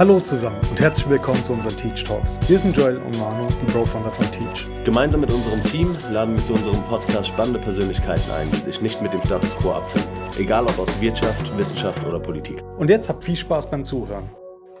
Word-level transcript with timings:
Hallo 0.00 0.18
zusammen 0.18 0.58
und 0.70 0.80
herzlich 0.80 1.10
willkommen 1.10 1.44
zu 1.44 1.52
unseren 1.52 1.76
Teach 1.76 2.04
Talks. 2.04 2.40
Wir 2.48 2.58
sind 2.58 2.74
Joel 2.74 2.96
und 2.96 3.18
Manu, 3.18 3.46
die 3.60 3.70
Bro-Founder 3.70 4.10
von 4.10 4.24
Teach. 4.32 4.66
Gemeinsam 4.82 5.20
mit 5.20 5.30
unserem 5.30 5.62
Team 5.62 5.94
laden 6.10 6.38
wir 6.38 6.42
zu 6.42 6.54
unserem 6.54 6.82
Podcast 6.84 7.28
spannende 7.28 7.58
Persönlichkeiten 7.58 8.30
ein, 8.30 8.50
die 8.50 8.60
sich 8.60 8.80
nicht 8.80 9.02
mit 9.02 9.12
dem 9.12 9.20
Status 9.20 9.54
quo 9.58 9.72
abfinden. 9.72 10.10
Egal 10.38 10.64
ob 10.64 10.78
aus 10.78 10.98
Wirtschaft, 11.02 11.54
Wissenschaft 11.58 12.02
oder 12.06 12.18
Politik. 12.18 12.62
Und 12.78 12.88
jetzt 12.88 13.10
habt 13.10 13.24
viel 13.24 13.36
Spaß 13.36 13.70
beim 13.70 13.84
Zuhören. 13.84 14.30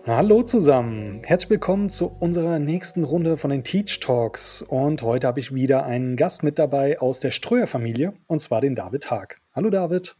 Hallo 0.06 0.42
zusammen, 0.42 1.20
herzlich 1.22 1.50
willkommen 1.50 1.90
zu 1.90 2.06
unserer 2.18 2.58
nächsten 2.58 3.04
Runde 3.04 3.36
von 3.36 3.50
den 3.50 3.62
Teach 3.62 4.00
Talks. 4.00 4.62
Und 4.62 5.02
heute 5.02 5.26
habe 5.26 5.38
ich 5.38 5.54
wieder 5.54 5.84
einen 5.84 6.16
Gast 6.16 6.42
mit 6.42 6.58
dabei 6.58 6.98
aus 6.98 7.20
der 7.20 7.30
Ströer-Familie, 7.30 8.14
und 8.26 8.40
zwar 8.40 8.62
den 8.62 8.74
David 8.74 9.10
Haag. 9.10 9.42
Hallo 9.54 9.68
David. 9.68 10.16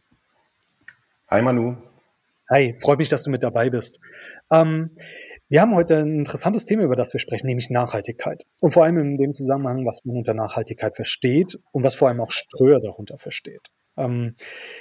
Hi 1.27 1.41
Manu. 1.41 1.77
Hi, 2.51 2.75
freut 2.77 2.99
mich, 2.99 3.09
dass 3.09 3.23
du 3.23 3.31
mit 3.31 3.41
dabei 3.41 3.69
bist. 3.69 3.99
Ähm, 4.51 4.91
wir 5.49 5.61
haben 5.61 5.75
heute 5.75 5.97
ein 5.97 6.19
interessantes 6.19 6.65
Thema, 6.65 6.83
über 6.83 6.95
das 6.95 7.13
wir 7.13 7.19
sprechen, 7.19 7.47
nämlich 7.47 7.69
Nachhaltigkeit. 7.69 8.45
Und 8.61 8.73
vor 8.73 8.85
allem 8.85 8.97
in 8.99 9.17
dem 9.17 9.33
Zusammenhang, 9.33 9.85
was 9.85 10.05
man 10.05 10.15
unter 10.15 10.33
Nachhaltigkeit 10.33 10.95
versteht 10.95 11.59
und 11.71 11.83
was 11.83 11.95
vor 11.95 12.07
allem 12.07 12.21
auch 12.21 12.31
Ströer 12.31 12.79
darunter 12.79 13.17
versteht. 13.17 13.69
Ähm, 13.97 14.35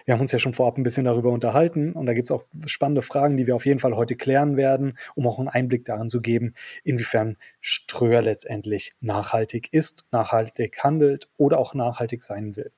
wir 0.05 0.15
haben 0.15 0.21
uns 0.21 0.33
ja 0.33 0.39
schon 0.39 0.55
vorab 0.55 0.79
ein 0.79 0.83
bisschen 0.83 1.05
darüber 1.05 1.33
unterhalten 1.33 1.93
und 1.93 2.07
da 2.07 2.15
gibt 2.15 2.27
es 2.27 2.31
auch 2.31 2.45
spannende 2.67 3.03
Fragen, 3.03 3.37
die 3.37 3.47
wir 3.47 3.57
auf 3.57 3.67
jeden 3.67 3.81
Fall 3.81 3.97
heute 3.97 4.15
klären 4.15 4.57
werden, 4.57 4.97
um 5.17 5.27
auch 5.27 5.39
einen 5.39 5.49
Einblick 5.49 5.85
darin 5.85 6.09
zu 6.09 6.21
geben, 6.21 6.55
inwiefern 6.85 7.37
Ströer 7.61 8.23
letztendlich 8.23 8.93
nachhaltig 9.01 9.73
ist, 9.73 10.07
nachhaltig 10.13 10.79
handelt 10.85 11.29
oder 11.37 11.59
auch 11.59 11.75
nachhaltig 11.75 12.23
sein 12.23 12.57
will. 12.57 12.71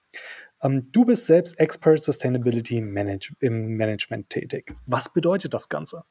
Ähm, 0.62 0.82
du 0.92 1.04
bist 1.04 1.26
selbst 1.26 1.58
Expert 1.58 2.02
Sustainability 2.02 2.80
Manage 2.80 3.34
im 3.40 3.76
Management 3.76 4.30
tätig. 4.30 4.74
Was 4.86 5.12
bedeutet 5.12 5.52
das 5.52 5.68
Ganze? 5.68 6.04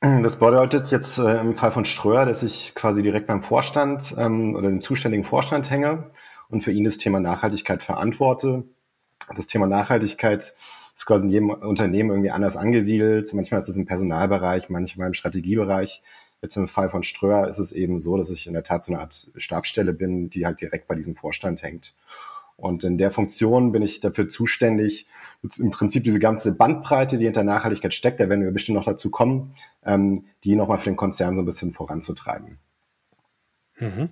Das 0.00 0.38
bedeutet 0.38 0.90
jetzt 0.90 1.18
äh, 1.18 1.40
im 1.40 1.56
Fall 1.56 1.72
von 1.72 1.84
Ströer, 1.84 2.24
dass 2.24 2.42
ich 2.42 2.74
quasi 2.74 3.02
direkt 3.02 3.26
beim 3.26 3.42
Vorstand 3.42 4.14
ähm, 4.16 4.54
oder 4.54 4.68
dem 4.68 4.80
zuständigen 4.80 5.24
Vorstand 5.24 5.70
hänge 5.70 6.10
und 6.48 6.62
für 6.62 6.72
ihn 6.72 6.84
das 6.84 6.96
Thema 6.96 7.20
Nachhaltigkeit 7.20 7.82
verantworte. 7.82 8.64
Das 9.36 9.46
Thema 9.46 9.66
Nachhaltigkeit 9.66 10.54
ist 10.96 11.04
quasi 11.04 11.26
in 11.26 11.32
jedem 11.32 11.50
Unternehmen 11.50 12.10
irgendwie 12.10 12.30
anders 12.30 12.56
angesiedelt. 12.56 13.32
Manchmal 13.34 13.60
ist 13.60 13.68
es 13.68 13.76
im 13.76 13.84
Personalbereich, 13.84 14.70
manchmal 14.70 15.08
im 15.08 15.14
Strategiebereich. 15.14 16.02
Jetzt 16.40 16.56
im 16.56 16.66
Fall 16.66 16.88
von 16.88 17.02
Ströer 17.02 17.48
ist 17.48 17.58
es 17.58 17.70
eben 17.70 18.00
so, 18.00 18.16
dass 18.16 18.30
ich 18.30 18.46
in 18.46 18.54
der 18.54 18.62
Tat 18.62 18.82
so 18.82 18.92
eine 18.92 19.02
Art 19.02 19.28
Stabsstelle 19.36 19.92
bin, 19.92 20.30
die 20.30 20.46
halt 20.46 20.62
direkt 20.62 20.88
bei 20.88 20.94
diesem 20.94 21.14
Vorstand 21.14 21.62
hängt. 21.62 21.94
Und 22.60 22.84
in 22.84 22.98
der 22.98 23.10
Funktion 23.10 23.72
bin 23.72 23.82
ich 23.82 24.00
dafür 24.00 24.28
zuständig, 24.28 25.06
im 25.58 25.70
Prinzip 25.70 26.04
diese 26.04 26.18
ganze 26.18 26.52
Bandbreite, 26.52 27.16
die 27.16 27.24
hinter 27.24 27.42
Nachhaltigkeit 27.42 27.94
steckt, 27.94 28.20
da 28.20 28.28
werden 28.28 28.44
wir 28.44 28.50
bestimmt 28.50 28.76
noch 28.76 28.84
dazu 28.84 29.10
kommen, 29.10 29.54
ähm, 29.84 30.26
die 30.44 30.54
nochmal 30.54 30.78
für 30.78 30.90
den 30.90 30.96
Konzern 30.96 31.36
so 31.36 31.42
ein 31.42 31.46
bisschen 31.46 31.72
voranzutreiben. 31.72 32.58
Mhm. 33.78 34.10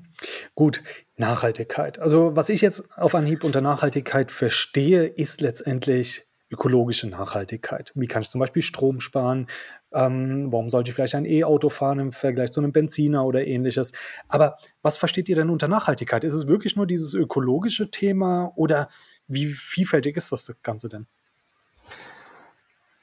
Gut, 0.55 0.83
Nachhaltigkeit. 1.17 1.99
Also 1.99 2.35
was 2.35 2.49
ich 2.49 2.63
jetzt 2.63 2.97
auf 2.97 3.15
Anhieb 3.15 3.45
unter 3.45 3.61
Nachhaltigkeit 3.61 4.33
verstehe, 4.33 5.05
ist 5.05 5.43
letztendlich 5.43 6.28
ökologische 6.51 7.09
Nachhaltigkeit. 7.09 7.93
Wie 7.95 8.07
kann 8.07 8.23
ich 8.23 8.31
zum 8.31 8.41
Beispiel 8.41 8.63
Strom 8.63 9.01
sparen? 9.01 9.47
Ähm, 9.93 10.49
warum 10.51 10.71
sollte 10.71 10.91
ich 10.91 10.95
vielleicht 10.95 11.15
ein 11.15 11.25
E-Auto 11.25 11.69
fahren 11.69 11.99
im 11.99 12.13
Vergleich 12.13 12.53
zu 12.53 12.61
einem 12.61 12.73
Benziner 12.73 13.25
oder 13.25 13.47
ähnliches? 13.47 13.93
Aber 14.29 14.57
was 14.83 14.97
versteht 14.97 15.29
ihr 15.29 15.37
denn 15.37 15.51
unter 15.51 15.69
Nachhaltigkeit? 15.69 16.25
Ist 16.25 16.35
es 16.35 16.47
wirklich 16.47 16.77
nur 16.77 16.87
dieses 16.87 17.15
ökologische 17.15 17.91
Thema 17.91 18.53
oder 18.57 18.89
wie 19.27 19.47
vielfältig 19.47 20.17
ist 20.17 20.33
das 20.33 20.59
Ganze 20.63 20.89
denn? 20.89 21.07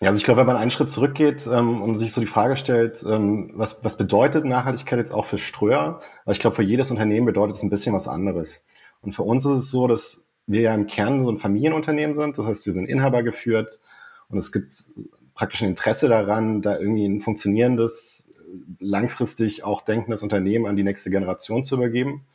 Ja, 0.01 0.09
also 0.09 0.17
ich 0.17 0.25
glaube, 0.25 0.41
wenn 0.41 0.47
man 0.47 0.57
einen 0.57 0.71
Schritt 0.71 0.91
zurückgeht 0.91 1.47
ähm, 1.47 1.81
und 1.81 1.95
sich 1.95 2.11
so 2.11 2.19
die 2.19 2.27
Frage 2.27 2.57
stellt, 2.57 3.03
ähm, 3.07 3.51
was, 3.55 3.83
was 3.83 3.97
bedeutet 3.97 4.43
Nachhaltigkeit 4.43 4.99
jetzt 4.99 5.13
auch 5.13 5.25
für 5.25 5.37
Ströer? 5.37 6.01
Weil 6.25 6.33
ich 6.33 6.39
glaube, 6.39 6.55
für 6.55 6.63
jedes 6.63 6.91
Unternehmen 6.91 7.25
bedeutet 7.25 7.55
es 7.55 7.63
ein 7.63 7.69
bisschen 7.69 7.95
was 7.95 8.07
anderes. 8.07 8.63
Und 9.01 9.13
für 9.13 9.23
uns 9.23 9.45
ist 9.45 9.51
es 9.51 9.69
so, 9.69 9.87
dass 9.87 10.24
wir 10.47 10.61
ja 10.61 10.75
im 10.75 10.87
Kern 10.87 11.23
so 11.23 11.31
ein 11.31 11.37
Familienunternehmen 11.37 12.15
sind. 12.15 12.37
Das 12.37 12.45
heißt, 12.45 12.65
wir 12.65 12.73
sind 12.73 12.87
Inhaber 12.87 13.23
geführt 13.23 13.79
und 14.29 14.37
es 14.37 14.51
gibt 14.51 14.73
praktisch 15.33 15.61
ein 15.63 15.69
Interesse 15.69 16.07
daran, 16.07 16.61
da 16.61 16.77
irgendwie 16.77 17.05
ein 17.05 17.19
funktionierendes, 17.19 18.31
langfristig 18.79 19.63
auch 19.63 19.81
denkendes 19.81 20.23
Unternehmen 20.23 20.65
an 20.65 20.75
die 20.75 20.83
nächste 20.83 21.09
Generation 21.09 21.65
zu 21.65 21.75
übergeben. 21.75 22.25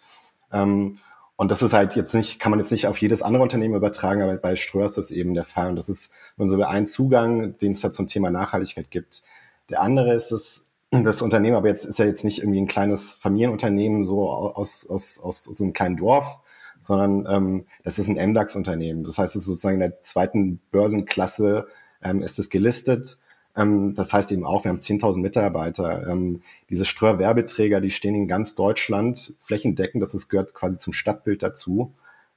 Ähm, 0.53 0.99
und 1.37 1.51
das 1.51 1.63
ist 1.63 1.73
halt 1.73 1.97
jetzt 1.97 2.15
nicht, 2.15 2.39
kann 2.39 2.51
man 2.51 2.59
jetzt 2.59 2.71
nicht 2.71 2.87
auf 2.87 2.99
jedes 2.99 3.23
andere 3.23 3.43
Unternehmen 3.43 3.75
übertragen, 3.75 4.21
aber 4.21 4.37
bei 4.37 4.57
Ströer 4.57 4.85
ist 4.85 4.99
das 4.99 5.11
eben 5.11 5.33
der 5.33 5.47
Fall. 5.47 5.71
Und 5.71 5.77
das 5.77 5.89
ist 5.89 6.13
so 6.37 6.63
ein 6.63 6.87
Zugang, 6.87 7.57
den 7.57 7.73
es 7.73 7.81
da 7.81 7.91
zum 7.91 8.09
Thema 8.09 8.29
Nachhaltigkeit 8.31 8.91
gibt. 8.91 9.23
Der 9.71 9.81
andere 9.81 10.13
ist 10.13 10.33
das, 10.33 10.71
das 10.91 11.23
Unternehmen, 11.23 11.57
aber 11.57 11.69
jetzt 11.69 11.87
ist 11.87 11.99
ja 11.99 12.05
jetzt 12.05 12.25
nicht 12.25 12.41
irgendwie 12.41 12.61
ein 12.61 12.69
kleines 12.69 13.15
Familienunternehmen 13.15 14.05
so 14.05 14.29
aus, 14.31 14.87
aus, 14.87 15.19
aus 15.19 15.45
so 15.45 15.65
einem 15.65 15.73
kleinen 15.73 15.97
Dorf, 15.97 16.37
sondern 16.83 17.27
ähm, 17.29 17.67
das 17.85 17.99
ist 17.99 18.09
ein 18.09 18.31
MDAX-Unternehmen. 18.31 19.05
Das 19.05 19.19
heißt, 19.19 19.37
es 19.37 19.43
ist 19.43 19.47
sozusagen 19.47 19.75
in 19.75 19.81
der 19.81 20.03
zweiten 20.03 20.61
Börsenklasse 20.71 21.67
ähm, 22.03 22.23
ist 22.23 22.39
es 22.39 22.51
gelistet 22.51 23.19
ähm, 23.57 23.95
das 23.95 24.13
heißt 24.13 24.31
eben 24.33 24.45
auch, 24.45 24.65
wir 24.65 24.71
haben 24.71 24.79
10.000 24.79 25.21
Mitarbeiter. 25.21 26.07
Ähm, 26.07 26.43
diese 26.69 26.85
Ströer-Werbeträger, 26.85 27.81
die 27.81 27.91
stehen 27.91 28.15
in 28.15 28.29
ganz 28.29 28.55
Deutschland 28.55 29.35
flächendeckend. 29.39 30.03
Das 30.03 30.15
ist, 30.15 30.29
gehört 30.29 30.55
quasi 30.55 30.79
zum 30.79 30.93
Stadtbild 30.93 31.43
dazu. 31.43 31.93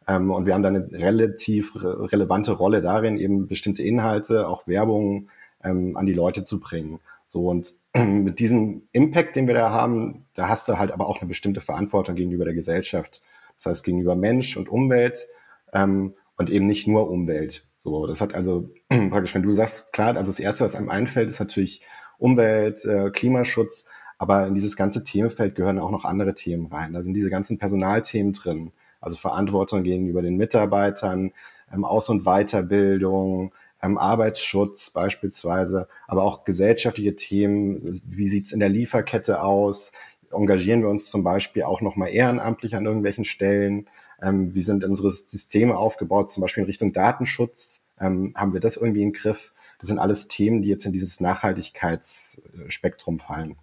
Ähm, 0.07 0.31
und 0.31 0.45
wir 0.45 0.53
haben 0.53 0.63
da 0.63 0.69
eine 0.69 0.89
relativ 0.91 1.75
re 1.75 2.11
relevante 2.11 2.51
Rolle 2.53 2.81
darin, 2.81 3.17
eben 3.17 3.47
bestimmte 3.47 3.83
Inhalte, 3.83 4.47
auch 4.47 4.67
Werbung 4.67 5.29
ähm, 5.63 5.95
an 5.97 6.05
die 6.05 6.13
Leute 6.13 6.43
zu 6.43 6.59
bringen. 6.59 6.99
So 7.25 7.47
und 7.47 7.75
mit 7.95 8.39
diesem 8.39 8.83
Impact, 8.91 9.35
den 9.35 9.47
wir 9.47 9.53
da 9.53 9.69
haben, 9.69 10.25
da 10.33 10.49
hast 10.49 10.67
du 10.67 10.77
halt 10.77 10.91
aber 10.91 11.07
auch 11.07 11.21
eine 11.21 11.27
bestimmte 11.27 11.61
Verantwortung 11.61 12.15
gegenüber 12.15 12.45
der 12.45 12.53
Gesellschaft. 12.53 13.21
Das 13.63 13.71
heißt 13.71 13.85
gegenüber 13.85 14.15
Mensch 14.15 14.57
und 14.57 14.69
Umwelt 14.69 15.27
ähm, 15.73 16.15
und 16.37 16.49
eben 16.49 16.65
nicht 16.65 16.87
nur 16.87 17.09
Umwelt. 17.09 17.67
So, 17.79 18.07
das 18.07 18.21
hat 18.21 18.33
also 18.33 18.69
praktisch, 18.89 19.33
wenn 19.35 19.43
du 19.43 19.51
sagst, 19.51 19.93
klar, 19.93 20.15
also 20.15 20.31
das 20.31 20.39
erste, 20.39 20.65
was 20.65 20.75
einem 20.75 20.89
einfällt, 20.89 21.29
ist 21.29 21.39
natürlich 21.39 21.81
Umwelt, 22.17 22.85
äh, 22.85 23.09
Klimaschutz, 23.09 23.85
aber 24.17 24.47
in 24.47 24.55
dieses 24.55 24.77
ganze 24.77 25.03
Themenfeld 25.03 25.55
gehören 25.55 25.79
auch 25.79 25.91
noch 25.91 26.05
andere 26.05 26.33
Themen 26.33 26.67
rein. 26.67 26.93
Da 26.93 27.03
sind 27.03 27.13
diese 27.13 27.29
ganzen 27.29 27.57
Personalthemen 27.57 28.33
drin, 28.33 28.71
also 29.01 29.17
Verantwortung 29.17 29.83
gegenüber 29.83 30.21
den 30.21 30.37
Mitarbeitern, 30.37 31.31
ähm, 31.73 31.83
Aus- 31.83 32.09
und 32.09 32.23
Weiterbildung, 32.23 33.53
ähm, 33.81 33.97
Arbeitsschutz 33.97 34.91
beispielsweise, 34.91 35.87
aber 36.07 36.23
auch 36.23 36.45
gesellschaftliche 36.45 37.15
Themen. 37.15 38.01
Wie 38.05 38.29
sieht's 38.29 38.53
in 38.53 38.61
der 38.61 38.69
Lieferkette 38.69 39.41
aus? 39.41 39.91
Engagieren 40.33 40.81
wir 40.81 40.89
uns 40.89 41.09
zum 41.09 41.23
Beispiel 41.23 41.63
auch 41.63 41.81
nochmal 41.81 42.09
ehrenamtlich 42.09 42.75
an 42.75 42.85
irgendwelchen 42.85 43.25
Stellen? 43.25 43.87
Ähm, 44.21 44.55
wie 44.55 44.61
sind 44.61 44.83
unsere 44.83 45.11
Systeme 45.11 45.77
aufgebaut, 45.77 46.31
zum 46.31 46.41
Beispiel 46.41 46.63
in 46.63 46.67
Richtung 46.67 46.93
Datenschutz? 46.93 47.85
Ähm, 47.99 48.33
haben 48.35 48.53
wir 48.53 48.59
das 48.59 48.77
irgendwie 48.77 49.03
im 49.03 49.13
Griff? 49.13 49.53
Das 49.79 49.89
sind 49.89 49.99
alles 49.99 50.27
Themen, 50.27 50.61
die 50.61 50.69
jetzt 50.69 50.85
in 50.85 50.93
dieses 50.93 51.19
Nachhaltigkeitsspektrum 51.19 53.19
fallen. 53.19 53.57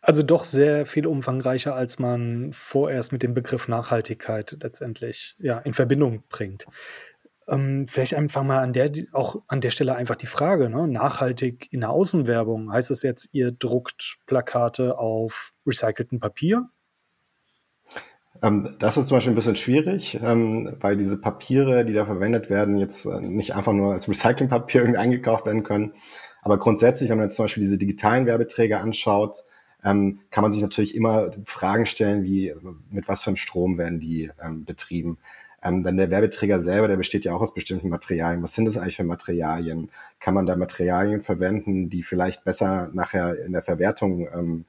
Also 0.00 0.22
doch 0.22 0.44
sehr 0.44 0.86
viel 0.86 1.06
umfangreicher, 1.06 1.74
als 1.74 1.98
man 1.98 2.52
vorerst 2.52 3.12
mit 3.12 3.22
dem 3.22 3.34
Begriff 3.34 3.68
Nachhaltigkeit 3.68 4.56
letztendlich 4.62 5.34
ja, 5.38 5.58
in 5.58 5.74
Verbindung 5.74 6.22
bringt. 6.28 6.66
Ähm, 7.48 7.86
vielleicht 7.86 8.14
einfach 8.14 8.42
mal 8.42 8.60
an 8.60 8.72
der, 8.72 8.92
auch 9.12 9.36
an 9.48 9.60
der 9.60 9.70
Stelle 9.70 9.94
einfach 9.94 10.16
die 10.16 10.26
Frage, 10.26 10.68
ne? 10.68 10.86
nachhaltig 10.86 11.68
in 11.72 11.80
der 11.80 11.90
Außenwerbung, 11.90 12.72
heißt 12.72 12.90
es 12.90 13.02
jetzt, 13.02 13.30
ihr 13.32 13.52
druckt 13.52 14.18
Plakate 14.26 14.98
auf 14.98 15.52
recyceltem 15.66 16.20
Papier 16.20 16.68
ähm, 18.42 18.76
das 18.78 18.96
ist 18.96 19.08
zum 19.08 19.16
Beispiel 19.16 19.32
ein 19.32 19.36
bisschen 19.36 19.56
schwierig, 19.56 20.18
ähm, 20.22 20.76
weil 20.80 20.96
diese 20.96 21.18
Papiere, 21.18 21.84
die 21.84 21.92
da 21.92 22.04
verwendet 22.04 22.50
werden, 22.50 22.78
jetzt 22.78 23.04
äh, 23.06 23.20
nicht 23.20 23.54
einfach 23.54 23.72
nur 23.72 23.92
als 23.92 24.08
Recyclingpapier 24.08 24.82
irgendwie 24.82 24.98
eingekauft 24.98 25.46
werden 25.46 25.64
können. 25.64 25.94
Aber 26.42 26.58
grundsätzlich, 26.58 27.10
wenn 27.10 27.18
man 27.18 27.26
jetzt 27.26 27.36
zum 27.36 27.44
Beispiel 27.44 27.62
diese 27.62 27.78
digitalen 27.78 28.26
Werbeträger 28.26 28.80
anschaut, 28.80 29.44
ähm, 29.84 30.20
kann 30.30 30.42
man 30.42 30.52
sich 30.52 30.62
natürlich 30.62 30.94
immer 30.94 31.30
Fragen 31.44 31.86
stellen, 31.86 32.22
wie 32.22 32.54
mit 32.90 33.08
was 33.08 33.22
für 33.22 33.30
einem 33.30 33.36
Strom 33.36 33.78
werden 33.78 34.00
die 34.00 34.30
betrieben. 34.66 35.18
Ähm, 35.62 35.82
dann 35.82 35.96
der 35.96 36.10
Werbeträger 36.10 36.60
selber, 36.60 36.88
der 36.88 36.96
besteht 36.96 37.24
ja 37.24 37.34
auch 37.34 37.40
aus 37.40 37.54
bestimmten 37.54 37.88
Materialien. 37.88 38.42
Was 38.42 38.54
sind 38.54 38.64
das 38.64 38.76
eigentlich 38.76 38.96
für 38.96 39.04
Materialien? 39.04 39.90
Kann 40.20 40.34
man 40.34 40.46
da 40.46 40.56
Materialien 40.56 41.20
verwenden, 41.20 41.90
die 41.90 42.02
vielleicht 42.02 42.44
besser 42.44 42.90
nachher 42.92 43.44
in 43.44 43.52
der 43.52 43.62
Verwertung 43.62 44.28
ähm, 44.32 44.64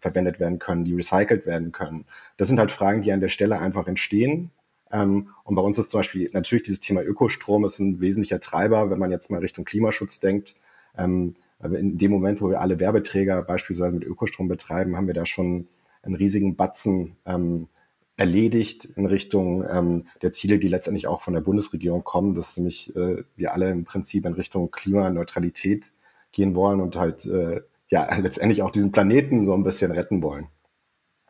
verwendet 0.00 0.40
werden 0.40 0.58
können, 0.58 0.84
die 0.84 0.94
recycelt 0.94 1.46
werden 1.46 1.72
können. 1.72 2.06
Das 2.36 2.48
sind 2.48 2.58
halt 2.58 2.70
Fragen, 2.70 3.02
die 3.02 3.12
an 3.12 3.20
der 3.20 3.28
Stelle 3.28 3.58
einfach 3.58 3.86
entstehen. 3.86 4.50
Ähm, 4.90 5.28
und 5.44 5.54
bei 5.56 5.62
uns 5.62 5.78
ist 5.78 5.90
zum 5.90 6.00
Beispiel 6.00 6.30
natürlich 6.32 6.64
dieses 6.64 6.80
Thema 6.80 7.02
Ökostrom 7.02 7.64
ist 7.64 7.78
ein 7.78 8.00
wesentlicher 8.00 8.40
Treiber, 8.40 8.90
wenn 8.90 8.98
man 8.98 9.10
jetzt 9.10 9.30
mal 9.30 9.40
Richtung 9.40 9.64
Klimaschutz 9.64 10.20
denkt. 10.20 10.56
Ähm, 10.96 11.34
in 11.62 11.98
dem 11.98 12.10
Moment, 12.10 12.40
wo 12.40 12.50
wir 12.50 12.60
alle 12.60 12.78
Werbeträger 12.78 13.42
beispielsweise 13.42 13.94
mit 13.94 14.04
Ökostrom 14.04 14.48
betreiben, 14.48 14.96
haben 14.96 15.06
wir 15.06 15.14
da 15.14 15.24
schon 15.24 15.66
einen 16.02 16.14
riesigen 16.14 16.56
Batzen 16.56 17.16
ähm, 17.26 17.68
erledigt 18.16 18.84
in 18.84 19.06
Richtung 19.06 19.64
ähm, 19.68 20.06
der 20.22 20.32
Ziele, 20.32 20.58
die 20.58 20.68
letztendlich 20.68 21.06
auch 21.06 21.20
von 21.20 21.34
der 21.34 21.40
Bundesregierung 21.40 22.04
kommen, 22.04 22.34
dass 22.34 22.56
nämlich 22.56 22.94
äh, 22.94 23.24
wir 23.36 23.52
alle 23.52 23.70
im 23.70 23.84
Prinzip 23.84 24.24
in 24.24 24.34
Richtung 24.34 24.70
Klimaneutralität 24.70 25.92
gehen 26.32 26.54
wollen 26.54 26.80
und 26.80 26.96
halt 26.96 27.26
äh, 27.26 27.62
ja 27.88 28.14
letztendlich 28.20 28.62
auch 28.62 28.70
diesen 28.70 28.92
Planeten 28.92 29.44
so 29.44 29.54
ein 29.54 29.64
bisschen 29.64 29.90
retten 29.90 30.22
wollen. 30.22 30.48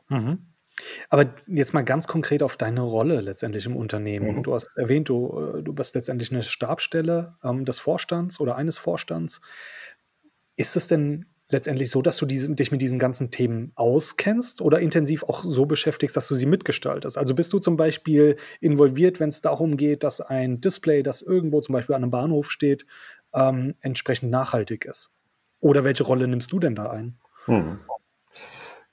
Mhm. 0.09 0.39
Aber 1.09 1.33
jetzt 1.47 1.73
mal 1.73 1.85
ganz 1.85 2.09
konkret 2.09 2.43
auf 2.43 2.57
deine 2.57 2.81
Rolle 2.81 3.21
letztendlich 3.21 3.65
im 3.65 3.77
Unternehmen. 3.77 4.39
Mhm. 4.39 4.43
Du 4.43 4.55
hast 4.55 4.77
erwähnt, 4.77 5.09
du, 5.09 5.57
äh, 5.59 5.63
du 5.63 5.73
bist 5.73 5.95
letztendlich 5.95 6.33
eine 6.33 6.43
Stabsstelle 6.43 7.37
ähm, 7.43 7.65
des 7.65 7.79
Vorstands 7.79 8.41
oder 8.41 8.57
eines 8.57 8.77
Vorstands. 8.77 9.41
Ist 10.57 10.77
es 10.77 10.87
denn 10.87 11.27
letztendlich 11.49 11.91
so, 11.91 12.03
dass 12.03 12.17
du 12.17 12.27
diese, 12.27 12.55
dich 12.55 12.73
mit 12.73 12.83
diesen 12.83 12.99
ganzen 12.99 13.31
Themen 13.31 13.73
auskennst 13.75 14.61
oder 14.61 14.81
intensiv 14.81 15.25
auch 15.25 15.43
so 15.45 15.67
beschäftigst, 15.67 16.17
dass 16.17 16.29
du 16.29 16.35
sie 16.35 16.47
mitgestaltest? 16.47 17.19
Also 17.19 17.35
bist 17.35 17.53
du 17.53 17.59
zum 17.59 17.77
Beispiel 17.77 18.37
involviert, 18.61 19.21
wenn 19.21 19.29
es 19.29 19.41
darum 19.41 19.77
geht, 19.77 20.05
dass 20.05 20.21
ein 20.21 20.61
Display, 20.61 21.03
das 21.03 21.23
irgendwo 21.23 21.61
zum 21.61 21.75
Beispiel 21.75 21.95
an 21.95 22.03
einem 22.03 22.11
Bahnhof 22.11 22.51
steht, 22.51 22.87
ähm, 23.35 23.75
entsprechend 23.81 24.31
nachhaltig 24.31 24.85
ist? 24.85 25.13
Oder 25.61 25.85
welche 25.85 26.05
Rolle 26.05 26.29
nimmst 26.29 26.53
du 26.53 26.59
denn 26.59 26.75
da 26.75 26.91
ein? 26.91 27.19
Hm. 27.47 27.81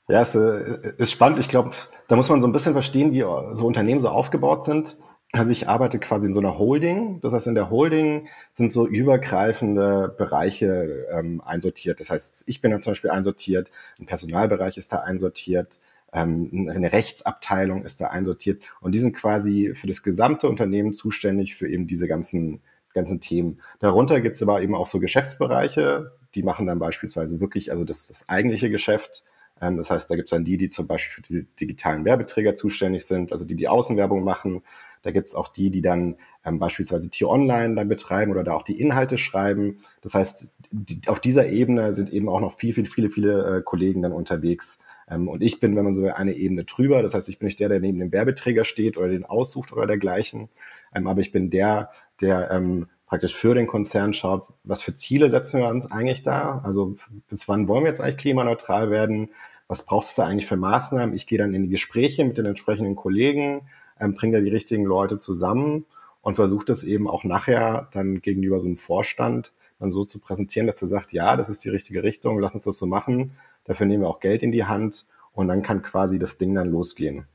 Ja, 0.07 0.21
es 0.21 0.35
äh, 0.35 0.93
ist 0.97 1.11
spannend. 1.11 1.39
Ich 1.39 1.49
glaube, 1.49 1.71
da 2.07 2.15
muss 2.15 2.29
man 2.29 2.41
so 2.41 2.47
ein 2.47 2.53
bisschen 2.53 2.73
verstehen, 2.73 3.13
wie 3.13 3.21
so 3.55 3.65
Unternehmen 3.65 4.01
so 4.01 4.09
aufgebaut 4.09 4.65
sind. 4.65 4.97
Also 5.33 5.51
ich 5.51 5.69
arbeite 5.69 5.97
quasi 5.99 6.27
in 6.27 6.33
so 6.33 6.41
einer 6.41 6.57
Holding. 6.57 7.21
Das 7.21 7.33
heißt, 7.33 7.47
in 7.47 7.55
der 7.55 7.69
Holding 7.69 8.27
sind 8.53 8.71
so 8.71 8.85
übergreifende 8.85 10.13
Bereiche 10.17 11.07
ähm, 11.11 11.41
einsortiert. 11.45 12.01
Das 12.01 12.09
heißt, 12.09 12.43
ich 12.47 12.59
bin 12.59 12.71
da 12.71 12.81
zum 12.81 12.91
Beispiel 12.91 13.11
einsortiert, 13.11 13.71
ein 13.97 14.05
Personalbereich 14.05 14.77
ist 14.77 14.91
da 14.91 14.97
einsortiert, 14.97 15.79
ähm, 16.11 16.67
eine 16.69 16.91
Rechtsabteilung 16.91 17.85
ist 17.85 18.01
da 18.01 18.07
einsortiert 18.07 18.61
und 18.81 18.91
die 18.91 18.99
sind 18.99 19.15
quasi 19.15 19.71
für 19.73 19.87
das 19.87 20.03
gesamte 20.03 20.49
Unternehmen 20.49 20.93
zuständig 20.93 21.55
für 21.55 21.69
eben 21.69 21.87
diese 21.87 22.07
ganzen, 22.09 22.61
ganzen 22.93 23.21
Themen. 23.21 23.61
Darunter 23.79 24.19
gibt 24.19 24.35
es 24.35 24.43
aber 24.43 24.61
eben 24.61 24.75
auch 24.75 24.87
so 24.87 24.99
Geschäftsbereiche, 24.99 26.11
die 26.35 26.43
machen 26.43 26.67
dann 26.67 26.79
beispielsweise 26.79 27.39
wirklich, 27.39 27.71
also 27.71 27.85
das, 27.85 28.07
das 28.07 28.27
eigentliche 28.27 28.69
Geschäft, 28.69 29.23
ähm, 29.61 29.77
das 29.77 29.91
heißt, 29.91 30.09
da 30.09 30.15
gibt 30.15 30.27
es 30.27 30.31
dann 30.31 30.43
die, 30.43 30.57
die 30.57 30.69
zum 30.69 30.87
Beispiel 30.87 31.13
für 31.13 31.21
diese 31.21 31.45
digitalen 31.45 32.03
Werbeträger 32.03 32.55
zuständig 32.55 33.05
sind, 33.05 33.31
also 33.31 33.45
die 33.45 33.55
die 33.55 33.67
Außenwerbung 33.67 34.23
machen. 34.23 34.63
Da 35.01 35.11
gibt 35.11 35.27
es 35.27 35.35
auch 35.35 35.47
die, 35.47 35.69
die 35.69 35.81
dann 35.81 36.17
ähm, 36.45 36.59
beispielsweise 36.59 37.09
Tier 37.09 37.29
Online 37.29 37.75
dann 37.75 37.87
betreiben 37.87 38.31
oder 38.31 38.43
da 38.43 38.53
auch 38.53 38.63
die 38.63 38.79
Inhalte 38.79 39.17
schreiben. 39.17 39.79
Das 40.01 40.13
heißt, 40.13 40.47
die, 40.71 41.01
auf 41.07 41.19
dieser 41.19 41.47
Ebene 41.47 41.93
sind 41.93 42.11
eben 42.11 42.29
auch 42.29 42.39
noch 42.39 42.53
viel, 42.53 42.73
viel, 42.73 42.85
viele, 42.85 43.09
viele 43.09 43.57
äh, 43.57 43.61
Kollegen 43.61 44.01
dann 44.01 44.13
unterwegs. 44.13 44.79
Ähm, 45.09 45.27
und 45.27 45.41
ich 45.41 45.59
bin, 45.59 45.75
wenn 45.75 45.83
man 45.83 45.93
so 45.93 46.05
eine 46.05 46.33
Ebene 46.33 46.63
drüber, 46.63 47.01
das 47.01 47.13
heißt, 47.13 47.29
ich 47.29 47.39
bin 47.39 47.47
nicht 47.47 47.59
der, 47.59 47.69
der 47.69 47.79
neben 47.79 47.99
dem 47.99 48.11
Werbeträger 48.11 48.65
steht 48.65 48.97
oder 48.97 49.09
den 49.09 49.25
aussucht 49.25 49.73
oder 49.73 49.87
dergleichen, 49.87 50.49
ähm, 50.95 51.07
aber 51.07 51.21
ich 51.21 51.31
bin 51.31 51.49
der, 51.49 51.91
der 52.21 52.51
ähm, 52.51 52.87
praktisch 53.05 53.35
für 53.35 53.53
den 53.53 53.67
Konzern 53.67 54.13
schaut, 54.13 54.47
was 54.63 54.81
für 54.81 54.95
Ziele 54.95 55.29
setzen 55.29 55.59
wir 55.59 55.67
uns 55.67 55.91
eigentlich 55.91 56.23
da? 56.23 56.61
Also 56.63 56.95
bis 57.27 57.47
wann 57.49 57.67
wollen 57.67 57.83
wir 57.83 57.89
jetzt 57.89 57.99
eigentlich 57.99 58.17
klimaneutral 58.17 58.89
werden? 58.89 59.31
Was 59.67 59.83
braucht 59.83 60.07
es 60.07 60.15
da 60.15 60.25
eigentlich 60.25 60.47
für 60.47 60.55
Maßnahmen? 60.55 61.13
Ich 61.13 61.27
gehe 61.27 61.37
dann 61.37 61.53
in 61.53 61.63
die 61.63 61.69
Gespräche 61.69 62.23
mit 62.23 62.37
den 62.37 62.45
entsprechenden 62.45 62.95
Kollegen, 62.95 63.63
ähm, 64.01 64.15
bringt 64.15 64.33
da 64.33 64.41
die 64.41 64.49
richtigen 64.49 64.83
Leute 64.83 65.19
zusammen 65.19 65.85
und 66.21 66.35
versucht 66.35 66.69
das 66.69 66.83
eben 66.83 67.07
auch 67.07 67.23
nachher 67.23 67.87
dann 67.93 68.21
gegenüber 68.21 68.59
so 68.59 68.67
einem 68.67 68.77
Vorstand 68.77 69.53
dann 69.79 69.91
so 69.91 70.03
zu 70.03 70.19
präsentieren, 70.19 70.67
dass 70.67 70.81
er 70.81 70.87
sagt, 70.87 71.11
ja, 71.11 71.35
das 71.35 71.49
ist 71.49 71.63
die 71.63 71.69
richtige 71.69 72.03
Richtung, 72.03 72.39
lass 72.39 72.53
uns 72.53 72.63
das 72.63 72.77
so 72.77 72.85
machen, 72.85 73.31
dafür 73.63 73.87
nehmen 73.87 74.03
wir 74.03 74.09
auch 74.09 74.19
Geld 74.19 74.43
in 74.43 74.51
die 74.51 74.65
Hand 74.65 75.07
und 75.33 75.47
dann 75.47 75.63
kann 75.63 75.81
quasi 75.81 76.19
das 76.19 76.37
Ding 76.37 76.53
dann 76.53 76.69
losgehen. 76.69 77.25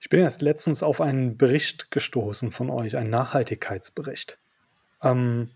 Ich 0.00 0.08
bin 0.08 0.18
erst 0.18 0.42
letztens 0.42 0.82
auf 0.82 1.00
einen 1.00 1.36
Bericht 1.36 1.92
gestoßen 1.92 2.50
von 2.50 2.70
euch, 2.70 2.96
einen 2.96 3.10
Nachhaltigkeitsbericht. 3.10 4.40
Ähm, 5.00 5.50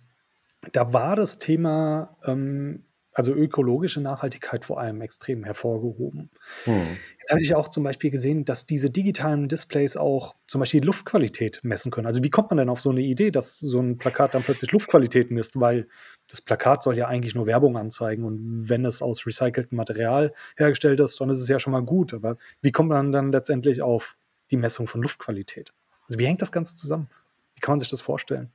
da 0.73 0.93
war 0.93 1.17
das 1.17 1.39
Thema 1.39 2.17
ähm, 2.25 2.85
also 3.17 3.33
ökologische 3.33 4.03
Nachhaltigkeit 4.03 4.67
vor 4.67 4.79
allem 4.79 5.01
extrem 5.01 5.43
hervorgehoben. 5.43 6.29
Hm. 6.65 6.99
Jetzt 7.19 7.31
hatte 7.31 7.43
ich 7.43 7.55
auch 7.55 7.69
zum 7.69 7.83
Beispiel 7.83 8.11
gesehen, 8.11 8.45
dass 8.45 8.67
diese 8.67 8.91
digitalen 8.91 9.49
Displays 9.49 9.97
auch 9.97 10.37
zum 10.47 10.59
Beispiel 10.59 10.83
die 10.83 10.87
Luftqualität 10.87 11.61
messen 11.63 11.91
können. 11.91 12.07
Also 12.07 12.23
wie 12.23 12.29
kommt 12.29 12.51
man 12.51 12.59
denn 12.59 12.69
auf 12.69 12.83
so 12.83 12.91
eine 12.91 13.01
Idee, 13.01 13.31
dass 13.31 13.59
so 13.59 13.81
ein 13.81 13.97
Plakat 13.97 14.35
dann 14.35 14.43
plötzlich 14.43 14.71
Luftqualität 14.71 15.31
misst? 15.31 15.59
Weil 15.59 15.89
das 16.29 16.43
Plakat 16.43 16.83
soll 16.83 16.99
ja 16.99 17.09
eigentlich 17.09 17.35
nur 17.35 17.47
Werbung 17.47 17.79
anzeigen 17.79 18.23
und 18.23 18.69
wenn 18.69 18.85
es 18.85 19.01
aus 19.01 19.27
recyceltem 19.27 19.77
Material 19.79 20.35
hergestellt 20.59 21.01
ist, 21.01 21.19
dann 21.19 21.31
ist 21.31 21.41
es 21.41 21.49
ja 21.49 21.59
schon 21.59 21.73
mal 21.73 21.85
gut. 21.85 22.13
Aber 22.13 22.37
wie 22.61 22.71
kommt 22.71 22.91
man 22.91 23.13
dann 23.13 23.33
letztendlich 23.33 23.81
auf 23.81 24.19
die 24.51 24.59
Messung 24.59 24.87
von 24.87 25.01
Luftqualität? 25.01 25.73
Also 26.07 26.19
wie 26.19 26.27
hängt 26.27 26.43
das 26.43 26.53
Ganze 26.53 26.75
zusammen? 26.75 27.09
Wie 27.55 27.61
kann 27.61 27.73
man 27.73 27.79
sich 27.79 27.89
das 27.89 28.03
vorstellen? 28.03 28.53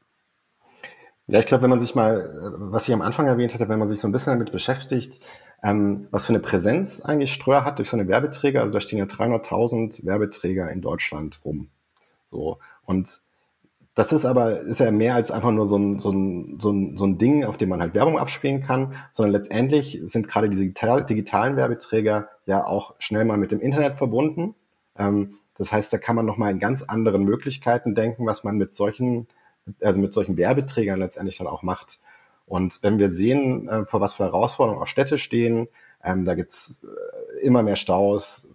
Ja, 1.32 1.40
ich 1.40 1.46
glaube, 1.46 1.64
wenn 1.64 1.70
man 1.70 1.80
sich 1.80 1.96
mal, 1.96 2.30
was 2.58 2.90
ich 2.90 2.94
am 2.94 3.02
Anfang 3.02 3.26
erwähnt 3.26 3.54
hatte, 3.54 3.70
wenn 3.70 3.80
man 3.80 3.88
sich 3.88 4.02
so 4.02 4.08
ein 4.08 4.12
bisschen 4.12 4.34
damit 4.34 4.52
beschäftigt, 4.52 5.24
ähm, 5.64 6.08
was 6.12 6.26
für 6.26 6.34
eine 6.34 6.42
Präsenz 6.42 7.02
eigentlich 7.02 7.32
Ströer 7.34 7.64
hat 7.64 7.80
durch 7.80 7.90
so 7.90 7.96
eine 7.96 8.10
Werbeträger, 8.10 8.60
also 8.60 8.74
da 8.74 8.82
stehen 8.82 9.00
ja 9.00 9.06
300.000 9.06 10.06
Werbeträger 10.06 10.70
in 10.70 10.82
Deutschland 10.82 11.40
rum. 11.46 11.70
So. 12.32 12.60
Und 12.84 13.22
das 13.96 14.12
ist 14.12 14.26
aber, 14.26 14.60
ist 14.60 14.82
ja 14.82 14.92
mehr 14.92 15.16
als 15.16 15.32
einfach 15.32 15.52
nur 15.52 15.66
so 15.66 15.78
ein, 15.78 16.00
so 16.00 16.12
ein, 16.12 16.60
so 16.60 16.72
ein, 16.72 16.98
so 16.98 17.06
ein 17.06 17.18
Ding, 17.18 17.46
auf 17.46 17.58
dem 17.58 17.70
man 17.70 17.80
halt 17.80 17.96
Werbung 17.96 18.20
abspielen 18.20 18.62
kann, 18.62 18.96
sondern 19.14 19.32
letztendlich 19.32 20.02
sind 20.04 20.28
gerade 20.28 20.50
diese 20.50 20.64
digital, 20.64 21.06
digitalen 21.06 21.56
Werbeträger 21.56 22.28
ja 22.46 22.66
auch 22.66 22.96
schnell 23.00 23.24
mal 23.24 23.38
mit 23.38 23.54
dem 23.54 23.62
Internet 23.62 23.96
verbunden. 23.96 24.54
Ähm, 24.98 25.38
das 25.58 25.72
heißt, 25.72 25.94
da 25.94 25.98
kann 25.98 26.18
man 26.18 26.26
nochmal 26.26 26.52
in 26.52 26.60
ganz 26.60 26.84
anderen 26.84 27.24
Möglichkeiten 27.24 27.96
denken, 27.96 28.26
was 28.26 28.44
man 28.44 28.58
mit 28.58 28.74
solchen 28.74 29.28
also 29.82 30.00
mit 30.00 30.14
solchen 30.14 30.38
Werbeträgern 30.38 31.00
letztendlich 31.00 31.38
dann 31.38 31.48
auch 31.48 31.64
macht. 31.64 32.00
Und 32.46 32.80
wenn 32.84 33.00
wir 33.00 33.10
sehen, 33.10 33.68
äh, 33.70 33.86
vor 33.86 34.02
was 34.02 34.16
für 34.16 34.24
Herausforderungen 34.24 34.82
auch 34.82 34.88
Städte 34.88 35.18
stehen, 35.18 35.68
ähm, 36.04 36.26
da 36.26 36.36
gibt's 36.36 36.82
äh, 36.84 37.46
immer 37.46 37.64
mehr 37.64 37.76
Staus, 37.76 38.48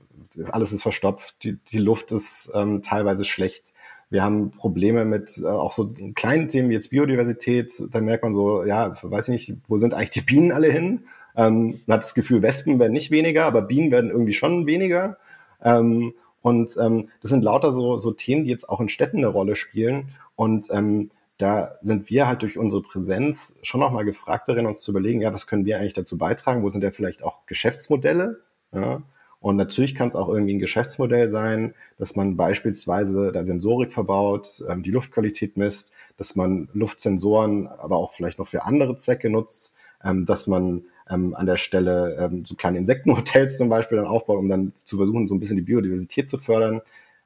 alles 0.50 0.72
ist 0.72 0.82
verstopft, 0.82 1.42
die, 1.44 1.58
die 1.70 1.78
Luft 1.78 2.12
ist 2.12 2.50
ähm, 2.54 2.82
teilweise 2.82 3.24
schlecht. 3.24 3.72
Wir 4.10 4.22
haben 4.22 4.50
Probleme 4.50 5.04
mit 5.04 5.38
äh, 5.42 5.46
auch 5.46 5.72
so 5.72 5.92
kleinen 6.14 6.48
Themen 6.48 6.68
wie 6.68 6.74
jetzt 6.74 6.90
Biodiversität. 6.90 7.72
Da 7.90 8.00
merkt 8.00 8.22
man 8.22 8.34
so, 8.34 8.64
ja, 8.64 8.92
weiß 9.02 9.28
ich 9.28 9.48
nicht, 9.48 9.58
wo 9.66 9.78
sind 9.78 9.94
eigentlich 9.94 10.10
die 10.10 10.20
Bienen 10.20 10.52
alle 10.52 10.70
hin? 10.70 11.06
Ähm, 11.36 11.80
man 11.86 11.96
hat 11.96 12.04
das 12.04 12.14
Gefühl, 12.14 12.42
Wespen 12.42 12.78
werden 12.78 12.92
nicht 12.92 13.10
weniger, 13.10 13.46
aber 13.46 13.62
Bienen 13.62 13.90
werden 13.90 14.10
irgendwie 14.10 14.32
schon 14.32 14.66
weniger. 14.66 15.18
Ähm, 15.62 16.14
und 16.46 16.76
ähm, 16.76 17.08
das 17.22 17.32
sind 17.32 17.42
lauter 17.42 17.72
so, 17.72 17.98
so 17.98 18.12
Themen, 18.12 18.44
die 18.44 18.50
jetzt 18.50 18.68
auch 18.68 18.80
in 18.80 18.88
Städten 18.88 19.16
eine 19.16 19.26
Rolle 19.26 19.56
spielen. 19.56 20.10
Und 20.36 20.68
ähm, 20.70 21.10
da 21.38 21.74
sind 21.82 22.08
wir 22.08 22.28
halt 22.28 22.42
durch 22.42 22.56
unsere 22.56 22.82
Präsenz 22.82 23.56
schon 23.62 23.80
nochmal 23.80 24.04
gefragt 24.04 24.46
darin, 24.46 24.66
uns 24.66 24.78
zu 24.78 24.92
überlegen, 24.92 25.20
ja, 25.20 25.34
was 25.34 25.48
können 25.48 25.64
wir 25.64 25.76
eigentlich 25.76 25.94
dazu 25.94 26.16
beitragen? 26.16 26.62
Wo 26.62 26.70
sind 26.70 26.84
ja 26.84 26.92
vielleicht 26.92 27.24
auch 27.24 27.46
Geschäftsmodelle? 27.46 28.38
Ja? 28.72 29.02
Und 29.40 29.56
natürlich 29.56 29.96
kann 29.96 30.06
es 30.06 30.14
auch 30.14 30.28
irgendwie 30.28 30.54
ein 30.54 30.60
Geschäftsmodell 30.60 31.28
sein, 31.28 31.74
dass 31.98 32.14
man 32.14 32.36
beispielsweise 32.36 33.32
da 33.32 33.44
Sensorik 33.44 33.92
verbaut, 33.92 34.62
ähm, 34.68 34.84
die 34.84 34.92
Luftqualität 34.92 35.56
misst, 35.56 35.90
dass 36.16 36.36
man 36.36 36.68
Luftsensoren 36.74 37.66
aber 37.66 37.96
auch 37.96 38.12
vielleicht 38.12 38.38
noch 38.38 38.46
für 38.46 38.62
andere 38.62 38.94
Zwecke 38.94 39.30
nutzt, 39.30 39.72
ähm, 40.04 40.26
dass 40.26 40.46
man 40.46 40.84
ähm, 41.08 41.34
an 41.34 41.46
der 41.46 41.56
Stelle 41.56 42.16
ähm, 42.18 42.44
so 42.44 42.54
kleine 42.54 42.78
Insektenhotels 42.78 43.58
zum 43.58 43.68
Beispiel 43.68 43.98
dann 43.98 44.06
aufbaut, 44.06 44.38
um 44.38 44.48
dann 44.48 44.72
zu 44.84 44.96
versuchen, 44.96 45.26
so 45.26 45.34
ein 45.34 45.40
bisschen 45.40 45.56
die 45.56 45.62
Biodiversität 45.62 46.28
zu 46.28 46.38
fördern 46.38 46.82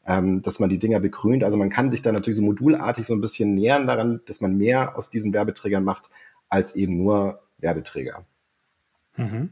ähm, 0.07 0.43
dass 0.43 0.59
man 0.59 0.71
die 0.71 0.79
Dinger 0.79 1.01
begrünt. 1.01 1.45
Also 1.45 1.57
man 1.57 1.71
kann 1.71 1.91
sich 1.91 2.03
da 2.03 2.13
natürlich 2.13 2.37
so 2.37 2.43
modulartig 2.43 3.07
so 3.07 3.15
ein 3.15 3.21
bisschen 3.21 3.55
nähern 3.55 3.87
daran, 3.87 4.21
dass 4.27 4.41
man 4.41 4.57
mehr 4.57 4.97
aus 4.97 5.11
diesen 5.11 5.33
Werbeträgern 5.33 5.85
macht, 5.85 6.11
als 6.49 6.75
eben 6.75 6.97
nur 6.97 7.43
Werbeträger. 7.59 8.25
Mhm. 9.17 9.51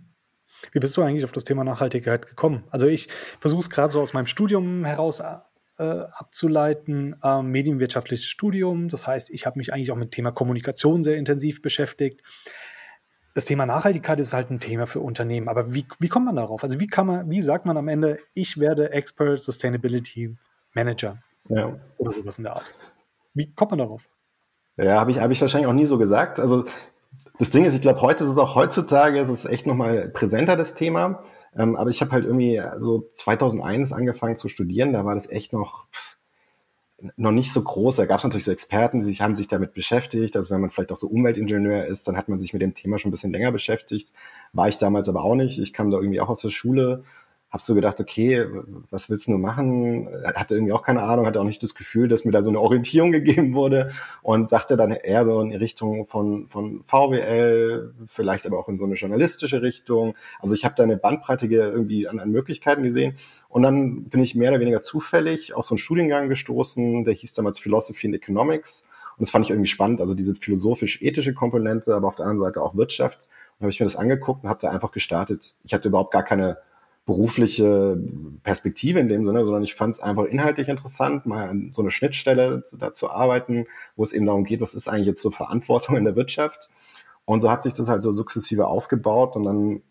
Wie 0.73 0.81
bist 0.81 0.97
du 0.97 1.03
eigentlich 1.03 1.25
auf 1.25 1.33
das 1.33 1.45
Thema 1.45 1.63
Nachhaltigkeit 1.65 2.27
gekommen? 2.27 2.65
Also 2.71 2.87
ich 2.87 3.09
versuche 3.41 3.61
es 3.61 3.71
gerade 3.71 3.93
so 3.93 4.01
aus 4.01 4.13
meinem 4.13 4.27
Studium 4.27 4.85
heraus 4.85 5.21
äh, 5.21 5.35
abzuleiten, 5.79 7.15
äh, 7.23 7.43
medienwirtschaftliches 7.43 8.27
Studium. 8.27 8.89
Das 8.89 9.07
heißt, 9.07 9.31
ich 9.31 9.47
habe 9.47 9.59
mich 9.59 9.73
eigentlich 9.73 9.93
auch 9.93 9.97
mit 9.97 10.09
dem 10.09 10.17
Thema 10.17 10.33
Kommunikation 10.33 11.05
sehr 11.05 11.17
intensiv 11.17 11.63
beschäftigt. 11.63 12.23
Das 13.38 13.45
Thema 13.45 13.66
Nachhaltigkeit 13.66 14.18
ist 14.18 14.33
halt 14.33 14.50
ein 14.50 14.59
Thema 14.59 14.88
für 14.88 14.99
Unternehmen. 14.99 15.49
Aber 15.49 15.73
wie, 15.73 15.87
wie 16.00 16.09
kommt 16.09 16.26
man 16.26 16.35
darauf? 16.35 16.64
Also 16.64 16.80
wie 16.80 16.88
kann 16.88 17.07
man, 17.07 17.30
wie 17.30 17.40
sagt 17.40 17.66
man 17.66 17.76
am 17.76 17.87
Ende, 17.87 18.18
ich 18.35 18.59
werde 18.59 18.90
Expert 18.90 19.38
Sustainability 19.38 20.37
Manager 20.75 21.18
ja. 21.49 21.78
oder 21.99 22.11
sowas 22.11 22.38
in 22.38 22.42
der 22.42 22.57
Art. 22.57 22.75
Wie 23.35 23.54
kommt 23.54 23.71
man 23.71 23.78
darauf? 23.78 24.09
Ja, 24.76 24.99
habe 24.99 25.12
ich, 25.12 25.21
hab 25.21 25.30
ich 25.30 25.40
wahrscheinlich 25.40 25.68
auch 25.68 25.73
nie 25.73 25.87
so 25.87 25.99
gesagt. 25.99 26.40
Also 26.40 26.64
das 27.38 27.50
Ding 27.50 27.64
ist, 27.64 27.75
ich 27.75 27.80
glaube, 27.80 28.02
heute 28.02 28.25
ist 28.25 28.30
es 28.30 28.38
auch 28.38 28.57
heutzutage, 28.57 29.21
ist 29.21 29.28
es 29.28 29.45
echt 29.45 29.68
nochmal 29.68 30.09
präsenter, 30.09 30.57
das 30.57 30.75
Thema. 30.75 31.23
Ähm, 31.57 31.76
aber 31.76 31.90
ich 31.90 32.00
habe 32.00 32.11
halt 32.11 32.25
irgendwie 32.25 32.61
so 32.80 33.09
2001 33.14 33.92
angefangen 33.92 34.35
zu 34.35 34.49
studieren, 34.49 34.92
da 34.92 35.04
war 35.04 35.14
das 35.14 35.30
echt 35.30 35.52
noch 35.52 35.87
noch 37.17 37.31
nicht 37.31 37.52
so 37.52 37.62
groß. 37.62 37.97
Da 37.97 38.07
gab 38.07 38.19
es 38.19 38.25
natürlich 38.25 38.45
so 38.45 38.50
Experten, 38.50 39.00
die 39.00 39.05
sich, 39.05 39.21
haben 39.21 39.37
sich 39.37 39.49
damit 39.49 39.73
beschäftigt. 39.73 40.37
Also 40.37 40.52
wenn 40.52 40.61
man 40.61 40.71
vielleicht 40.71 40.93
auch 40.93 40.97
so 40.97 41.09
Umweltingenieur 41.09 41.87
ist, 41.87 42.09
dann 42.09 42.17
hat 42.17 42.28
man 42.28 42.40
sich 42.40 42.52
mit 42.52 42.62
dem 42.62 42.75
Thema 42.75 42.99
schon 42.99 43.11
ein 43.11 43.12
bisschen 43.12 43.33
länger 43.33 43.52
beschäftigt. 43.52 44.11
War 44.52 44.69
ich 44.69 44.78
damals 44.78 45.09
aber 45.09 45.23
auch 45.23 45.37
nicht. 45.37 45.59
Ich 45.61 45.73
kam 45.73 45.90
da 45.90 45.99
irgendwie 45.99 46.21
auch 46.21 46.28
aus 46.28 46.40
der 46.40 46.50
Schule 46.50 47.05
habe 47.50 47.62
so 47.62 47.75
gedacht, 47.75 47.99
okay, 47.99 48.47
was 48.90 49.09
willst 49.09 49.26
du 49.26 49.31
nur 49.31 49.40
machen? 49.40 50.09
Hatte 50.35 50.55
irgendwie 50.55 50.73
auch 50.73 50.83
keine 50.83 51.02
Ahnung, 51.02 51.26
hatte 51.26 51.40
auch 51.40 51.45
nicht 51.45 51.62
das 51.62 51.75
Gefühl, 51.75 52.07
dass 52.07 52.25
mir 52.26 52.31
da 52.31 52.43
so 52.43 52.50
eine 52.50 52.61
Orientierung 52.61 53.11
gegeben 53.12 53.55
wurde 53.55 53.90
und 54.23 54.52
dachte 54.52 54.76
dann 54.76 54.93
eher 54.93 55.25
so 55.25 55.40
in 55.40 55.52
Richtung 55.55 56.07
von, 56.07 56.49
von 56.49 56.83
VWL, 56.83 57.95
vielleicht 58.07 58.47
aber 58.47 58.59
auch 58.59 58.69
in 58.69 58.78
so 58.78 58.85
eine 58.85 58.95
journalistische 58.95 59.62
Richtung. 59.62 60.14
Also 60.40 60.55
ich 60.55 60.64
habe 60.64 60.75
da 60.76 60.83
eine 60.83 60.99
Bandbreite 60.99 61.47
irgendwie 61.47 62.07
an, 62.07 62.21
an 62.21 62.31
Möglichkeiten 62.31 62.83
gesehen 62.83 63.17
und 63.49 63.62
dann 63.62 64.05
bin 64.05 64.21
ich 64.21 64.35
mehr 64.35 64.50
oder 64.50 64.61
weniger 64.61 64.83
zufällig 64.83 65.55
auf 65.55 65.64
so 65.64 65.75
einen 65.75 65.78
Studiengang 65.78 66.28
gestoßen, 66.28 67.05
der 67.05 67.14
hieß 67.14 67.33
damals 67.35 67.59
Philosophy 67.59 68.09
and 68.09 68.17
Economics. 68.17 68.87
Und 69.17 69.23
das 69.23 69.33
fand 69.33 69.45
ich 69.45 69.50
irgendwie 69.50 69.69
spannend, 69.69 70.00
also 70.00 70.14
diese 70.14 70.37
philosophisch-ethische 70.37 71.35
Komponente, 71.35 71.93
aber 71.93 72.07
auf 72.07 72.14
der 72.14 72.26
anderen 72.26 72.52
Seite 72.52 72.62
auch 72.62 72.76
Wirtschaft. 72.76 73.28
Und 73.59 73.64
habe 73.64 73.71
ich 73.71 73.81
mir 73.81 73.87
das 73.87 73.97
angeguckt 73.97 74.45
und 74.45 74.49
habe 74.49 74.61
da 74.62 74.71
einfach 74.71 74.93
gestartet. 74.93 75.57
Ich 75.64 75.75
hatte 75.75 75.88
überhaupt 75.88 76.12
gar 76.12 76.23
keine 76.23 76.59
berufliche 77.09 77.99
Perspektive 78.43 79.00
in 79.00 79.09
dem 79.09 79.25
Sinne, 79.25 79.43
sondern 79.47 79.62
ich 79.62 79.75
fand 79.75 79.95
es 79.95 80.00
einfach 80.00 80.27
inhaltlich 80.27 80.69
interessant, 80.69 81.25
mal 81.25 81.49
an 81.49 81.71
so 81.73 81.81
eine 81.81 81.91
Schnittstelle 81.91 82.62
zu, 82.65 82.77
da 82.77 82.93
zu 82.93 83.09
arbeiten, 83.09 83.65
wo 83.97 84.05
es 84.05 84.12
eben 84.12 84.27
darum 84.27 84.45
geht, 84.45 84.61
was 84.61 84.75
ist 84.75 84.88
eigentlich 84.88 85.07
jetzt 85.07 85.23
so 85.23 85.31
Verantwortung 85.31 85.97
in 85.97 86.05
der 86.05 86.17
Wirtschaft. 86.17 86.69
Und 87.25 87.41
so 87.41 87.50
hat 87.50 87.62
sich 87.62 87.73
das 87.73 87.88
halt 87.88 88.03
so 88.03 88.12
sukzessive 88.12 88.67
aufgebaut 88.67 89.37
und 89.37 89.45
dann 89.45 89.83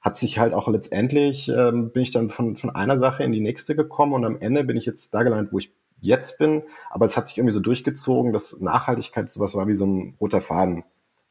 hat 0.00 0.16
sich 0.16 0.38
halt 0.38 0.54
auch 0.54 0.66
letztendlich, 0.68 1.50
ähm, 1.50 1.90
bin 1.90 2.02
ich 2.02 2.12
dann 2.12 2.30
von, 2.30 2.56
von 2.56 2.70
einer 2.70 2.98
Sache 2.98 3.24
in 3.24 3.32
die 3.32 3.40
nächste 3.40 3.76
gekommen 3.76 4.14
und 4.14 4.24
am 4.24 4.38
Ende 4.40 4.64
bin 4.64 4.78
ich 4.78 4.86
jetzt 4.86 5.12
da 5.12 5.22
gelandet, 5.22 5.52
wo 5.52 5.58
ich 5.58 5.70
jetzt 6.00 6.38
bin. 6.38 6.62
Aber 6.88 7.04
es 7.04 7.14
hat 7.14 7.28
sich 7.28 7.36
irgendwie 7.36 7.52
so 7.54 7.60
durchgezogen, 7.60 8.32
dass 8.32 8.58
Nachhaltigkeit 8.62 9.28
sowas 9.28 9.54
war 9.54 9.68
wie 9.68 9.74
so 9.74 9.84
ein 9.84 10.14
roter 10.18 10.40
Faden. 10.40 10.82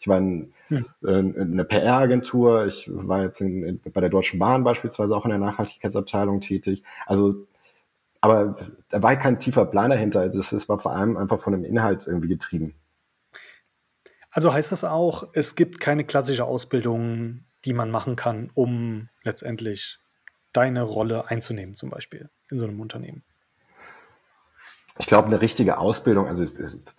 Ich 0.04 0.10
war 0.10 0.18
in, 0.18 0.52
hm. 0.68 0.86
in, 1.02 1.34
in 1.34 1.54
einer 1.54 1.64
PR-Agentur, 1.64 2.66
ich 2.66 2.90
war 2.92 3.24
jetzt 3.24 3.40
in, 3.40 3.80
bei 3.94 4.02
der 4.02 4.10
Deutschen 4.10 4.38
Bahn 4.38 4.66
beispielsweise 4.66 5.16
auch 5.16 5.24
in 5.24 5.30
der 5.30 5.40
Nachhaltigkeitsabteilung 5.40 6.42
tätig. 6.42 6.84
Also, 7.06 7.48
aber 8.20 8.58
da 8.90 9.02
war 9.02 9.16
kein 9.16 9.40
tiefer 9.40 9.66
Plan 9.66 9.92
dahinter. 9.92 10.20
Also 10.20 10.58
es 10.58 10.68
war 10.68 10.78
vor 10.78 10.94
allem 10.94 11.16
einfach 11.16 11.40
von 11.40 11.54
dem 11.54 11.64
Inhalt 11.64 12.06
irgendwie 12.06 12.28
getrieben. 12.28 12.76
Also 14.30 14.52
heißt 14.52 14.74
das 14.74 14.84
auch, 14.84 15.30
es 15.32 15.56
gibt 15.56 15.80
keine 15.80 16.04
klassische 16.04 16.44
Ausbildung, 16.44 17.46
die 17.64 17.72
man 17.72 17.90
machen 17.90 18.18
kann, 18.18 18.52
um 18.56 19.08
letztendlich 19.24 20.00
deine 20.52 20.82
Rolle 20.82 21.30
einzunehmen, 21.30 21.76
zum 21.76 21.90
Beispiel 21.90 22.30
in 22.52 22.60
so 22.60 22.66
einem 22.66 22.82
Unternehmen? 22.82 23.24
Ich 25.00 25.08
glaube, 25.08 25.28
eine 25.28 25.42
richtige 25.42 25.80
Ausbildung, 25.80 26.28
also 26.28 26.46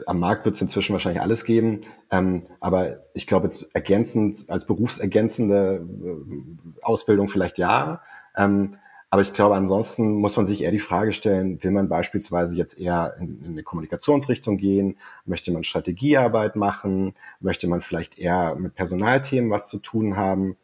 am 0.07 0.19
Markt 0.19 0.45
wird 0.45 0.57
es 0.57 0.63
inzwischen 0.63 0.95
wahrscheinlich 0.95 1.23
alles 1.23 1.45
geben, 1.45 1.83
ähm, 2.11 2.47
aber 2.59 3.05
ich 3.15 3.27
glaube 3.27 3.47
jetzt 3.47 3.69
ergänzend, 3.73 4.47
als 4.49 4.67
berufsergänzende 4.67 5.87
äh, 6.05 6.83
Ausbildung 6.83 7.29
vielleicht 7.29 7.59
ja. 7.59 8.03
Ähm, 8.37 8.77
aber 9.11 9.23
ich 9.23 9.33
glaube, 9.33 9.55
ansonsten 9.55 10.15
muss 10.15 10.37
man 10.37 10.45
sich 10.45 10.65
eher 10.65 10.73
die 10.73 10.81
Frage 10.81 11.13
stellen, 11.13 11.63
will 11.63 11.71
man 11.71 11.89
beispielsweise 11.89 12.57
jetzt 12.57 12.77
eher 12.77 13.15
in, 13.21 13.41
in 13.45 13.53
eine 13.53 13.63
Kommunikationsrichtung 13.63 14.57
gehen? 14.57 14.99
Möchte 15.25 15.53
man 15.53 15.63
Strategiearbeit 15.63 16.57
machen? 16.57 17.15
Möchte 17.39 17.69
man 17.69 17.81
vielleicht 17.81 18.19
eher 18.19 18.57
mit 18.57 18.75
Personalthemen 18.75 19.53
was 19.53 19.69
zu 19.69 19.79
tun 19.79 20.17
haben? 20.17 20.57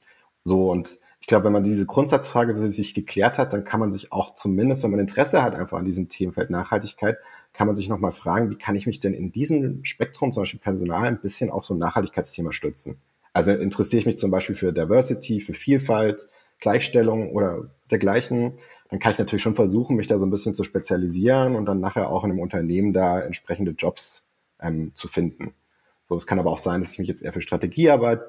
So 0.43 0.69
und 0.69 0.99
ich 1.21 1.27
glaube, 1.27 1.45
wenn 1.45 1.53
man 1.53 1.65
diese 1.65 1.87
Grundsatzfrage 1.87 2.55
so 2.55 2.67
sich 2.67 2.95
geklärt 2.95 3.39
hat, 3.39 3.53
dann 3.53 3.65
kann 3.65 3.79
man 3.79 3.93
sich 3.93 4.11
auch 4.11 4.35
zumindest, 4.35 4.83
wenn 4.83 4.91
man 4.91 5.01
Interesse 5.01 5.43
hat 5.43 5.55
einfach 5.55 5.79
an 5.79 5.85
diesem 5.85 6.09
Themenfeld 6.09 6.51
Nachhaltigkeit, 6.51 7.19
kann 7.53 7.67
man 7.67 7.77
sich 7.77 7.89
nochmal 7.89 8.13
fragen, 8.13 8.51
wie 8.51 8.57
kann 8.57 8.75
ich 8.75 8.87
mich 8.87 9.01
denn 9.01 9.13
in 9.13 9.31
diesem 9.31 9.85
Spektrum, 9.85 10.33
zum 10.33 10.43
Beispiel 10.43 10.61
Personal, 10.61 11.07
ein 11.07 11.21
bisschen 11.21 11.51
auf 11.51 11.65
so 11.65 11.75
ein 11.75 11.79
Nachhaltigkeitsthema 11.79 12.53
stützen? 12.53 12.97
Also 13.33 13.53
interessiere 13.53 14.01
ich 14.01 14.07
mich 14.07 14.19
zum 14.19 14.31
Beispiel 14.31 14.57
für 14.57 14.73
Diversity, 14.73 15.41
für 15.41 15.53
Vielfalt, 15.53 16.29
Gleichstellung 16.59 17.33
oder 17.33 17.71
dergleichen, 17.91 18.55
dann 18.89 18.99
kann 18.99 19.13
ich 19.13 19.19
natürlich 19.19 19.43
schon 19.43 19.55
versuchen, 19.55 19.97
mich 19.97 20.09
da 20.09 20.19
so 20.19 20.27
ein 20.27 20.31
bisschen 20.31 20.55
zu 20.55 20.65
spezialisieren 20.65 21.55
und 21.55 21.67
dann 21.67 21.81
nachher 21.81 22.11
auch 22.11 22.25
in 22.25 22.31
einem 22.31 22.41
Unternehmen 22.41 22.93
da 22.93 23.21
entsprechende 23.21 23.71
Jobs 23.73 24.27
ähm, 24.61 24.93
zu 24.95 25.07
finden. 25.07 25.55
So, 26.09 26.17
es 26.17 26.27
kann 26.27 26.41
aber 26.41 26.51
auch 26.51 26.59
sein, 26.59 26.81
dass 26.81 26.93
ich 26.93 26.99
mich 26.99 27.09
jetzt 27.09 27.23
eher 27.23 27.33
für 27.33 27.41
Strategiearbeit 27.41 28.21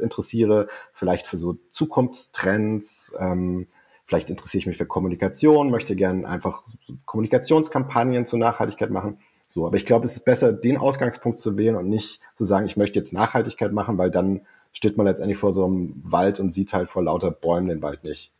interessiere, 0.00 0.68
vielleicht 0.92 1.26
für 1.26 1.38
so 1.38 1.58
Zukunftstrends. 1.70 3.14
Ähm, 3.18 3.68
vielleicht 4.04 4.30
interessiere 4.30 4.60
ich 4.60 4.66
mich 4.66 4.78
für 4.78 4.86
Kommunikation, 4.86 5.70
möchte 5.70 5.94
gerne 5.94 6.26
einfach 6.26 6.62
Kommunikationskampagnen 7.04 8.26
zur 8.26 8.38
Nachhaltigkeit 8.38 8.90
machen. 8.90 9.18
So, 9.48 9.66
aber 9.66 9.76
ich 9.76 9.86
glaube, 9.86 10.06
es 10.06 10.12
ist 10.12 10.24
besser, 10.24 10.52
den 10.52 10.76
Ausgangspunkt 10.76 11.40
zu 11.40 11.56
wählen 11.56 11.76
und 11.76 11.88
nicht 11.88 12.20
zu 12.36 12.44
sagen, 12.44 12.66
ich 12.66 12.76
möchte 12.76 12.98
jetzt 12.98 13.12
Nachhaltigkeit 13.12 13.72
machen, 13.72 13.96
weil 13.98 14.10
dann 14.10 14.42
steht 14.72 14.96
man 14.96 15.06
letztendlich 15.06 15.38
vor 15.38 15.52
so 15.52 15.64
einem 15.64 15.94
Wald 16.04 16.38
und 16.40 16.50
sieht 16.50 16.72
halt 16.72 16.88
vor 16.90 17.02
lauter 17.02 17.30
Bäumen 17.30 17.68
den 17.68 17.82
Wald 17.82 18.04
nicht. 18.04 18.32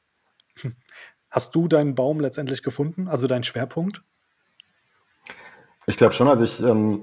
Hast 1.31 1.55
du 1.55 1.69
deinen 1.69 1.95
Baum 1.95 2.21
letztendlich 2.21 2.63
gefunden, 2.63 3.09
also 3.09 3.27
deinen 3.27 3.45
Schwerpunkt? 3.45 4.03
Ich 5.87 5.97
glaube 5.97 6.15
schon, 6.15 6.29
also 6.29 6.45
ich 6.45 6.63
ähm, 6.63 7.03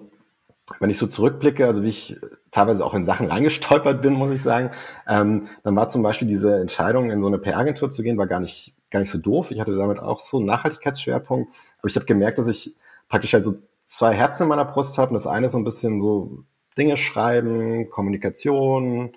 wenn 0.80 0.90
ich 0.90 0.98
so 0.98 1.08
zurückblicke, 1.08 1.66
also 1.66 1.84
wie 1.84 1.90
ich 1.90 2.20
teilweise 2.52 2.86
auch 2.86 2.94
in 2.94 3.06
Sachen 3.06 3.28
reingestolpert 3.28 4.02
bin, 4.02 4.14
muss 4.14 4.32
ich 4.32 4.42
sagen, 4.42 4.72
ähm, 5.08 5.48
dann 5.64 5.76
war 5.76 5.90
zum 5.90 6.02
Beispiel 6.02 6.28
diese 6.28 6.60
Entscheidung, 6.60 7.12
in 7.12 7.22
so 7.22 7.28
eine 7.28 7.38
PR-Agentur 7.38 7.90
zu 7.90 8.02
gehen, 8.02 8.18
war 8.18 8.28
gar 8.28 8.40
nicht, 8.40 8.76
gar 8.90 9.00
nicht 9.00 9.12
so 9.12 9.18
doof. 9.18 9.52
Ich 9.52 9.60
hatte 9.60 9.76
damit 9.76 10.00
auch 10.00 10.20
so 10.20 10.38
einen 10.38 10.48
Nachhaltigkeitsschwerpunkt, 10.48 11.54
aber 11.80 11.88
ich 11.88 11.96
habe 11.96 12.06
gemerkt, 12.06 12.40
dass 12.40 12.48
ich 12.48 12.76
praktisch 13.10 13.34
halt 13.34 13.44
so 13.44 13.56
zwei 13.84 14.14
Herzen 14.14 14.44
in 14.44 14.50
meiner 14.50 14.66
Brust 14.66 14.98
habe. 14.98 15.10
Und 15.10 15.16
das 15.16 15.28
eine 15.28 15.46
ist 15.46 15.52
so 15.52 15.60
ein 15.60 15.64
bisschen 15.64 16.00
so 16.02 16.44
Dinge 16.78 16.98
schreiben, 16.98 17.90
Kommunikation, 17.90 19.16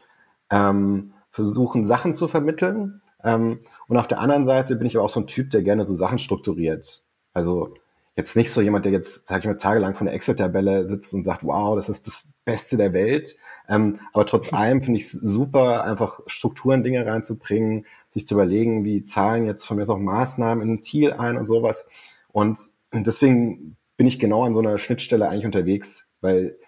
ähm, 0.50 1.14
versuchen, 1.31 1.85
Sachen 1.85 2.14
zu 2.14 2.28
vermitteln. 2.28 3.00
Ähm, 3.25 3.61
und 3.88 3.97
auf 3.97 4.09
der 4.09 4.21
anderen 4.21 4.45
Seite 4.45 4.76
bin 4.76 4.87
ich 4.87 4.97
aber 4.97 5.05
auch 5.05 5.11
so 5.11 5.21
ein 5.21 5.26
Typ, 5.26 5.50
der 5.50 5.62
gerne 5.62 5.85
so 5.85 5.95
Sachen 5.95 6.19
strukturiert. 6.19 7.05
Also 7.33 7.73
jetzt 8.18 8.37
nicht 8.37 8.50
so 8.50 8.60
jemand, 8.60 8.84
der 8.84 8.90
jetzt, 8.90 9.28
sag 9.28 9.42
ich 9.42 9.46
mal, 9.46 9.54
tagelang 9.54 9.94
von 9.94 10.08
der 10.08 10.14
Excel-Tabelle 10.14 10.88
sitzt 10.88 11.14
und 11.14 11.22
sagt, 11.22 11.44
wow, 11.44 11.76
das 11.76 11.88
ist 11.88 12.04
das 12.08 12.26
Beste 12.44 12.76
der 12.76 12.92
Welt. 12.92 13.37
Ähm, 13.68 14.00
aber 14.12 14.26
trotz 14.26 14.52
allem 14.52 14.82
finde 14.82 14.98
ich 14.98 15.04
es 15.04 15.12
super, 15.12 15.84
einfach 15.84 16.18
Strukturen, 16.26 16.82
Dinge 16.82 17.06
reinzubringen, 17.06 17.87
sich 18.10 18.26
zu 18.26 18.34
überlegen, 18.34 18.84
wie 18.84 19.04
zahlen 19.04 19.46
jetzt 19.46 19.64
von 19.64 19.76
mir 19.76 19.84
aus 19.84 19.90
auch 19.90 20.00
Maßnahmen 20.00 20.66
in 20.66 20.75
ein 20.75 20.82
Ziel 20.82 21.12
ein 21.12 21.37
und 21.37 21.46
sowas. 21.46 21.87
Und 22.32 22.58
deswegen 22.92 23.76
bin 23.96 24.08
ich 24.08 24.18
genau 24.18 24.42
an 24.42 24.52
so 24.52 24.60
einer 24.60 24.78
Schnittstelle 24.78 25.28
eigentlich 25.28 25.46
unterwegs, 25.46 26.08
weil 26.20 26.58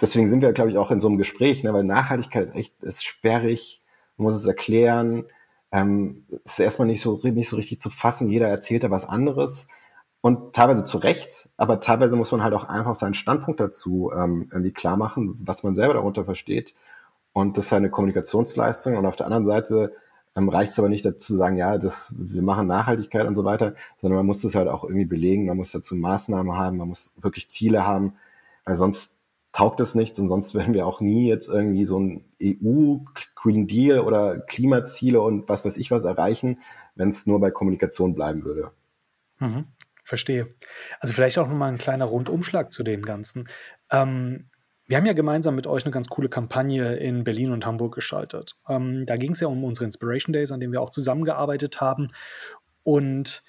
deswegen 0.00 0.26
sind 0.26 0.40
wir, 0.40 0.54
glaube 0.54 0.70
ich, 0.70 0.78
auch 0.78 0.90
in 0.90 1.00
so 1.00 1.08
einem 1.08 1.18
Gespräch, 1.18 1.62
ne, 1.62 1.74
weil 1.74 1.84
Nachhaltigkeit 1.84 2.44
ist 2.44 2.56
echt, 2.56 2.82
ist 2.82 3.04
sperrig, 3.04 3.82
man 4.16 4.24
muss 4.24 4.36
es 4.36 4.46
erklären, 4.46 5.26
ähm, 5.72 6.24
ist 6.46 6.58
erstmal 6.58 6.86
nicht 6.86 7.02
so, 7.02 7.20
nicht 7.22 7.50
so 7.50 7.56
richtig 7.56 7.82
zu 7.82 7.90
fassen, 7.90 8.30
jeder 8.30 8.48
erzählt 8.48 8.82
da 8.82 8.90
was 8.90 9.06
anderes. 9.06 9.68
Und 10.26 10.56
teilweise 10.56 10.84
zu 10.84 10.98
Recht, 10.98 11.50
aber 11.56 11.78
teilweise 11.78 12.16
muss 12.16 12.32
man 12.32 12.42
halt 12.42 12.52
auch 12.52 12.64
einfach 12.64 12.96
seinen 12.96 13.14
Standpunkt 13.14 13.60
dazu 13.60 14.10
ähm, 14.12 14.48
irgendwie 14.50 14.72
klar 14.72 14.96
machen, 14.96 15.38
was 15.40 15.62
man 15.62 15.76
selber 15.76 15.94
darunter 15.94 16.24
versteht. 16.24 16.74
Und 17.32 17.56
das 17.56 17.66
ist 17.66 17.72
eine 17.72 17.90
Kommunikationsleistung. 17.90 18.96
Und 18.96 19.06
auf 19.06 19.14
der 19.14 19.26
anderen 19.26 19.44
Seite 19.44 19.94
ähm, 20.34 20.48
reicht 20.48 20.72
es 20.72 20.80
aber 20.80 20.88
nicht 20.88 21.04
dazu 21.04 21.18
zu 21.18 21.34
sagen, 21.36 21.56
ja, 21.56 21.78
das, 21.78 22.12
wir 22.18 22.42
machen 22.42 22.66
Nachhaltigkeit 22.66 23.24
und 23.28 23.36
so 23.36 23.44
weiter, 23.44 23.76
sondern 24.00 24.16
man 24.16 24.26
muss 24.26 24.42
das 24.42 24.56
halt 24.56 24.66
auch 24.66 24.82
irgendwie 24.82 25.04
belegen, 25.04 25.46
man 25.46 25.58
muss 25.58 25.70
dazu 25.70 25.94
Maßnahmen 25.94 26.54
haben, 26.54 26.78
man 26.78 26.88
muss 26.88 27.14
wirklich 27.20 27.48
Ziele 27.48 27.86
haben, 27.86 28.14
weil 28.64 28.74
sonst 28.74 29.14
taugt 29.52 29.78
es 29.78 29.94
nichts 29.94 30.18
und 30.18 30.26
sonst 30.26 30.54
werden 30.56 30.74
wir 30.74 30.88
auch 30.88 31.00
nie 31.00 31.28
jetzt 31.28 31.48
irgendwie 31.48 31.86
so 31.86 32.00
ein 32.00 32.24
EU-Green 32.42 33.68
Deal 33.68 34.00
oder 34.00 34.38
Klimaziele 34.40 35.20
und 35.20 35.48
was 35.48 35.64
weiß 35.64 35.76
ich 35.76 35.92
was 35.92 36.04
erreichen, 36.04 36.58
wenn 36.96 37.10
es 37.10 37.28
nur 37.28 37.38
bei 37.38 37.52
Kommunikation 37.52 38.12
bleiben 38.12 38.42
würde. 38.42 38.72
Mhm. 39.38 39.66
Verstehe. 40.06 40.54
Also 41.00 41.12
vielleicht 41.12 41.36
auch 41.36 41.48
nochmal 41.48 41.72
ein 41.72 41.78
kleiner 41.78 42.04
Rundumschlag 42.04 42.70
zu 42.70 42.84
dem 42.84 43.02
Ganzen. 43.02 43.48
Ähm, 43.90 44.48
wir 44.86 44.96
haben 44.96 45.06
ja 45.06 45.14
gemeinsam 45.14 45.56
mit 45.56 45.66
euch 45.66 45.84
eine 45.84 45.90
ganz 45.90 46.08
coole 46.08 46.28
Kampagne 46.28 46.94
in 46.94 47.24
Berlin 47.24 47.50
und 47.50 47.66
Hamburg 47.66 47.96
geschaltet. 47.96 48.54
Ähm, 48.68 49.04
da 49.04 49.16
ging 49.16 49.32
es 49.32 49.40
ja 49.40 49.48
um 49.48 49.64
unsere 49.64 49.84
Inspiration 49.84 50.32
Days, 50.32 50.52
an 50.52 50.60
denen 50.60 50.72
wir 50.72 50.80
auch 50.80 50.90
zusammengearbeitet 50.90 51.80
haben. 51.80 52.08
Und 52.84 53.42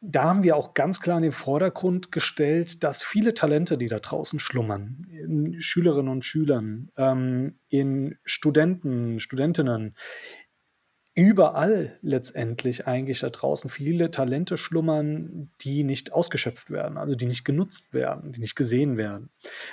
da 0.00 0.24
haben 0.24 0.42
wir 0.42 0.54
auch 0.54 0.74
ganz 0.74 1.00
klar 1.00 1.16
in 1.16 1.22
den 1.22 1.32
Vordergrund 1.32 2.12
gestellt, 2.12 2.84
dass 2.84 3.02
viele 3.02 3.32
Talente, 3.32 3.78
die 3.78 3.88
da 3.88 3.98
draußen 3.98 4.38
schlummern, 4.38 5.06
in 5.10 5.60
Schülerinnen 5.60 6.12
und 6.12 6.26
Schülern, 6.26 6.90
ähm, 6.96 7.58
in 7.68 8.18
Studenten, 8.24 9.18
Studentinnen, 9.18 9.96
überall 11.18 11.98
letztendlich 12.00 12.86
eigentlich 12.86 13.18
da 13.18 13.28
draußen 13.28 13.68
viele 13.68 14.12
Talente 14.12 14.56
schlummern, 14.56 15.50
die 15.62 15.82
nicht 15.82 16.12
ausgeschöpft 16.12 16.70
werden, 16.70 16.96
also 16.96 17.16
die 17.16 17.26
nicht 17.26 17.44
genutzt 17.44 17.92
werden, 17.92 18.30
die 18.30 18.38
nicht 18.38 18.54
gesehen 18.54 18.96
werden. 18.96 19.28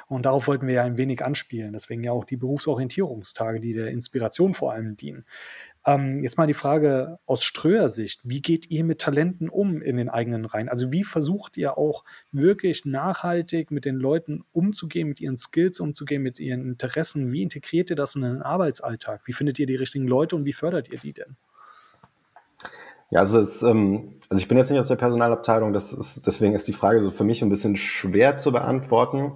Und 0.07 0.25
darauf 0.25 0.47
wollten 0.47 0.65
wir 0.65 0.73
ja 0.73 0.83
ein 0.83 0.97
wenig 0.97 1.23
anspielen. 1.23 1.73
Deswegen 1.73 2.03
ja 2.03 2.13
auch 2.13 2.25
die 2.25 2.37
Berufsorientierungstage, 2.37 3.59
die 3.59 3.73
der 3.73 3.91
Inspiration 3.91 4.55
vor 4.55 4.73
allem 4.73 4.97
dienen. 4.97 5.23
Ähm, 5.87 6.23
jetzt 6.23 6.37
mal 6.37 6.47
die 6.47 6.55
Frage 6.55 7.19
aus 7.27 7.43
Ströer 7.43 7.89
Sicht. 7.89 8.21
Wie 8.23 8.41
geht 8.41 8.71
ihr 8.71 8.83
mit 8.83 8.99
Talenten 8.99 9.49
um 9.49 9.83
in 9.83 9.97
den 9.97 10.09
eigenen 10.09 10.45
Reihen? 10.45 10.67
Also 10.67 10.91
wie 10.91 11.03
versucht 11.03 11.57
ihr 11.57 11.77
auch 11.77 12.03
wirklich 12.31 12.85
nachhaltig 12.85 13.69
mit 13.69 13.85
den 13.85 13.95
Leuten 13.95 14.43
umzugehen, 14.51 15.07
mit 15.07 15.21
ihren 15.21 15.37
Skills 15.37 15.79
umzugehen, 15.79 16.23
mit 16.23 16.39
ihren 16.39 16.65
Interessen? 16.65 17.31
Wie 17.31 17.43
integriert 17.43 17.91
ihr 17.91 17.95
das 17.95 18.15
in 18.15 18.23
den 18.23 18.41
Arbeitsalltag? 18.41 19.21
Wie 19.25 19.33
findet 19.33 19.59
ihr 19.59 19.67
die 19.67 19.75
richtigen 19.75 20.07
Leute 20.07 20.35
und 20.35 20.45
wie 20.45 20.53
fördert 20.53 20.89
ihr 20.89 20.97
die 20.97 21.13
denn? 21.13 21.35
Ja, 23.11 23.19
also, 23.19 23.39
es, 23.39 23.61
ähm, 23.61 24.15
also 24.29 24.41
ich 24.41 24.47
bin 24.47 24.57
jetzt 24.57 24.71
nicht 24.71 24.79
aus 24.79 24.87
der 24.87 24.95
Personalabteilung, 24.95 25.71
das 25.71 25.93
ist, 25.93 26.25
deswegen 26.25 26.55
ist 26.55 26.67
die 26.67 26.73
Frage 26.73 27.03
so 27.03 27.11
für 27.11 27.23
mich 27.23 27.43
ein 27.43 27.49
bisschen 27.49 27.75
schwer 27.75 28.37
zu 28.37 28.51
beantworten. 28.51 29.33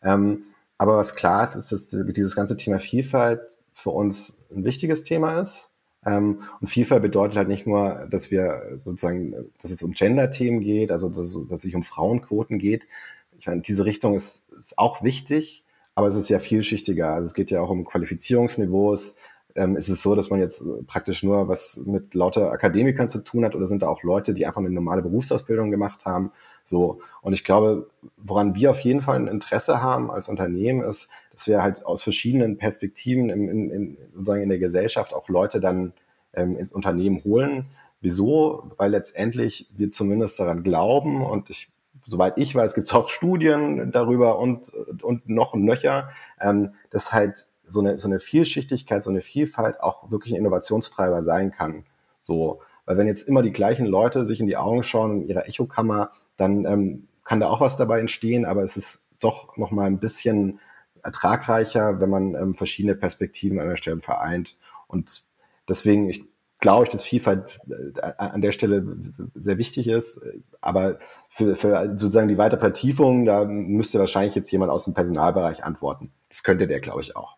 Ähm, 0.00 0.44
aber 0.78 0.96
was 0.96 1.16
klar 1.16 1.42
ist, 1.42 1.56
ist, 1.56 1.72
dass 1.72 1.88
dieses 1.88 2.36
ganze 2.36 2.56
Thema 2.56 2.78
Vielfalt 2.78 3.40
für 3.72 3.90
uns 3.90 4.38
ein 4.52 4.64
wichtiges 4.64 5.02
Thema 5.02 5.40
ist. 5.40 5.67
Ähm, 6.06 6.42
und 6.60 6.68
Vielfalt 6.68 7.02
bedeutet 7.02 7.36
halt 7.36 7.48
nicht 7.48 7.66
nur, 7.66 8.06
dass 8.10 8.30
wir 8.30 8.80
sozusagen, 8.84 9.34
dass 9.60 9.70
es 9.70 9.82
um 9.82 9.92
Gender-Themen 9.92 10.60
geht, 10.60 10.90
also 10.90 11.08
dass, 11.08 11.32
dass 11.32 11.50
es 11.50 11.62
sich 11.62 11.74
um 11.74 11.82
Frauenquoten 11.82 12.58
geht. 12.58 12.86
Ich 13.38 13.46
meine, 13.46 13.60
diese 13.60 13.84
Richtung 13.84 14.14
ist, 14.14 14.50
ist 14.58 14.78
auch 14.78 15.02
wichtig, 15.02 15.64
aber 15.94 16.08
es 16.08 16.16
ist 16.16 16.28
ja 16.28 16.38
vielschichtiger. 16.38 17.08
Also 17.14 17.26
es 17.26 17.34
geht 17.34 17.50
ja 17.50 17.60
auch 17.60 17.70
um 17.70 17.84
Qualifizierungsniveaus, 17.84 19.16
ähm, 19.58 19.76
ist 19.76 19.88
es 19.88 20.02
so, 20.02 20.14
dass 20.14 20.30
man 20.30 20.40
jetzt 20.40 20.62
praktisch 20.86 21.22
nur 21.22 21.48
was 21.48 21.80
mit 21.84 22.14
lauter 22.14 22.52
Akademikern 22.52 23.08
zu 23.08 23.18
tun 23.18 23.44
hat 23.44 23.54
oder 23.54 23.66
sind 23.66 23.82
da 23.82 23.88
auch 23.88 24.02
Leute, 24.02 24.34
die 24.34 24.46
einfach 24.46 24.60
eine 24.60 24.70
normale 24.70 25.02
Berufsausbildung 25.02 25.70
gemacht 25.70 26.04
haben? 26.04 26.30
So. 26.68 27.00
Und 27.22 27.32
ich 27.32 27.44
glaube, 27.44 27.88
woran 28.18 28.54
wir 28.54 28.70
auf 28.70 28.80
jeden 28.80 29.00
Fall 29.00 29.16
ein 29.16 29.26
Interesse 29.26 29.82
haben 29.82 30.10
als 30.10 30.28
Unternehmen 30.28 30.82
ist, 30.82 31.08
dass 31.32 31.46
wir 31.46 31.62
halt 31.62 31.86
aus 31.86 32.02
verschiedenen 32.02 32.58
Perspektiven 32.58 33.30
in, 33.30 33.48
in, 33.48 33.70
in 33.70 33.98
sozusagen 34.12 34.42
in 34.42 34.50
der 34.50 34.58
Gesellschaft 34.58 35.14
auch 35.14 35.28
Leute 35.28 35.60
dann 35.60 35.94
ähm, 36.34 36.56
ins 36.56 36.72
Unternehmen 36.72 37.24
holen. 37.24 37.66
Wieso? 38.02 38.70
Weil 38.76 38.90
letztendlich 38.90 39.70
wir 39.76 39.90
zumindest 39.90 40.38
daran 40.38 40.62
glauben 40.62 41.24
und 41.24 41.48
ich 41.48 41.70
soweit 42.06 42.38
ich 42.38 42.54
weiß, 42.54 42.74
gibt 42.74 42.86
es 42.86 42.94
auch 42.94 43.08
Studien 43.08 43.90
darüber 43.90 44.38
und, 44.38 44.72
und 45.02 45.28
noch 45.28 45.54
nöcher, 45.54 46.10
ähm, 46.40 46.74
dass 46.90 47.12
halt 47.12 47.46
so 47.64 47.80
eine, 47.80 47.98
so 47.98 48.08
eine 48.08 48.18
Vielschichtigkeit, 48.20 49.04
so 49.04 49.10
eine 49.10 49.20
Vielfalt 49.20 49.80
auch 49.80 50.10
wirklich 50.10 50.32
ein 50.32 50.38
Innovationstreiber 50.38 51.22
sein 51.22 51.50
kann. 51.50 51.84
So, 52.22 52.60
weil 52.86 52.96
wenn 52.96 53.06
jetzt 53.06 53.28
immer 53.28 53.42
die 53.42 53.52
gleichen 53.52 53.84
Leute 53.84 54.24
sich 54.24 54.40
in 54.40 54.46
die 54.46 54.56
Augen 54.56 54.82
schauen 54.82 55.22
in 55.22 55.28
ihrer 55.28 55.46
Echokammer, 55.46 56.12
dann 56.38 56.64
ähm, 56.64 57.08
kann 57.24 57.40
da 57.40 57.48
auch 57.48 57.60
was 57.60 57.76
dabei 57.76 58.00
entstehen, 58.00 58.46
aber 58.46 58.62
es 58.62 58.78
ist 58.78 59.04
doch 59.20 59.56
noch 59.58 59.70
mal 59.70 59.84
ein 59.84 60.00
bisschen 60.00 60.60
ertragreicher, 61.02 62.00
wenn 62.00 62.08
man 62.08 62.34
ähm, 62.34 62.54
verschiedene 62.54 62.94
Perspektiven 62.94 63.60
an 63.60 63.68
der 63.68 63.76
Stelle 63.76 64.00
vereint. 64.00 64.56
Und 64.86 65.24
deswegen, 65.68 66.08
ich 66.08 66.24
glaube 66.60 66.84
ich, 66.84 66.90
dass 66.90 67.02
Vielfalt 67.02 67.60
äh, 67.68 68.12
an 68.16 68.40
der 68.40 68.52
Stelle 68.52 68.96
sehr 69.34 69.58
wichtig 69.58 69.88
ist. 69.88 70.20
Aber 70.60 70.98
für, 71.28 71.56
für 71.56 71.90
sozusagen 71.96 72.28
die 72.28 72.38
weitere 72.38 72.60
Vertiefung, 72.60 73.24
da 73.24 73.44
müsste 73.44 73.98
wahrscheinlich 73.98 74.34
jetzt 74.34 74.50
jemand 74.50 74.70
aus 74.72 74.84
dem 74.84 74.94
Personalbereich 74.94 75.64
antworten. 75.64 76.12
Das 76.28 76.42
könnte 76.42 76.66
der, 76.66 76.80
glaube 76.80 77.02
ich, 77.02 77.16
auch. 77.16 77.36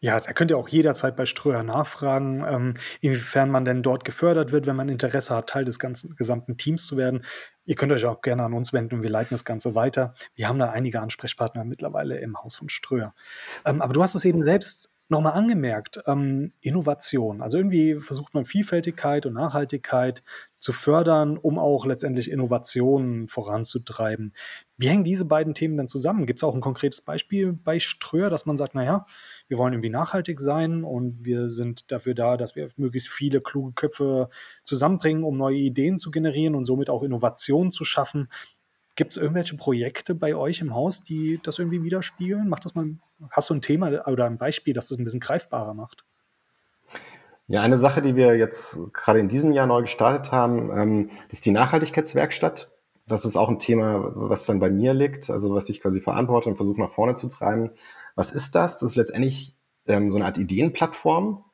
Ja, 0.00 0.20
da 0.20 0.32
könnt 0.32 0.52
ihr 0.52 0.58
auch 0.58 0.68
jederzeit 0.68 1.16
bei 1.16 1.26
Ströer 1.26 1.64
nachfragen, 1.64 2.44
ähm, 2.48 2.74
inwiefern 3.00 3.50
man 3.50 3.64
denn 3.64 3.82
dort 3.82 4.04
gefördert 4.04 4.52
wird, 4.52 4.66
wenn 4.66 4.76
man 4.76 4.88
Interesse 4.88 5.34
hat, 5.34 5.48
Teil 5.48 5.64
des 5.64 5.80
ganzen 5.80 6.14
gesamten 6.14 6.56
Teams 6.56 6.86
zu 6.86 6.96
werden. 6.96 7.24
Ihr 7.64 7.74
könnt 7.74 7.90
euch 7.92 8.06
auch 8.06 8.20
gerne 8.20 8.44
an 8.44 8.54
uns 8.54 8.72
wenden 8.72 8.94
und 8.96 9.02
wir 9.02 9.10
leiten 9.10 9.34
das 9.34 9.44
Ganze 9.44 9.74
weiter. 9.74 10.14
Wir 10.34 10.46
haben 10.48 10.60
da 10.60 10.70
einige 10.70 11.00
Ansprechpartner 11.00 11.64
mittlerweile 11.64 12.18
im 12.18 12.38
Haus 12.38 12.54
von 12.54 12.68
Ströer. 12.68 13.12
Ähm, 13.64 13.82
aber 13.82 13.92
du 13.92 14.00
hast 14.00 14.14
es 14.14 14.24
eben 14.24 14.40
selbst 14.40 14.88
nochmal 15.08 15.32
angemerkt, 15.32 16.00
ähm, 16.06 16.52
Innovation. 16.60 17.40
Also 17.40 17.58
irgendwie 17.58 18.00
versucht 18.00 18.34
man 18.34 18.44
Vielfältigkeit 18.44 19.26
und 19.26 19.34
Nachhaltigkeit 19.34 20.22
zu 20.58 20.72
fördern, 20.72 21.38
um 21.38 21.58
auch 21.58 21.86
letztendlich 21.86 22.30
Innovationen 22.30 23.28
voranzutreiben. 23.28 24.34
Wie 24.76 24.88
hängen 24.88 25.04
diese 25.04 25.24
beiden 25.24 25.54
Themen 25.54 25.76
denn 25.76 25.88
zusammen? 25.88 26.26
Gibt 26.26 26.40
es 26.40 26.44
auch 26.44 26.54
ein 26.54 26.60
konkretes 26.60 27.00
Beispiel 27.00 27.52
bei 27.52 27.78
Ströer, 27.78 28.28
dass 28.28 28.44
man 28.44 28.56
sagt, 28.56 28.74
naja, 28.74 29.06
wir 29.46 29.56
wollen 29.56 29.72
irgendwie 29.72 29.90
nachhaltig 29.90 30.40
sein 30.40 30.84
und 30.84 31.24
wir 31.24 31.48
sind 31.48 31.90
dafür 31.90 32.14
da, 32.14 32.36
dass 32.36 32.56
wir 32.56 32.68
möglichst 32.76 33.08
viele 33.08 33.40
kluge 33.40 33.72
Köpfe 33.72 34.28
zusammenbringen, 34.64 35.24
um 35.24 35.36
neue 35.36 35.56
Ideen 35.56 35.98
zu 35.98 36.10
generieren 36.10 36.54
und 36.54 36.64
somit 36.64 36.90
auch 36.90 37.02
Innovationen 37.02 37.70
zu 37.70 37.84
schaffen. 37.84 38.28
Gibt 38.98 39.12
es 39.12 39.16
irgendwelche 39.16 39.56
Projekte 39.56 40.16
bei 40.16 40.34
euch 40.34 40.60
im 40.60 40.74
Haus, 40.74 41.04
die 41.04 41.38
das 41.44 41.60
irgendwie 41.60 41.84
widerspiegeln? 41.84 42.48
Macht 42.48 42.64
das 42.64 42.74
mal, 42.74 42.96
hast 43.30 43.48
du 43.48 43.54
ein 43.54 43.60
Thema 43.60 43.92
oder 44.08 44.24
ein 44.24 44.38
Beispiel, 44.38 44.74
das 44.74 44.88
das 44.88 44.98
ein 44.98 45.04
bisschen 45.04 45.20
greifbarer 45.20 45.72
macht? 45.72 46.04
Ja, 47.46 47.62
eine 47.62 47.78
Sache, 47.78 48.02
die 48.02 48.16
wir 48.16 48.36
jetzt 48.36 48.92
gerade 48.92 49.20
in 49.20 49.28
diesem 49.28 49.52
Jahr 49.52 49.68
neu 49.68 49.82
gestartet 49.82 50.32
haben, 50.32 50.72
ähm, 50.76 51.10
ist 51.28 51.46
die 51.46 51.52
Nachhaltigkeitswerkstatt. 51.52 52.72
Das 53.06 53.24
ist 53.24 53.36
auch 53.36 53.48
ein 53.48 53.60
Thema, 53.60 54.10
was 54.16 54.46
dann 54.46 54.58
bei 54.58 54.68
mir 54.68 54.94
liegt, 54.94 55.30
also 55.30 55.54
was 55.54 55.68
ich 55.68 55.80
quasi 55.80 56.00
verantworte 56.00 56.48
und 56.48 56.56
versuche 56.56 56.80
nach 56.80 56.90
vorne 56.90 57.14
zu 57.14 57.28
treiben. 57.28 57.70
Was 58.16 58.32
ist 58.32 58.56
das? 58.56 58.80
Das 58.80 58.90
ist 58.90 58.96
letztendlich 58.96 59.54
ähm, 59.86 60.10
so 60.10 60.16
eine 60.16 60.24
Art 60.24 60.38
Ideenplattform. 60.38 61.44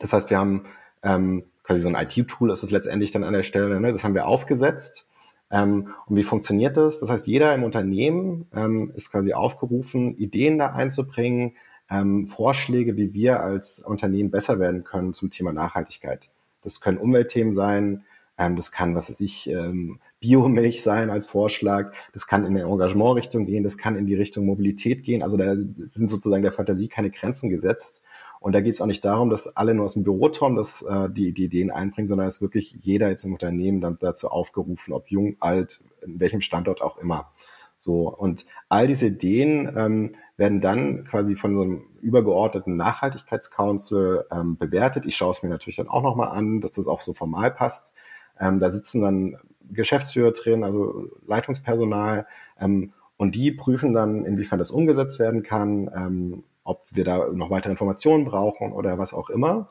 Das 0.00 0.14
heißt, 0.14 0.30
wir 0.30 0.38
haben 0.38 0.64
ähm, 1.02 1.44
quasi 1.64 1.80
so 1.80 1.90
ein 1.90 1.96
IT-Tool, 1.96 2.48
das 2.48 2.62
ist 2.62 2.70
letztendlich 2.70 3.12
dann 3.12 3.24
an 3.24 3.34
der 3.34 3.42
Stelle, 3.42 3.78
ne, 3.78 3.92
das 3.92 4.04
haben 4.04 4.14
wir 4.14 4.26
aufgesetzt 4.26 5.06
ähm, 5.52 5.94
und 6.06 6.16
wie 6.16 6.22
funktioniert 6.22 6.76
das? 6.76 6.98
Das 6.98 7.10
heißt, 7.10 7.26
jeder 7.26 7.54
im 7.54 7.62
Unternehmen 7.62 8.46
ähm, 8.54 8.90
ist 8.96 9.10
quasi 9.10 9.34
aufgerufen, 9.34 10.16
Ideen 10.16 10.58
da 10.58 10.68
einzubringen, 10.72 11.52
ähm, 11.90 12.26
Vorschläge, 12.26 12.96
wie 12.96 13.12
wir 13.12 13.42
als 13.42 13.78
Unternehmen 13.80 14.30
besser 14.30 14.58
werden 14.58 14.82
können 14.82 15.12
zum 15.12 15.30
Thema 15.30 15.52
Nachhaltigkeit. 15.52 16.30
Das 16.62 16.80
können 16.80 16.96
Umweltthemen 16.96 17.52
sein, 17.52 18.04
ähm, 18.38 18.56
das 18.56 18.72
kann, 18.72 18.94
was 18.94 19.10
weiß 19.10 19.20
ich, 19.20 19.50
ähm, 19.50 20.00
Biomilch 20.20 20.82
sein 20.82 21.10
als 21.10 21.26
Vorschlag, 21.26 21.92
das 22.14 22.26
kann 22.26 22.46
in 22.46 22.56
eine 22.56 22.62
Engagementrichtung 22.62 23.44
gehen, 23.44 23.62
das 23.62 23.76
kann 23.76 23.96
in 23.96 24.06
die 24.06 24.14
Richtung 24.14 24.46
Mobilität 24.46 25.04
gehen. 25.04 25.22
Also 25.22 25.36
da 25.36 25.54
sind 25.54 26.08
sozusagen 26.08 26.42
der 26.42 26.52
Fantasie 26.52 26.88
keine 26.88 27.10
Grenzen 27.10 27.50
gesetzt. 27.50 28.02
Und 28.42 28.54
da 28.54 28.60
geht 28.60 28.74
es 28.74 28.80
auch 28.80 28.86
nicht 28.86 29.04
darum, 29.04 29.30
dass 29.30 29.56
alle 29.56 29.72
nur 29.72 29.84
aus 29.84 29.94
dem 29.94 30.02
Büroturm 30.02 30.56
das, 30.56 30.82
äh, 30.82 31.08
die, 31.08 31.32
die 31.32 31.44
Ideen 31.44 31.70
einbringen, 31.70 32.08
sondern 32.08 32.26
ist 32.26 32.42
wirklich 32.42 32.76
jeder 32.80 33.08
jetzt 33.08 33.24
im 33.24 33.32
Unternehmen 33.32 33.80
dann 33.80 33.98
dazu 34.00 34.28
aufgerufen, 34.28 34.92
ob 34.92 35.08
jung, 35.10 35.36
alt, 35.38 35.80
in 36.00 36.18
welchem 36.18 36.40
Standort 36.40 36.82
auch 36.82 36.98
immer. 36.98 37.30
So, 37.78 38.12
und 38.12 38.44
all 38.68 38.88
diese 38.88 39.06
Ideen 39.06 39.72
ähm, 39.76 40.12
werden 40.36 40.60
dann 40.60 41.04
quasi 41.04 41.36
von 41.36 41.54
so 41.54 41.62
einem 41.62 41.84
übergeordneten 42.00 42.76
Nachhaltigkeitscouncil 42.76 44.24
ähm, 44.32 44.56
bewertet. 44.56 45.06
Ich 45.06 45.16
schaue 45.16 45.30
es 45.30 45.44
mir 45.44 45.48
natürlich 45.48 45.76
dann 45.76 45.88
auch 45.88 46.02
nochmal 46.02 46.36
an, 46.36 46.60
dass 46.60 46.72
das 46.72 46.88
auch 46.88 47.00
so 47.00 47.12
formal 47.12 47.52
passt. 47.52 47.94
Ähm, 48.40 48.58
da 48.58 48.70
sitzen 48.70 49.02
dann 49.02 49.36
Geschäftsführer 49.70 50.32
drin, 50.32 50.64
also 50.64 51.06
Leitungspersonal, 51.28 52.26
ähm, 52.60 52.92
und 53.16 53.36
die 53.36 53.52
prüfen 53.52 53.92
dann, 53.92 54.24
inwiefern 54.24 54.58
das 54.58 54.72
umgesetzt 54.72 55.20
werden 55.20 55.44
kann, 55.44 55.88
ähm, 55.94 56.44
ob 56.64 56.86
wir 56.90 57.04
da 57.04 57.28
noch 57.32 57.50
weitere 57.50 57.72
Informationen 57.72 58.24
brauchen 58.24 58.72
oder 58.72 58.98
was 58.98 59.14
auch 59.14 59.30
immer. 59.30 59.68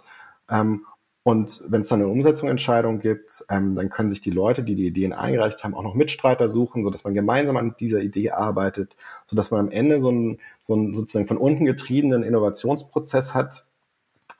Ähm, 0.49 0.85
und 1.23 1.63
wenn 1.67 1.81
es 1.81 1.87
dann 1.87 2.01
eine 2.01 2.09
Umsetzungsentscheidung 2.09 2.99
gibt, 2.99 3.45
ähm, 3.49 3.75
dann 3.75 3.89
können 3.89 4.09
sich 4.09 4.21
die 4.21 4.31
Leute, 4.31 4.63
die 4.63 4.73
die 4.73 4.87
Ideen 4.87 5.13
eingereicht 5.13 5.63
haben, 5.63 5.75
auch 5.75 5.83
noch 5.83 5.93
Mitstreiter 5.93 6.49
suchen, 6.49 6.83
sodass 6.83 7.03
man 7.03 7.13
gemeinsam 7.13 7.57
an 7.57 7.75
dieser 7.79 8.01
Idee 8.01 8.31
arbeitet, 8.31 8.95
sodass 9.27 9.51
man 9.51 9.59
am 9.59 9.71
Ende 9.71 10.01
so 10.01 10.09
einen, 10.09 10.39
so 10.61 10.73
einen 10.73 10.95
sozusagen 10.95 11.27
von 11.27 11.37
unten 11.37 11.65
getriebenen 11.65 12.23
Innovationsprozess 12.23 13.35
hat, 13.35 13.65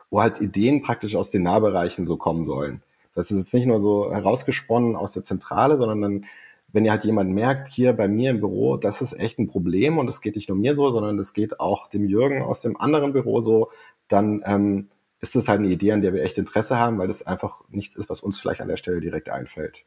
wo 0.10 0.22
halt 0.22 0.42
Ideen 0.42 0.82
praktisch 0.82 1.16
aus 1.16 1.30
den 1.30 1.44
Nahbereichen 1.44 2.08
so 2.08 2.18
kommen 2.18 2.46
sollen. 2.46 2.82
Das 3.14 3.30
ist 3.30 3.38
jetzt 3.38 3.54
nicht 3.54 3.68
nur 3.68 3.80
so 3.80 4.12
herausgesponnen 4.12 4.96
aus 4.96 5.14
der 5.14 5.24
Zentrale, 5.24 5.78
sondern 5.78 6.02
dann 6.02 6.26
wenn 6.74 6.86
ihr 6.86 6.92
halt 6.92 7.04
jemand 7.04 7.32
merkt, 7.32 7.68
hier 7.68 7.94
bei 7.94 8.08
mir 8.08 8.32
im 8.32 8.40
Büro, 8.40 8.78
das 8.78 9.02
ist 9.02 9.14
echt 9.14 9.40
ein 9.40 9.48
Problem 9.48 9.98
und 9.98 10.08
es 10.08 10.22
geht 10.22 10.36
nicht 10.36 10.50
nur 10.50 10.58
mir 10.58 10.76
so, 10.76 10.90
sondern 10.92 11.20
es 11.20 11.34
geht 11.34 11.60
auch 11.60 11.88
dem 11.88 12.06
Jürgen 12.06 12.42
aus 12.42 12.62
dem 12.62 12.80
anderen 12.80 13.14
Büro 13.14 13.42
so, 13.42 13.72
dann 14.08 14.42
ähm, 14.46 14.88
ist 15.20 15.36
das 15.36 15.48
halt 15.48 15.60
eine 15.60 15.70
Idee, 15.70 15.92
an 15.92 16.02
der 16.02 16.14
wir 16.14 16.24
echt 16.24 16.38
Interesse 16.38 16.80
haben, 16.80 16.98
weil 16.98 17.08
das 17.08 17.26
einfach 17.26 17.62
nichts 17.70 17.96
ist, 17.96 18.10
was 18.10 18.22
uns 18.22 18.40
vielleicht 18.40 18.62
an 18.62 18.68
der 18.68 18.78
Stelle 18.78 19.02
direkt 19.02 19.30
einfällt. 19.30 19.86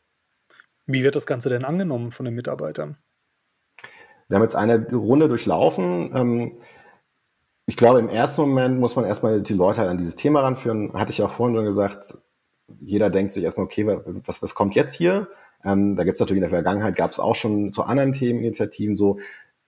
Wie 0.86 1.02
wird 1.02 1.16
das 1.16 1.26
Ganze 1.26 1.48
denn 1.48 1.64
angenommen 1.64 2.10
von 2.10 2.24
den 2.24 2.34
Mitarbeitern? 2.34 2.98
Wir 4.28 4.36
haben 4.36 4.42
jetzt 4.42 4.56
eine 4.56 4.86
Runde 4.92 5.28
durchlaufen. 5.28 6.10
Ähm, 6.14 6.52
ich 7.66 7.76
glaube, 7.76 7.98
im 7.98 8.08
ersten 8.08 8.42
Moment 8.42 8.78
muss 8.78 8.96
man 8.96 9.04
erstmal 9.04 9.40
die 9.40 9.54
Leute 9.54 9.80
halt 9.80 9.90
an 9.90 9.98
dieses 9.98 10.16
Thema 10.16 10.40
ranführen. 10.40 10.92
Hatte 10.92 11.12
ich 11.12 11.22
auch 11.22 11.30
vorhin 11.30 11.56
schon 11.56 11.64
gesagt, 11.64 12.18
jeder 12.80 13.10
denkt 13.10 13.32
sich 13.32 13.44
erstmal, 13.44 13.64
okay, 13.64 13.86
was, 13.86 14.42
was 14.42 14.54
kommt 14.54 14.74
jetzt 14.74 14.94
hier? 14.94 15.28
Ähm, 15.64 15.96
da 15.96 16.04
gibt 16.04 16.16
es 16.16 16.20
natürlich 16.20 16.42
in 16.42 16.48
der 16.48 16.50
Vergangenheit, 16.50 16.96
gab 16.96 17.12
es 17.12 17.18
auch 17.18 17.34
schon 17.34 17.72
zu 17.72 17.84
anderen 17.84 18.12
Themeninitiativen 18.12 18.96
so. 18.96 19.18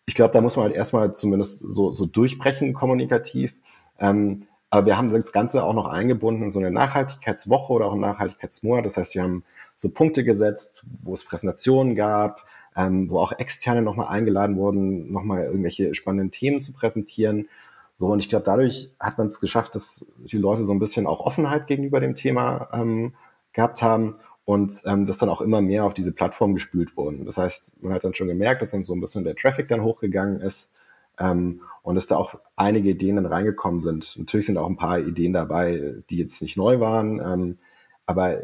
Ich 0.04 0.14
glaube, 0.14 0.32
da 0.32 0.40
muss 0.40 0.56
man 0.56 0.66
halt 0.66 0.76
erstmal 0.76 1.14
zumindest 1.14 1.60
so, 1.60 1.92
so 1.92 2.06
durchbrechen 2.06 2.74
kommunikativ. 2.74 3.56
Ähm, 3.98 4.46
aber 4.70 4.86
wir 4.86 4.98
haben 4.98 5.10
das 5.10 5.32
Ganze 5.32 5.64
auch 5.64 5.72
noch 5.74 5.86
eingebunden 5.86 6.44
in 6.44 6.50
so 6.50 6.58
eine 6.58 6.70
Nachhaltigkeitswoche 6.70 7.72
oder 7.72 7.86
auch 7.86 7.92
einen 7.92 8.00
Nachhaltigkeitsmonat. 8.02 8.84
Das 8.84 8.96
heißt, 8.96 9.14
wir 9.14 9.22
haben 9.22 9.44
so 9.76 9.88
Punkte 9.90 10.24
gesetzt, 10.24 10.84
wo 11.02 11.14
es 11.14 11.24
Präsentationen 11.24 11.94
gab, 11.94 12.44
ähm, 12.76 13.10
wo 13.10 13.20
auch 13.20 13.32
Externe 13.32 13.82
nochmal 13.82 14.08
eingeladen 14.08 14.56
wurden, 14.56 15.10
nochmal 15.12 15.44
irgendwelche 15.44 15.94
spannenden 15.94 16.30
Themen 16.30 16.60
zu 16.60 16.72
präsentieren. 16.72 17.48
So, 17.96 18.06
und 18.06 18.18
ich 18.18 18.28
glaube, 18.28 18.44
dadurch 18.44 18.90
hat 19.00 19.18
man 19.18 19.28
es 19.28 19.40
geschafft, 19.40 19.74
dass 19.74 20.06
die 20.18 20.36
Leute 20.36 20.64
so 20.64 20.74
ein 20.74 20.78
bisschen 20.78 21.06
auch 21.06 21.20
Offenheit 21.20 21.66
gegenüber 21.66 22.00
dem 22.00 22.14
Thema 22.14 22.68
ähm, 22.72 23.14
gehabt 23.52 23.80
haben 23.80 24.16
und 24.46 24.80
ähm, 24.86 25.06
das 25.06 25.18
dann 25.18 25.28
auch 25.28 25.40
immer 25.40 25.60
mehr 25.60 25.84
auf 25.84 25.92
diese 25.92 26.12
Plattform 26.12 26.54
gespült 26.54 26.96
wurden. 26.96 27.26
Das 27.26 27.36
heißt, 27.36 27.82
man 27.82 27.92
hat 27.92 28.04
dann 28.04 28.14
schon 28.14 28.28
gemerkt, 28.28 28.62
dass 28.62 28.70
dann 28.70 28.84
so 28.84 28.94
ein 28.94 29.00
bisschen 29.00 29.24
der 29.24 29.34
Traffic 29.34 29.66
dann 29.66 29.82
hochgegangen 29.82 30.40
ist 30.40 30.70
ähm, 31.18 31.62
und 31.82 31.96
dass 31.96 32.06
da 32.06 32.16
auch 32.16 32.36
einige 32.54 32.90
Ideen 32.90 33.16
dann 33.16 33.26
reingekommen 33.26 33.82
sind. 33.82 34.16
Natürlich 34.16 34.46
sind 34.46 34.56
auch 34.56 34.68
ein 34.68 34.76
paar 34.76 35.00
Ideen 35.00 35.32
dabei, 35.32 35.96
die 36.10 36.18
jetzt 36.18 36.40
nicht 36.42 36.56
neu 36.56 36.78
waren, 36.78 37.20
ähm, 37.20 37.58
aber 38.06 38.38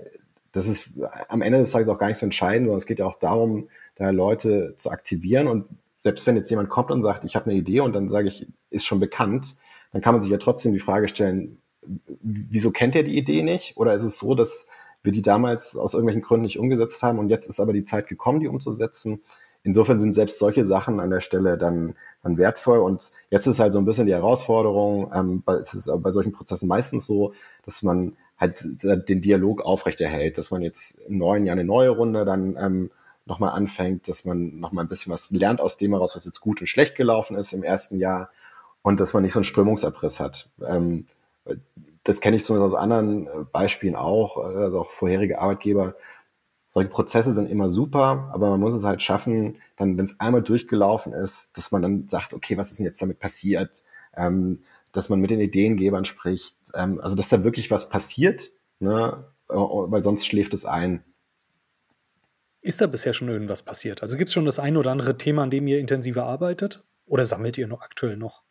das 0.50 0.66
ist 0.66 0.90
am 1.28 1.40
Ende 1.40 1.58
des 1.58 1.70
Tages 1.70 1.88
auch 1.88 1.98
gar 1.98 2.08
nicht 2.08 2.18
so 2.18 2.26
entscheidend, 2.26 2.66
sondern 2.66 2.78
es 2.78 2.86
geht 2.86 2.98
ja 2.98 3.06
auch 3.06 3.14
darum, 3.14 3.68
da 3.94 4.10
Leute 4.10 4.74
zu 4.76 4.90
aktivieren. 4.90 5.46
Und 5.46 5.66
selbst 6.00 6.26
wenn 6.26 6.36
jetzt 6.36 6.50
jemand 6.50 6.68
kommt 6.68 6.90
und 6.90 7.00
sagt, 7.00 7.24
ich 7.24 7.36
habe 7.36 7.48
eine 7.48 7.58
Idee 7.58 7.80
und 7.80 7.92
dann 7.92 8.08
sage 8.08 8.26
ich, 8.26 8.48
ist 8.70 8.84
schon 8.84 9.00
bekannt, 9.00 9.56
dann 9.92 10.02
kann 10.02 10.14
man 10.14 10.20
sich 10.20 10.30
ja 10.30 10.38
trotzdem 10.38 10.72
die 10.72 10.80
Frage 10.80 11.06
stellen, 11.06 11.58
wieso 12.20 12.72
kennt 12.72 12.96
er 12.96 13.04
die 13.04 13.16
Idee 13.16 13.42
nicht? 13.42 13.76
Oder 13.76 13.94
ist 13.94 14.02
es 14.02 14.18
so, 14.18 14.34
dass 14.34 14.66
wir 15.02 15.12
die 15.12 15.22
damals 15.22 15.76
aus 15.76 15.94
irgendwelchen 15.94 16.22
Gründen 16.22 16.44
nicht 16.44 16.58
umgesetzt 16.58 17.02
haben 17.02 17.18
und 17.18 17.28
jetzt 17.28 17.48
ist 17.48 17.60
aber 17.60 17.72
die 17.72 17.84
Zeit 17.84 18.06
gekommen, 18.08 18.40
die 18.40 18.48
umzusetzen? 18.48 19.22
Insofern 19.64 20.00
sind 20.00 20.12
selbst 20.12 20.38
solche 20.38 20.66
Sachen 20.66 20.98
an 20.98 21.10
der 21.10 21.20
Stelle 21.20 21.56
dann, 21.56 21.94
dann 22.22 22.36
wertvoll. 22.36 22.78
Und 22.78 23.12
jetzt 23.30 23.46
ist 23.46 23.60
halt 23.60 23.72
so 23.72 23.78
ein 23.78 23.84
bisschen 23.84 24.06
die 24.06 24.12
Herausforderung, 24.12 25.12
ähm, 25.14 25.42
es 25.62 25.74
ist 25.74 25.90
bei 26.02 26.10
solchen 26.10 26.32
Prozessen 26.32 26.68
meistens 26.68 27.06
so, 27.06 27.32
dass 27.64 27.82
man 27.82 28.16
halt 28.38 28.58
den 29.08 29.20
Dialog 29.20 29.62
aufrechterhält, 29.62 30.36
dass 30.36 30.50
man 30.50 30.62
jetzt 30.62 30.98
im 31.06 31.18
neuen 31.18 31.46
Jahr 31.46 31.52
eine 31.52 31.64
neue 31.64 31.90
Runde 31.90 32.24
dann 32.24 32.56
ähm, 32.56 32.90
nochmal 33.24 33.50
anfängt, 33.52 34.08
dass 34.08 34.24
man 34.24 34.58
nochmal 34.58 34.84
ein 34.84 34.88
bisschen 34.88 35.12
was 35.12 35.30
lernt 35.30 35.60
aus 35.60 35.76
dem 35.76 35.92
heraus, 35.92 36.16
was 36.16 36.24
jetzt 36.24 36.40
gut 36.40 36.60
und 36.60 36.66
schlecht 36.66 36.96
gelaufen 36.96 37.36
ist 37.36 37.52
im 37.52 37.62
ersten 37.62 37.98
Jahr 37.98 38.30
und 38.82 38.98
dass 38.98 39.14
man 39.14 39.22
nicht 39.22 39.32
so 39.32 39.38
einen 39.38 39.44
Strömungsabriss 39.44 40.18
hat. 40.18 40.48
Ähm, 40.66 41.06
das 42.04 42.20
kenne 42.20 42.36
ich 42.36 42.44
zumindest 42.44 42.74
aus 42.74 42.80
anderen 42.80 43.26
äh, 43.26 43.30
Beispielen 43.52 43.96
auch, 43.96 44.36
also 44.36 44.80
auch 44.80 44.90
vorherige 44.90 45.40
Arbeitgeber. 45.40 45.94
Solche 46.68 46.90
Prozesse 46.90 47.32
sind 47.32 47.50
immer 47.50 47.68
super, 47.70 48.30
aber 48.32 48.50
man 48.50 48.60
muss 48.60 48.74
es 48.74 48.84
halt 48.84 49.02
schaffen, 49.02 49.58
dann, 49.76 49.98
wenn 49.98 50.04
es 50.04 50.18
einmal 50.20 50.42
durchgelaufen 50.42 51.12
ist, 51.12 51.56
dass 51.58 51.70
man 51.70 51.82
dann 51.82 52.08
sagt, 52.08 52.32
okay, 52.32 52.56
was 52.56 52.70
ist 52.70 52.78
denn 52.78 52.86
jetzt 52.86 53.02
damit 53.02 53.18
passiert? 53.18 53.82
Ähm, 54.16 54.62
dass 54.92 55.08
man 55.08 55.20
mit 55.20 55.30
den 55.30 55.40
Ideengebern 55.40 56.04
spricht, 56.04 56.56
ähm, 56.74 57.00
also 57.00 57.16
dass 57.16 57.28
da 57.28 57.44
wirklich 57.44 57.70
was 57.70 57.88
passiert, 57.88 58.50
ne? 58.78 59.24
Äh, 59.48 59.54
weil 59.54 60.02
sonst 60.02 60.26
schläft 60.26 60.54
es 60.54 60.64
ein. 60.66 61.04
Ist 62.60 62.80
da 62.80 62.86
bisher 62.86 63.12
schon 63.12 63.28
irgendwas 63.28 63.62
passiert? 63.62 64.02
Also 64.02 64.16
gibt 64.16 64.28
es 64.28 64.34
schon 64.34 64.44
das 64.44 64.58
ein 64.58 64.76
oder 64.76 64.92
andere 64.92 65.18
Thema, 65.18 65.42
an 65.42 65.50
dem 65.50 65.66
ihr 65.66 65.80
intensiver 65.80 66.24
arbeitet? 66.24 66.84
Oder 67.06 67.24
sammelt 67.24 67.58
ihr 67.58 67.66
noch 67.66 67.82
aktuell 67.82 68.16
noch? 68.16 68.42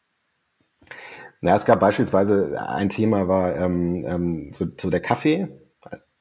Na, 1.41 1.56
es 1.56 1.65
gab 1.65 1.80
beispielsweise 1.80 2.62
ein 2.69 2.89
Thema 2.89 3.27
war 3.27 3.56
ähm, 3.56 4.06
ähm, 4.08 4.54
so, 4.54 4.67
so, 4.80 4.89
der 4.89 5.01
Kaffee. 5.01 5.47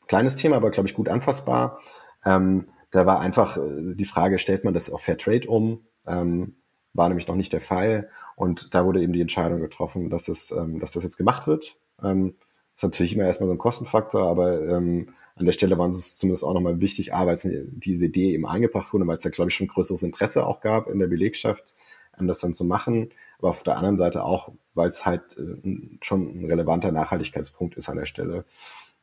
Kleines 0.09 0.35
Thema, 0.37 0.57
aber 0.57 0.71
glaube 0.71 0.89
ich 0.89 0.95
gut 0.95 1.09
anfassbar. 1.09 1.79
Ähm, 2.25 2.69
da 2.91 3.07
war 3.07 3.21
einfach 3.21 3.59
äh, 3.59 3.95
die 3.95 4.07
Frage, 4.07 4.39
stellt 4.39 4.65
man 4.65 4.75
das 4.75 4.91
auf 4.91 5.03
Fair 5.03 5.19
Trade 5.19 5.47
um? 5.47 5.85
Ähm, 6.07 6.57
war 6.95 7.09
nämlich 7.09 7.29
noch 7.29 7.37
nicht 7.37 7.53
der 7.53 7.61
Fall. 7.61 8.09
Und 8.35 8.75
da 8.75 8.85
wurde 8.85 9.03
eben 9.03 9.13
die 9.13 9.21
Entscheidung 9.21 9.61
getroffen, 9.61 10.09
dass, 10.09 10.29
es, 10.29 10.51
ähm, 10.51 10.81
dass 10.81 10.93
das 10.93 11.03
jetzt 11.03 11.19
gemacht 11.19 11.47
wird. 11.47 11.77
Ähm, 12.03 12.35
ist 12.77 12.83
natürlich 12.83 13.15
immer 13.15 13.27
erstmal 13.27 13.49
so 13.49 13.55
ein 13.55 13.59
Kostenfaktor, 13.59 14.27
aber 14.27 14.67
ähm, 14.67 15.11
an 15.37 15.45
der 15.45 15.53
Stelle 15.53 15.79
war 15.79 15.89
es 15.89 16.17
zumindest 16.17 16.45
auch 16.45 16.55
nochmal 16.55 16.81
wichtig, 16.81 17.15
A, 17.15 17.35
diese 17.35 18.07
Idee 18.07 18.33
eben 18.33 18.47
eingebracht 18.47 18.93
wurde, 18.93 19.07
weil 19.07 19.19
es 19.19 19.25
ja, 19.25 19.31
glaube 19.31 19.51
ich, 19.51 19.55
schon 19.55 19.67
größeres 19.67 20.03
Interesse 20.03 20.47
auch 20.47 20.61
gab 20.61 20.89
in 20.89 20.99
der 20.99 21.07
Belegschaft, 21.07 21.77
ähm, 22.19 22.27
das 22.27 22.41
dann 22.41 22.55
zu 22.55 22.65
machen. 22.65 23.11
Aber 23.39 23.51
auf 23.51 23.63
der 23.63 23.77
anderen 23.77 23.99
Seite 23.99 24.25
auch, 24.25 24.53
weil 24.81 24.89
es 24.89 25.05
halt 25.05 25.37
äh, 25.37 25.79
schon 26.01 26.41
ein 26.41 26.45
relevanter 26.47 26.91
Nachhaltigkeitspunkt 26.91 27.77
ist 27.77 27.91
an 27.91 27.99
der 27.99 28.07
Stelle. 28.07 28.45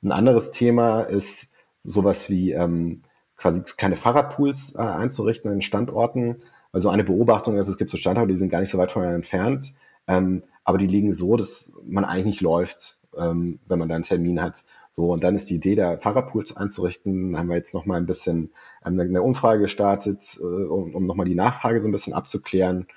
Ein 0.03 0.11
anderes 0.11 0.49
Thema 0.49 1.01
ist 1.01 1.49
sowas 1.83 2.29
wie 2.31 2.51
ähm, 2.51 3.03
quasi 3.35 3.61
kleine 3.61 3.95
Fahrradpools 3.95 4.73
äh, 4.75 4.79
einzurichten 4.79 5.51
an 5.51 5.61
Standorten. 5.61 6.37
Also 6.71 6.89
eine 6.89 7.03
Beobachtung 7.03 7.57
ist, 7.57 7.67
es 7.67 7.77
gibt 7.77 7.91
so 7.91 7.97
Standorte, 7.97 8.29
die 8.29 8.37
sind 8.37 8.49
gar 8.49 8.59
nicht 8.59 8.71
so 8.71 8.79
weit 8.79 8.91
voneinander 8.91 9.17
entfernt, 9.17 9.73
ähm, 10.07 10.43
aber 10.63 10.79
die 10.79 10.87
liegen 10.87 11.13
so, 11.13 11.37
dass 11.37 11.71
man 11.85 12.05
eigentlich 12.05 12.25
nicht 12.25 12.41
läuft, 12.41 12.97
ähm, 13.15 13.59
wenn 13.67 13.79
man 13.79 13.87
da 13.87 13.95
einen 13.95 14.03
Termin 14.03 14.41
hat. 14.41 14.65
So, 14.91 15.11
und 15.13 15.23
dann 15.23 15.35
ist 15.35 15.51
die 15.51 15.55
Idee, 15.55 15.75
da 15.75 15.99
Fahrradpools 15.99 16.57
einzurichten. 16.57 17.37
Haben 17.37 17.49
wir 17.49 17.55
jetzt 17.55 17.75
nochmal 17.75 17.97
ein 17.97 18.07
bisschen 18.07 18.49
ähm, 18.83 18.99
eine 18.99 19.21
Umfrage 19.21 19.61
gestartet, 19.61 20.39
äh, 20.41 20.43
um, 20.43 20.95
um 20.95 21.05
nochmal 21.05 21.27
die 21.27 21.35
Nachfrage 21.35 21.79
so 21.79 21.87
ein 21.87 21.91
bisschen 21.91 22.13
abzuklären. 22.13 22.87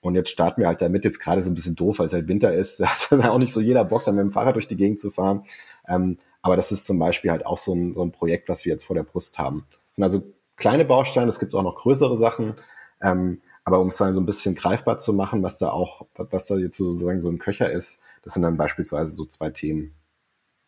Und 0.00 0.14
jetzt 0.14 0.30
starten 0.30 0.60
wir 0.60 0.68
halt 0.68 0.80
damit, 0.80 1.04
jetzt 1.04 1.18
gerade 1.18 1.42
so 1.42 1.50
ein 1.50 1.54
bisschen 1.54 1.74
doof, 1.74 1.98
weil 1.98 2.06
es 2.06 2.12
halt 2.12 2.28
Winter 2.28 2.52
ist. 2.52 2.80
Da 2.80 2.88
hat 2.88 3.26
auch 3.26 3.38
nicht 3.38 3.52
so 3.52 3.60
jeder 3.60 3.84
Bock, 3.84 4.04
dann 4.04 4.14
mit 4.14 4.22
dem 4.22 4.32
Fahrrad 4.32 4.54
durch 4.54 4.68
die 4.68 4.76
Gegend 4.76 5.00
zu 5.00 5.10
fahren. 5.10 5.44
Ähm, 5.86 6.18
aber 6.42 6.56
das 6.56 6.70
ist 6.70 6.84
zum 6.84 6.98
Beispiel 6.98 7.30
halt 7.30 7.44
auch 7.44 7.58
so 7.58 7.74
ein, 7.74 7.94
so 7.94 8.02
ein 8.02 8.12
Projekt, 8.12 8.48
was 8.48 8.64
wir 8.64 8.72
jetzt 8.72 8.84
vor 8.84 8.94
der 8.94 9.02
Brust 9.02 9.38
haben. 9.38 9.66
Das 9.70 9.96
sind 9.96 10.04
also 10.04 10.22
kleine 10.56 10.84
Bausteine, 10.84 11.28
es 11.28 11.40
gibt 11.40 11.54
auch 11.54 11.62
noch 11.62 11.76
größere 11.76 12.16
Sachen. 12.16 12.54
Ähm, 13.00 13.42
aber 13.64 13.80
um 13.80 13.88
es 13.88 13.96
dann 13.96 14.14
so 14.14 14.20
ein 14.20 14.26
bisschen 14.26 14.54
greifbar 14.54 14.98
zu 14.98 15.12
machen, 15.12 15.42
was 15.42 15.58
da 15.58 15.70
auch, 15.70 16.06
was 16.14 16.46
da 16.46 16.56
jetzt 16.56 16.76
sozusagen 16.76 17.20
so 17.20 17.28
ein 17.28 17.38
Köcher 17.38 17.70
ist, 17.70 18.00
das 18.22 18.34
sind 18.34 18.42
dann 18.42 18.56
beispielsweise 18.56 19.12
so 19.12 19.24
zwei 19.26 19.50
Themen. 19.50 19.94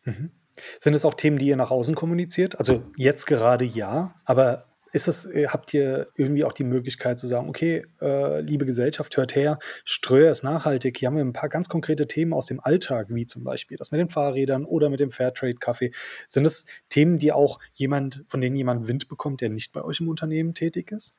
Mhm. 0.03 0.31
Sind 0.79 0.93
es 0.93 1.05
auch 1.05 1.13
Themen, 1.13 1.37
die 1.37 1.47
ihr 1.47 1.55
nach 1.55 1.71
außen 1.71 1.95
kommuniziert? 1.95 2.59
Also 2.59 2.83
jetzt 2.97 3.25
gerade 3.25 3.65
ja, 3.65 4.15
aber 4.25 4.65
ist 4.91 5.07
es, 5.07 5.25
äh, 5.25 5.47
habt 5.47 5.73
ihr 5.73 6.07
irgendwie 6.15 6.43
auch 6.43 6.53
die 6.53 6.63
Möglichkeit 6.63 7.19
zu 7.19 7.27
sagen, 7.27 7.49
okay, 7.49 7.85
äh, 8.01 8.41
liebe 8.41 8.65
Gesellschaft, 8.65 9.15
hört 9.17 9.35
her, 9.35 9.59
Ströer 9.85 10.31
ist 10.31 10.43
nachhaltig. 10.43 10.97
Hier 10.97 11.07
haben 11.07 11.15
wir 11.15 11.23
ein 11.23 11.33
paar 11.33 11.49
ganz 11.49 11.69
konkrete 11.69 12.07
Themen 12.07 12.33
aus 12.33 12.47
dem 12.47 12.59
Alltag, 12.59 13.07
wie 13.09 13.25
zum 13.25 13.43
Beispiel 13.43 13.77
das 13.77 13.91
mit 13.91 13.99
den 13.99 14.09
Fahrrädern 14.09 14.65
oder 14.65 14.89
mit 14.89 14.99
dem 14.99 15.11
Fairtrade-Kaffee. 15.11 15.91
Sind 16.27 16.43
das 16.43 16.65
Themen, 16.89 17.17
die 17.17 17.31
auch 17.31 17.59
jemand, 17.73 18.23
von 18.27 18.41
denen 18.41 18.55
jemand 18.55 18.87
Wind 18.87 19.07
bekommt, 19.07 19.41
der 19.41 19.49
nicht 19.49 19.71
bei 19.73 19.83
euch 19.83 19.99
im 19.99 20.09
Unternehmen 20.09 20.53
tätig 20.53 20.91
ist? 20.91 21.15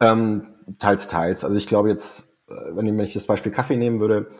Ähm, 0.00 0.54
teils, 0.78 1.08
teils. 1.08 1.44
Also 1.44 1.56
ich 1.56 1.66
glaube 1.66 1.88
jetzt, 1.88 2.36
äh, 2.48 2.52
wenn 2.70 2.98
ich 3.00 3.14
das 3.14 3.26
Beispiel 3.26 3.52
Kaffee 3.52 3.76
nehmen 3.76 4.00
würde, 4.00 4.30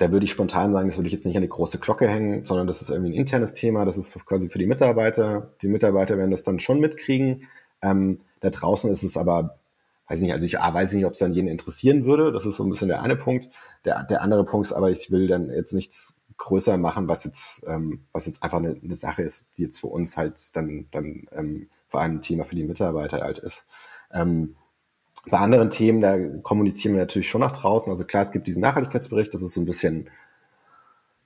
da 0.00 0.10
würde 0.10 0.24
ich 0.24 0.30
spontan 0.30 0.72
sagen, 0.72 0.88
das 0.88 0.96
würde 0.96 1.08
ich 1.08 1.12
jetzt 1.12 1.26
nicht 1.26 1.36
an 1.36 1.42
die 1.42 1.48
große 1.48 1.78
Glocke 1.78 2.08
hängen, 2.08 2.46
sondern 2.46 2.66
das 2.66 2.80
ist 2.80 2.88
irgendwie 2.88 3.10
ein 3.10 3.18
internes 3.18 3.52
Thema, 3.52 3.84
das 3.84 3.98
ist 3.98 4.14
quasi 4.24 4.48
für 4.48 4.58
die 4.58 4.66
Mitarbeiter. 4.66 5.52
Die 5.60 5.68
Mitarbeiter 5.68 6.16
werden 6.16 6.30
das 6.30 6.42
dann 6.42 6.58
schon 6.58 6.80
mitkriegen. 6.80 7.48
Ähm, 7.82 8.22
da 8.40 8.48
draußen 8.48 8.90
ist 8.90 9.02
es 9.02 9.18
aber, 9.18 9.58
weiß 10.08 10.22
nicht, 10.22 10.32
also 10.32 10.46
ich 10.46 10.58
ah, 10.58 10.72
weiß 10.72 10.94
nicht, 10.94 11.04
ob 11.04 11.12
es 11.12 11.18
dann 11.18 11.34
jeden 11.34 11.48
interessieren 11.48 12.06
würde. 12.06 12.32
Das 12.32 12.46
ist 12.46 12.56
so 12.56 12.64
ein 12.64 12.70
bisschen 12.70 12.88
der 12.88 13.02
eine 13.02 13.14
Punkt. 13.14 13.50
Der, 13.84 14.02
der 14.04 14.22
andere 14.22 14.46
Punkt 14.46 14.68
ist 14.68 14.72
aber, 14.72 14.90
ich 14.90 15.10
will 15.10 15.26
dann 15.26 15.50
jetzt 15.50 15.74
nichts 15.74 16.18
größer 16.38 16.78
machen, 16.78 17.06
was 17.06 17.24
jetzt, 17.24 17.62
ähm, 17.66 18.06
was 18.12 18.24
jetzt 18.24 18.42
einfach 18.42 18.56
eine, 18.56 18.80
eine, 18.82 18.96
Sache 18.96 19.20
ist, 19.20 19.44
die 19.58 19.64
jetzt 19.64 19.80
für 19.80 19.88
uns 19.88 20.16
halt 20.16 20.56
dann, 20.56 20.86
dann 20.92 21.26
ähm, 21.32 21.68
vor 21.88 22.00
allem 22.00 22.14
ein 22.14 22.22
Thema 22.22 22.44
für 22.44 22.56
die 22.56 22.64
Mitarbeiter 22.64 23.20
halt 23.20 23.38
ist. 23.38 23.66
Ähm, 24.10 24.56
bei 25.28 25.38
anderen 25.38 25.70
Themen, 25.70 26.00
da 26.00 26.18
kommunizieren 26.42 26.94
wir 26.94 27.00
natürlich 27.00 27.28
schon 27.28 27.40
nach 27.40 27.52
draußen. 27.52 27.90
Also 27.90 28.04
klar, 28.04 28.22
es 28.22 28.32
gibt 28.32 28.46
diesen 28.46 28.62
Nachhaltigkeitsbericht, 28.62 29.32
das 29.34 29.42
ist 29.42 29.54
so 29.54 29.60
ein 29.60 29.66
bisschen, 29.66 30.08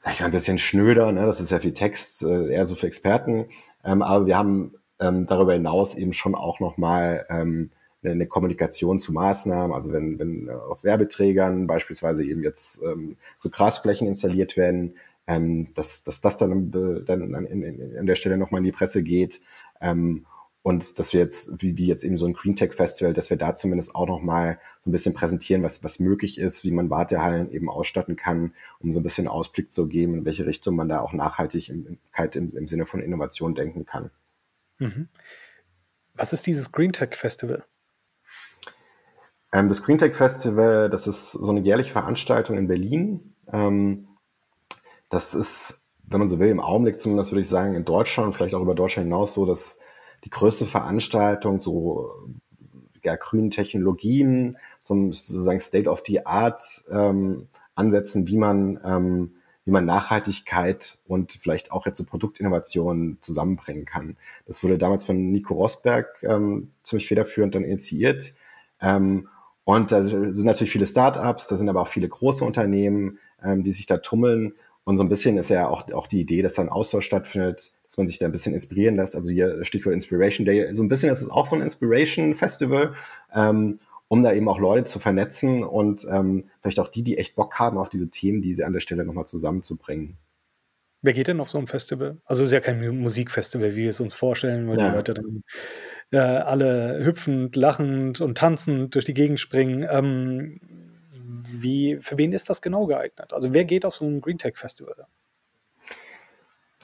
sag 0.00 0.14
ich 0.14 0.20
mal, 0.20 0.26
ein 0.26 0.32
bisschen 0.32 0.58
schnöder, 0.58 1.12
ne? 1.12 1.26
das 1.26 1.40
ist 1.40 1.50
ja 1.50 1.60
viel 1.60 1.74
Text, 1.74 2.22
äh, 2.24 2.48
eher 2.52 2.66
so 2.66 2.74
für 2.74 2.86
Experten. 2.86 3.46
Ähm, 3.84 4.02
aber 4.02 4.26
wir 4.26 4.36
haben 4.36 4.74
ähm, 5.00 5.26
darüber 5.26 5.52
hinaus 5.52 5.94
eben 5.94 6.12
schon 6.12 6.34
auch 6.34 6.60
nochmal 6.60 7.26
ähm, 7.30 7.70
eine 8.02 8.26
Kommunikation 8.26 8.98
zu 8.98 9.12
Maßnahmen, 9.12 9.74
also 9.74 9.92
wenn, 9.92 10.18
wenn 10.18 10.50
auf 10.50 10.84
Werbeträgern 10.84 11.66
beispielsweise 11.66 12.24
eben 12.24 12.42
jetzt 12.42 12.82
ähm, 12.82 13.16
so 13.38 13.48
Grasflächen 13.48 14.06
installiert 14.06 14.56
werden, 14.56 14.94
ähm, 15.26 15.68
dass, 15.74 16.04
dass 16.04 16.20
das 16.20 16.36
dann, 16.36 16.70
dann 16.70 17.34
an, 17.34 17.46
in, 17.46 17.62
in, 17.62 17.98
an 17.98 18.06
der 18.06 18.14
Stelle 18.14 18.36
nochmal 18.36 18.58
in 18.58 18.64
die 18.64 18.72
Presse 18.72 19.02
geht. 19.02 19.40
Ähm, 19.80 20.26
und 20.64 20.98
dass 20.98 21.12
wir 21.12 21.20
jetzt, 21.20 21.60
wie, 21.62 21.76
wie 21.76 21.86
jetzt 21.86 22.04
eben 22.04 22.16
so 22.16 22.24
ein 22.24 22.32
Green 22.32 22.56
Tech 22.56 22.72
Festival, 22.72 23.12
dass 23.12 23.28
wir 23.28 23.36
da 23.36 23.54
zumindest 23.54 23.94
auch 23.94 24.08
nochmal 24.08 24.58
so 24.82 24.88
ein 24.88 24.92
bisschen 24.92 25.12
präsentieren, 25.12 25.62
was, 25.62 25.84
was 25.84 26.00
möglich 26.00 26.38
ist, 26.38 26.64
wie 26.64 26.70
man 26.70 26.88
Wartehallen 26.88 27.52
eben 27.52 27.68
ausstatten 27.68 28.16
kann, 28.16 28.54
um 28.78 28.90
so 28.90 29.00
ein 29.00 29.02
bisschen 29.02 29.28
Ausblick 29.28 29.70
zu 29.70 29.86
geben, 29.88 30.14
in 30.14 30.24
welche 30.24 30.46
Richtung 30.46 30.74
man 30.74 30.88
da 30.88 31.00
auch 31.00 31.12
nachhaltig 31.12 31.68
im, 31.68 31.98
im, 32.16 32.56
im 32.56 32.66
Sinne 32.66 32.86
von 32.86 33.02
Innovation 33.02 33.54
denken 33.54 33.84
kann. 33.84 34.10
Mhm. 34.78 35.08
Was 36.14 36.32
ist 36.32 36.46
dieses 36.46 36.72
Green 36.72 36.94
Tech 36.94 37.14
Festival? 37.14 37.66
Ähm, 39.52 39.68
das 39.68 39.82
Green 39.82 39.98
Tech 39.98 40.14
Festival, 40.14 40.88
das 40.88 41.06
ist 41.06 41.32
so 41.32 41.50
eine 41.50 41.60
jährliche 41.60 41.92
Veranstaltung 41.92 42.56
in 42.56 42.68
Berlin. 42.68 43.34
Ähm, 43.52 44.08
das 45.10 45.34
ist, 45.34 45.82
wenn 46.04 46.20
man 46.20 46.30
so 46.30 46.38
will, 46.38 46.48
im 46.48 46.60
Augenblick 46.60 46.98
zumindest 46.98 47.32
würde 47.32 47.42
ich 47.42 47.48
sagen, 47.50 47.74
in 47.74 47.84
Deutschland, 47.84 48.34
vielleicht 48.34 48.54
auch 48.54 48.62
über 48.62 48.74
Deutschland 48.74 49.08
hinaus 49.08 49.34
so, 49.34 49.44
dass 49.44 49.78
die 50.24 50.30
größte 50.30 50.66
Veranstaltung, 50.66 51.60
so 51.60 52.10
ja, 53.02 53.16
grünen 53.16 53.50
Technologien, 53.50 54.56
zum 54.82 55.12
sozusagen 55.12 55.60
State 55.60 55.88
of 55.88 56.02
the 56.06 56.26
Art 56.26 56.84
ähm, 56.90 57.48
ansetzen, 57.74 58.26
wie 58.26 58.38
man, 58.38 58.80
ähm, 58.84 59.34
wie 59.64 59.70
man 59.70 59.84
Nachhaltigkeit 59.84 60.98
und 61.06 61.32
vielleicht 61.32 61.72
auch 61.72 61.86
jetzt 61.86 61.98
so 61.98 62.04
Produktinnovationen 62.04 63.18
zusammenbringen 63.20 63.84
kann. 63.84 64.16
Das 64.46 64.62
wurde 64.62 64.78
damals 64.78 65.04
von 65.04 65.30
Nico 65.30 65.54
Rosberg 65.54 66.22
ähm, 66.22 66.70
ziemlich 66.82 67.06
federführend 67.06 67.54
dann 67.54 67.64
initiiert. 67.64 68.34
Ähm, 68.80 69.28
und 69.64 69.92
da 69.92 70.02
sind 70.02 70.44
natürlich 70.44 70.72
viele 70.72 70.86
Startups, 70.86 71.46
da 71.46 71.56
sind 71.56 71.68
aber 71.68 71.80
auch 71.82 71.88
viele 71.88 72.08
große 72.08 72.44
Unternehmen, 72.44 73.18
ähm, 73.42 73.62
die 73.62 73.72
sich 73.72 73.86
da 73.86 73.98
tummeln. 73.98 74.54
Und 74.84 74.98
so 74.98 75.02
ein 75.02 75.08
bisschen 75.08 75.38
ist 75.38 75.48
ja 75.48 75.68
auch, 75.68 75.90
auch 75.92 76.06
die 76.06 76.20
Idee, 76.20 76.42
dass 76.42 76.54
da 76.54 76.62
ein 76.62 76.68
Austausch 76.68 77.06
stattfindet 77.06 77.72
dass 77.94 77.98
man 77.98 78.08
sich 78.08 78.18
da 78.18 78.26
ein 78.26 78.32
bisschen 78.32 78.54
inspirieren 78.54 78.96
lässt. 78.96 79.14
Also 79.14 79.30
hier 79.30 79.64
Stichwort 79.64 79.94
Inspiration 79.94 80.44
Day. 80.44 80.74
So 80.74 80.82
ein 80.82 80.88
bisschen 80.88 81.12
ist 81.12 81.22
es 81.22 81.30
auch 81.30 81.46
so 81.46 81.54
ein 81.54 81.62
Inspiration 81.62 82.34
Festival, 82.34 82.94
ähm, 83.32 83.78
um 84.08 84.24
da 84.24 84.32
eben 84.32 84.48
auch 84.48 84.58
Leute 84.58 84.82
zu 84.84 84.98
vernetzen 84.98 85.62
und 85.62 86.04
ähm, 86.10 86.50
vielleicht 86.60 86.80
auch 86.80 86.88
die, 86.88 87.04
die 87.04 87.18
echt 87.18 87.36
Bock 87.36 87.54
haben 87.60 87.78
auf 87.78 87.88
diese 87.88 88.10
Themen, 88.10 88.42
diese 88.42 88.66
an 88.66 88.72
der 88.72 88.80
Stelle 88.80 89.04
nochmal 89.04 89.26
zusammenzubringen. 89.26 90.18
Wer 91.02 91.12
geht 91.12 91.26
denn 91.28 91.40
auf 91.40 91.50
so 91.50 91.58
ein 91.58 91.66
Festival? 91.66 92.18
Also, 92.24 92.42
es 92.42 92.48
ist 92.48 92.52
ja 92.54 92.60
kein 92.60 92.80
Mu 92.80 92.92
Musikfestival, 92.92 93.72
wie 93.72 93.82
wir 93.82 93.90
es 93.90 94.00
uns 94.00 94.14
vorstellen, 94.14 94.66
die 94.78 94.78
Ja. 94.80 94.88
Leute 94.88 95.12
dann, 95.14 95.44
äh, 96.12 96.18
alle 96.18 97.04
hüpfend, 97.04 97.56
lachend 97.56 98.20
und 98.22 98.38
tanzend 98.38 98.94
durch 98.94 99.04
die 99.04 99.14
Gegend 99.14 99.40
springen. 99.40 99.86
Ähm, 99.90 100.60
wie 101.12 101.98
für 102.00 102.18
wen 102.18 102.32
ist 102.32 102.50
das 102.50 102.62
genau 102.62 102.86
geeignet? 102.86 103.32
Also, 103.34 103.52
wer 103.52 103.64
geht 103.66 103.84
auf 103.84 103.94
so 103.96 104.06
'n 104.06 104.20
Greentech 104.22 104.56
Festival? 104.56 105.06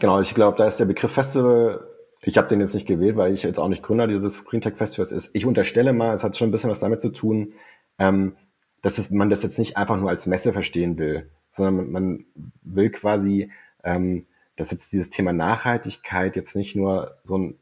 Genau, 0.01 0.19
ich 0.21 0.35
glaube, 0.35 0.57
da 0.57 0.67
ist 0.67 0.79
der 0.81 0.87
Begriff 0.87 1.13
Festival 1.13 1.87
ich 2.23 2.37
habe 2.37 2.49
den 2.49 2.61
jetzt 2.61 2.75
nicht 2.75 2.87
gewählt, 2.87 3.17
weil 3.17 3.33
ich 3.33 3.45
jetzt 3.45 3.59
auch 3.59 3.69
nicht 3.69 3.83
Gründer 3.83 4.07
dieses 4.07 4.45
Greentech 4.45 4.77
Festivals 4.77 5.11
ist. 5.11 5.31
Ich 5.35 5.47
unterstelle 5.47 5.95
mal, 5.95 6.15
es 6.15 6.23
hat 6.23 6.37
schon 6.37 6.49
ein 6.49 6.51
bisschen 6.51 6.69
was 6.69 6.81
damit 6.81 7.01
zu 7.01 7.09
tun, 7.11 7.55
ähm, 7.99 8.37
dass 8.83 8.99
es 8.99 9.11
man 9.11 9.31
das 9.31 9.43
jetzt 9.43 9.59
nicht 9.59 9.79
einfach 9.79 9.97
nur 9.99 10.11
als 10.11 10.27
Messe 10.27 10.53
verstehen 10.53 10.99
will, 10.99 11.31
sondern 11.51 11.91
man 11.91 12.27
will 12.63 12.91
quasi, 12.91 13.51
ähm, 13.85 14.27
dass 14.57 14.71
jetzt 14.71 14.93
dieses 14.93 15.09
Thema 15.09 15.33
Nachhaltigkeit 15.33 16.37
jetzt 16.37 16.57
nicht 16.57 16.77
nur 16.77 17.17
so 17.25 17.37
'n 17.37 17.59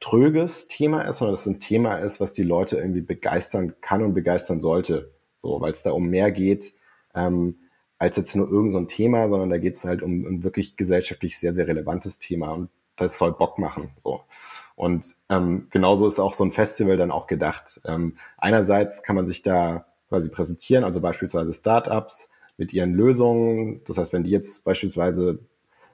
tröges 0.00 0.68
Thema 0.68 1.02
ist, 1.02 1.18
sondern 1.18 1.32
dass 1.34 1.40
es 1.46 1.52
'n 1.52 1.60
Thema 1.60 1.96
ist, 1.96 2.20
was 2.20 2.32
die 2.32 2.44
Leute 2.44 2.76
irgendwie 2.78 3.00
begeistern 3.02 3.74
kann 3.80 4.02
und 4.04 4.14
begeistern 4.14 4.60
sollte. 4.60 5.12
So, 5.42 5.60
weil's 5.60 5.82
da 5.82 5.90
um 5.92 6.06
mehr 6.08 6.30
geht, 6.30 6.72
ähm, 7.16 7.58
als 7.98 8.16
jetzt 8.16 8.34
nur 8.36 8.48
irgend 8.50 8.72
so 8.72 8.78
'n 8.78 8.88
Thema, 8.88 9.28
sondern 9.28 9.50
da 9.50 9.58
geht's 9.58 9.84
halt 9.84 10.02
um 10.02 10.26
'n 10.26 10.44
wirklich 10.44 10.76
gesellschaftlich 10.76 11.38
sehr, 11.38 11.52
sehr 11.52 11.68
relevantes 11.68 12.18
Thema 12.18 12.50
und 12.52 12.70
das 12.96 13.18
soll 13.18 13.32
Bock 13.32 13.58
machen, 13.58 13.90
so. 14.04 14.22
Und, 14.76 15.16
ähm, 15.30 15.66
genauso 15.70 16.06
ist 16.06 16.20
auch 16.20 16.34
so 16.34 16.44
'n 16.44 16.50
Festival 16.52 16.96
dann 16.96 17.10
auch 17.12 17.26
gedacht. 17.28 17.80
Ähm, 17.86 18.16
einerseits 18.38 19.02
kann 19.02 19.16
man 19.16 19.26
sich 19.26 19.42
da 19.42 19.86
quasi 20.08 20.28
präsentieren, 20.30 20.84
also 20.84 21.00
beispielsweise 21.00 21.52
Start-ups 21.54 22.30
mit 22.58 22.72
ihren 22.72 22.94
Lösungen. 22.94 23.82
Das 23.86 23.98
heißt, 23.98 24.12
wenn 24.12 24.24
die 24.24 24.30
jetzt 24.30 24.64
beispielsweise 24.64 25.40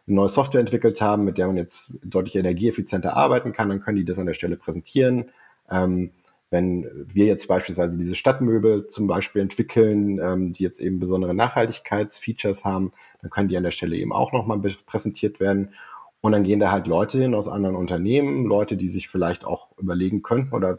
'ne 0.06 0.16
neue 0.16 0.28
Software 0.30 0.60
entwickelt 0.60 1.00
haben, 1.02 1.24
mit 1.24 1.38
der 1.38 1.46
man 1.48 1.56
jetzt 1.58 1.98
deutlich 2.04 2.36
energieeffizienter 2.36 3.16
arbeiten 3.16 3.52
kann, 3.52 3.68
dann 3.70 3.80
können 3.80 3.96
die 3.98 4.04
das 4.06 4.18
an 4.18 4.26
der 4.26 4.34
Stelle 4.34 4.56
präsentieren. 4.56 5.30
Ähm, 5.70 6.12
wenn 6.54 6.88
wir 7.12 7.26
jetzt 7.26 7.48
beispielsweise 7.48 7.98
diese 7.98 8.14
Stadtmöbel 8.14 8.86
zum 8.86 9.08
Beispiel 9.08 9.42
entwickeln, 9.42 10.20
ähm, 10.20 10.52
die 10.52 10.62
jetzt 10.62 10.78
eben 10.78 11.00
besondere 11.00 11.34
Nachhaltigkeitsfeatures 11.34 12.64
haben, 12.64 12.92
dann 13.20 13.30
können 13.30 13.48
die 13.48 13.56
an 13.56 13.64
der 13.64 13.72
Stelle 13.72 13.96
eben 13.96 14.12
auch 14.12 14.32
noch 14.32 14.46
mal 14.46 14.58
be 14.58 14.72
präsentiert 14.86 15.40
werden. 15.40 15.74
Und 16.20 16.30
dann 16.30 16.44
gehen 16.44 16.60
da 16.60 16.70
halt 16.70 16.86
Leute 16.86 17.18
hin 17.18 17.34
aus 17.34 17.48
anderen 17.48 17.74
Unternehmen, 17.74 18.46
Leute, 18.46 18.76
die 18.76 18.88
sich 18.88 19.08
vielleicht 19.08 19.44
auch 19.44 19.76
überlegen 19.78 20.22
könnten 20.22 20.54
oder 20.54 20.78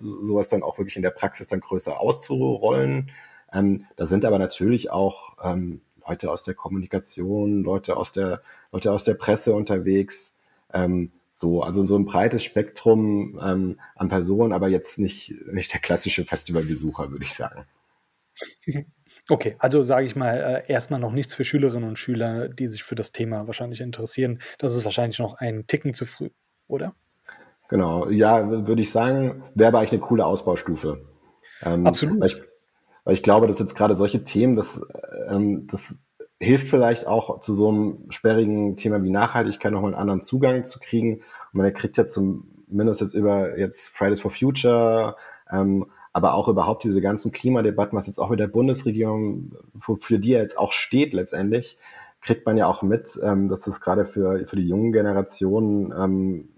so 0.00 0.34
was 0.34 0.48
dann 0.48 0.62
auch 0.62 0.78
wirklich 0.78 0.96
in 0.96 1.02
der 1.02 1.10
Praxis 1.10 1.46
dann 1.46 1.60
größer 1.60 2.00
auszurollen. 2.00 3.10
Ähm, 3.52 3.84
da 3.96 4.06
sind 4.06 4.24
aber 4.24 4.38
natürlich 4.38 4.90
auch, 4.90 5.36
ähm, 5.44 5.82
Leute 6.08 6.30
aus 6.30 6.42
der 6.42 6.54
Kommunikation, 6.54 7.62
Leute 7.62 7.96
aus 7.96 8.12
der 8.12 8.40
Leute 8.72 8.92
aus 8.92 9.04
der 9.04 9.14
Presse 9.14 9.52
unterwegs. 9.52 10.38
Ähm, 10.72 11.12
so, 11.42 11.62
also 11.62 11.84
so 11.84 11.96
'n 11.96 12.06
breites 12.06 12.44
Spektrum, 12.44 13.40
ähm, 13.44 13.80
an 13.96 14.08
Personen, 14.10 14.54
aber 14.54 14.68
jetzt 14.70 14.98
nicht 15.00 15.34
nicht 15.52 15.74
der 15.74 15.80
klassische 15.82 16.24
Festivalbesucher, 16.26 17.10
würde 17.12 17.24
ich 17.26 17.34
sagen. 17.34 17.66
Okay, 19.30 19.54
also 19.60 19.82
sage 19.84 20.06
ich 20.06 20.16
mal, 20.16 20.64
äh, 20.66 20.72
erst 20.72 20.90
mal 20.90 20.98
noch 20.98 21.12
nichts 21.12 21.32
für 21.34 21.44
Schülerinnen 21.44 21.88
und 21.88 21.96
Schüler, 21.96 22.48
die 22.48 22.66
sich 22.66 22.82
für 22.82 22.96
das 22.96 23.12
Thema 23.12 23.46
wahrscheinlich 23.46 23.80
interessieren. 23.80 24.40
Das 24.58 24.74
ist 24.74 24.84
wahrscheinlich 24.84 25.18
noch 25.20 25.34
ein 25.34 25.66
Ticken 25.68 25.94
zu 25.94 26.06
früh, 26.06 26.30
oder? 26.66 26.94
Genau. 27.70 28.08
Ja, 28.10 28.48
würde 28.66 28.82
ich 28.82 28.90
sagen, 28.90 29.44
wäre 29.54 29.68
aber 29.68 29.78
eigentlich 29.78 29.92
'ne 29.92 29.98
coole 30.00 30.26
Ausbaustufe. 30.26 31.04
Ähm, 31.62 31.98
weil 32.18 32.26
Absolut. 32.26 32.26
ich 32.28 32.36
weil 33.04 33.14
ich 33.14 33.22
glaube, 33.24 33.46
dass 33.48 33.58
jetzt 33.60 33.74
grade 33.76 33.94
solche 33.96 34.24
Themen, 34.24 34.56
das, 34.56 34.80
ähm 35.28 35.66
das 35.68 36.00
hilft 36.42 36.68
vielleicht 36.68 37.06
auch 37.06 37.40
zu 37.40 37.54
so 37.54 37.72
'nem 37.72 38.10
sperrigen 38.10 38.76
Thema 38.76 39.02
wie 39.04 39.10
Nachhaltigkeit 39.10 39.72
noch 39.72 39.82
mal 39.82 39.88
'n 39.92 39.94
anderen 39.94 40.22
Zugang 40.22 40.64
zu 40.64 40.80
kriegen. 40.80 41.16
Und 41.52 41.60
man 41.62 41.72
kriegt 41.74 41.96
ja 41.98 42.06
zumindest 42.06 43.00
jetzt 43.02 43.14
über 43.14 43.58
jetzt 43.58 43.90
Fridays 43.90 44.20
for 44.22 44.30
Future, 44.32 45.16
ähm, 45.52 45.86
aber 46.14 46.34
auch 46.34 46.48
überhaupt 46.48 46.84
diese 46.84 47.00
ganzen 47.02 47.32
Klimadebatten, 47.32 47.96
was 47.98 48.06
jetzt 48.08 48.18
auch 48.18 48.30
mit 48.30 48.40
der 48.40 48.48
Bundesregierung 48.48 49.52
wofür 49.74 50.18
die 50.18 50.30
ja 50.32 50.40
jetzt 50.40 50.58
auch 50.58 50.72
steht 50.72 51.12
letztendlich, 51.14 51.78
kriegt 52.22 52.46
man 52.46 52.56
ja 52.58 52.66
auch 52.68 52.82
mit, 52.82 53.18
ähm, 53.24 53.48
dass 53.48 53.62
das 53.62 53.80
grade 53.80 54.04
für 54.06 54.46
für 54.46 54.56
die 54.56 54.68
jungen 54.68 54.92
Generationen, 54.92 55.92
ähm, 55.98 56.48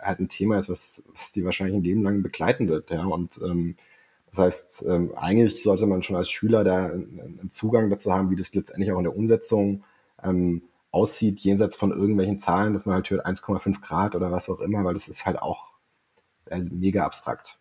halt 0.00 0.20
'n 0.20 0.28
Thema 0.28 0.58
ist, 0.58 0.68
was 0.70 1.04
was 1.14 1.32
die 1.32 1.44
wahrscheinlich 1.44 1.76
'n 1.76 1.82
Leben 1.84 2.02
lang 2.02 2.22
begleiten 2.22 2.68
wird, 2.68 2.90
ja. 2.90 3.04
Und, 3.06 3.40
ähm, 3.44 3.76
das 4.30 4.38
heißt, 4.38 4.84
ähm, 4.88 5.12
eigentlich 5.16 5.62
sollte 5.62 5.86
man 5.86 6.02
schon 6.02 6.16
als 6.16 6.30
Schüler 6.30 6.64
da 6.64 6.88
'n 6.88 7.40
'n 7.42 7.50
Zugang 7.50 7.90
dazu 7.90 8.12
haben, 8.12 8.30
wie 8.30 8.36
das 8.36 8.54
letztendlich 8.54 8.92
auch 8.92 8.98
in 8.98 9.04
der 9.04 9.16
Umsetzung, 9.16 9.84
ähm, 10.22 10.62
aussieht, 10.90 11.40
jenseits 11.40 11.76
von 11.76 11.90
irgendwelchen 11.92 12.38
Zahlen, 12.38 12.72
dass 12.72 12.86
man 12.86 12.94
halt 12.96 13.10
hört 13.10 13.26
1,5 13.26 13.80
Grad 13.82 14.14
oder 14.16 14.32
was 14.32 14.48
auch 14.48 14.60
immer, 14.60 14.84
weil 14.84 14.94
das 14.94 15.08
ist 15.08 15.26
halt 15.26 15.40
auch, 15.40 15.74
äh, 16.46 16.60
mega 16.70 17.04
abstrakt. 17.06 17.58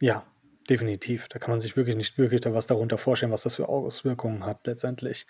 Ja, 0.00 0.24
definitiv. 0.68 1.28
Da 1.28 1.38
kann 1.38 1.50
man 1.50 1.60
sich 1.60 1.76
wirklich 1.76 1.96
nicht 1.96 2.18
wirklich 2.18 2.40
da 2.40 2.52
was 2.54 2.66
darunter 2.66 2.98
vorstellen, 2.98 3.32
was 3.32 3.42
das 3.42 3.56
für 3.56 3.68
Auswirkungen 3.68 4.44
hat 4.44 4.66
letztendlich. 4.66 5.26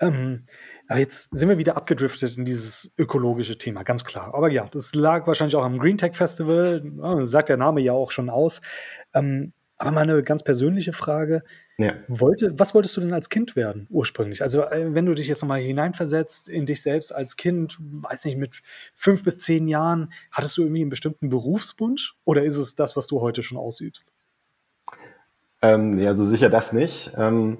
Ähm, 0.00 0.44
aber 0.88 0.98
jetzt 1.00 1.30
sind 1.36 1.48
wir 1.48 1.58
wieder 1.58 1.76
abgedriftet 1.76 2.36
in 2.36 2.44
dieses 2.44 2.94
ökologische 2.98 3.58
Thema, 3.58 3.82
ganz 3.84 4.04
klar. 4.04 4.34
Aber 4.34 4.50
ja, 4.50 4.66
das 4.70 4.94
lag 4.94 5.26
wahrscheinlich 5.26 5.56
auch 5.56 5.64
am 5.64 5.78
Greentech 5.78 6.16
Festival, 6.16 6.82
ne, 6.84 7.26
sagt 7.26 7.48
der 7.48 7.56
Name 7.56 7.80
ja 7.80 7.92
auch 7.92 8.10
schon 8.10 8.30
aus. 8.30 8.60
Ähm, 9.14 9.52
aber 9.82 9.92
mal 9.92 10.06
'ne 10.06 10.22
ganz 10.22 10.44
persönliche 10.44 10.92
Frage. 10.94 11.42
Ja. 11.78 11.94
Wollte 12.08 12.58
was 12.58 12.74
wolltest 12.74 12.96
du 12.96 13.02
denn 13.02 13.14
als 13.14 13.30
Kind 13.30 13.56
werden 13.56 13.86
ursprünglich? 13.90 14.42
Also, 14.42 14.62
äh, 14.64 14.94
wenn 14.94 15.06
du 15.06 15.14
dich 15.14 15.28
jetzt 15.28 15.42
noch 15.42 15.48
mal 15.48 15.60
hineinversetzt 15.60 16.48
in 16.48 16.66
dich 16.66 16.82
selbst 16.82 17.14
als 17.14 17.36
Kind, 17.36 17.78
weiß 17.80 18.26
nicht, 18.26 18.38
mit 18.38 18.60
5 18.94 19.24
bis 19.24 19.40
10 19.42 19.68
Jahren, 19.68 20.12
hattest 20.32 20.56
du 20.58 20.62
irgendwie 20.64 20.82
'n 20.82 20.90
bestimmten 20.90 21.28
Berufswunsch 21.30 22.16
oder 22.24 22.44
ist 22.44 22.58
es 22.58 22.76
das, 22.76 22.96
was 22.96 23.08
du 23.08 23.20
heute 23.22 23.42
schon 23.42 23.58
ausübst? 23.58 24.10
Ähm, 25.62 25.94
ne, 25.94 26.08
also 26.08 26.26
sicher 26.26 26.48
das 26.50 26.72
nicht. 26.72 27.12
Ähm 27.16 27.58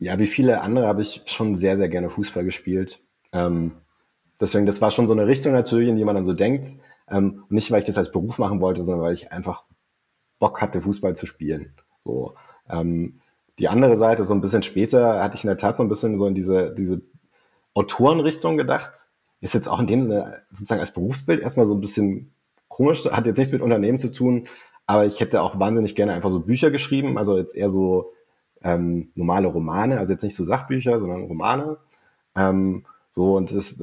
ja, 0.00 0.18
wie 0.18 0.26
viele 0.28 0.60
andere 0.60 0.86
habe 0.86 1.02
ich 1.02 1.22
schon 1.26 1.54
sehr, 1.56 1.76
sehr 1.76 1.88
gerne 1.88 2.08
Fußball 2.08 2.44
gespielt. 2.44 3.00
Ähm, 3.32 3.72
deswegen, 4.40 4.66
das 4.66 4.80
war 4.80 4.90
schon 4.92 5.08
so 5.08 5.14
'ne 5.14 5.26
Richtung 5.26 5.52
natürlich, 5.52 5.88
in 5.88 5.96
die 5.96 6.04
man 6.04 6.14
dann 6.16 6.24
so 6.24 6.34
denkt. 6.34 6.66
Ähm, 7.10 7.44
nicht, 7.48 7.70
weil 7.72 7.80
ich 7.80 7.86
das 7.86 7.98
als 7.98 8.12
Beruf 8.12 8.38
machen 8.38 8.60
wollte, 8.60 8.84
sondern 8.84 9.04
weil 9.06 9.14
ich 9.14 9.32
einfach 9.32 9.64
Bock 10.40 10.60
hatte, 10.62 10.82
Fußball 10.82 11.16
zu 11.16 11.26
spielen, 11.26 11.72
so. 12.04 12.34
Ähm, 12.70 13.14
die 13.58 13.68
andere 13.68 13.96
Seite, 13.96 14.24
so 14.24 14.34
'n 14.34 14.40
bisschen 14.40 14.62
später, 14.62 15.22
hatte 15.22 15.36
ich 15.36 15.44
in 15.44 15.48
der 15.48 15.56
Tat 15.58 15.76
so 15.76 15.82
'n 15.82 15.88
bisschen 15.88 16.16
so 16.18 16.26
in 16.26 16.34
diese 16.34 16.72
diese 16.74 17.00
Autorenrichtung 17.74 18.56
gedacht. 18.58 19.08
Ist 19.40 19.54
jetzt 19.54 19.68
auch 19.68 19.80
in 19.80 19.86
dem 19.88 20.04
Sinne 20.04 20.42
sozusagen 20.50 20.80
als 20.80 20.92
Berufsbild 20.92 21.42
erst 21.42 21.56
mal 21.58 21.66
so 21.66 21.74
'n 21.74 21.80
bisschen 21.82 22.32
komisch, 22.68 23.06
hat 23.10 23.26
jetzt 23.26 23.38
nichts 23.38 23.52
mit 23.52 23.62
Unternehmen 23.62 23.98
zu 23.98 24.12
tun, 24.12 24.48
aber 24.86 25.06
ich 25.06 25.20
hätte 25.20 25.42
auch 25.42 25.58
wahnsinnig 25.60 25.96
gerne 25.96 26.12
einfach 26.14 26.30
so 26.30 26.40
Bücher 26.40 26.70
geschrieben, 26.72 27.18
also 27.18 27.38
jetzt 27.38 27.56
eher 27.56 27.70
so, 27.70 28.12
ähm, 28.64 29.10
normale 29.16 29.48
Romane, 29.48 29.98
also 30.00 30.12
jetzt 30.14 30.22
nicht 30.24 30.34
so 30.36 30.44
Sachbücher, 30.44 31.00
sondern 31.00 31.24
Romane. 31.24 31.78
Ähm, 32.36 32.84
so 33.10 33.36
und 33.36 33.54
das 33.54 33.76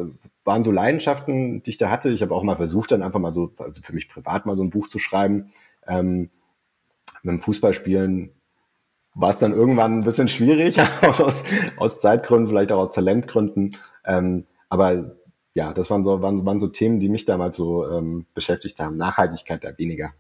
waren 0.46 0.64
so 0.66 0.72
Leidenschaften, 0.72 1.64
die 1.64 1.72
ich 1.72 1.78
da 1.80 1.90
hatte. 1.92 2.10
Ich 2.12 2.22
habe 2.24 2.36
auch 2.36 2.44
mal 2.44 2.56
versucht, 2.58 2.92
dann 2.92 3.04
einfach 3.04 3.20
mal 3.22 3.34
so 3.34 3.52
also 3.60 3.82
für 3.84 3.94
mich 3.94 4.10
privat 4.10 4.46
mal 4.48 4.56
so 4.58 4.64
'n 4.64 4.70
Buch 4.72 4.88
zu 4.90 5.00
schreiben. 5.00 5.52
Ähm, 5.88 6.30
mit'm 7.26 7.42
Fußballspielen 7.42 8.32
war's 9.16 9.40
dann 9.40 9.54
irgendwann 9.54 10.00
'n 10.02 10.06
bisschen 10.06 10.28
schwierig 10.30 10.78
aus 11.04 11.46
aus 11.78 12.00
Zeitgründen, 12.00 12.48
vielleicht 12.50 12.72
auch 12.74 12.80
aus 12.82 12.94
Talentgründen. 12.94 13.78
Ähm, 14.06 14.46
aber 14.70 15.18
ja, 15.56 15.74
das 15.74 15.90
waren 15.92 16.04
so 16.06 16.22
waren 16.22 16.46
waren 16.46 16.60
so 16.62 16.68
Themen, 16.68 17.00
die 17.00 17.10
mich 17.10 17.26
damals 17.26 17.56
so, 17.58 17.90
ähm, 17.90 18.26
beschäftigt 18.36 18.80
haben. 18.80 18.98
Nachhaltigkeit 18.98 19.64
eher 19.66 19.78
weniger. 19.80 20.14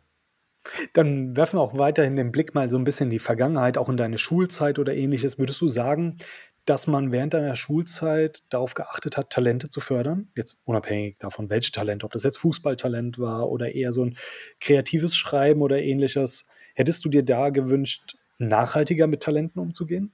Dann 0.95 1.35
werfen 1.35 1.57
wir 1.57 1.61
auch 1.61 1.77
weiterhin 1.77 2.15
den 2.15 2.31
Blick 2.31 2.55
mal 2.55 2.69
so 2.69 2.77
'n 2.77 2.85
bisschen 2.85 3.07
in 3.07 3.11
die 3.11 3.19
Vergangenheit, 3.19 3.77
auch 3.77 3.89
in 3.89 3.97
deine 3.97 4.17
Schulzeit 4.17 4.79
oder 4.79 4.93
Ähnliches. 4.95 5.37
Würdest 5.37 5.59
du 5.59 5.67
sagen, 5.67 6.17
dass 6.65 6.87
man 6.87 7.11
während 7.11 7.33
deiner 7.33 7.57
Schulzeit 7.57 8.43
darauf 8.49 8.75
geachtet 8.75 9.17
hat, 9.17 9.29
Talente 9.29 9.67
zu 9.67 9.81
fördern? 9.81 10.29
Jetzt 10.37 10.57
unabhängig 10.63 11.17
davon, 11.19 11.49
welche 11.49 11.73
Talente, 11.73 12.05
ob 12.05 12.13
das 12.13 12.23
jetzt 12.23 12.37
Fußballtalent 12.37 13.19
war 13.19 13.49
oder 13.49 13.75
eher 13.75 13.91
so 13.91 14.03
'n 14.03 14.15
kreatives 14.61 15.15
Schreiben 15.17 15.61
oder 15.61 15.81
Ähnliches. 15.81 16.47
Hättest 16.75 17.05
du 17.05 17.09
dir 17.09 17.23
da 17.23 17.49
gewünscht, 17.49 18.17
nachhaltiger 18.37 19.07
mit 19.07 19.23
Talenten 19.23 19.59
umzugehen? 19.61 20.11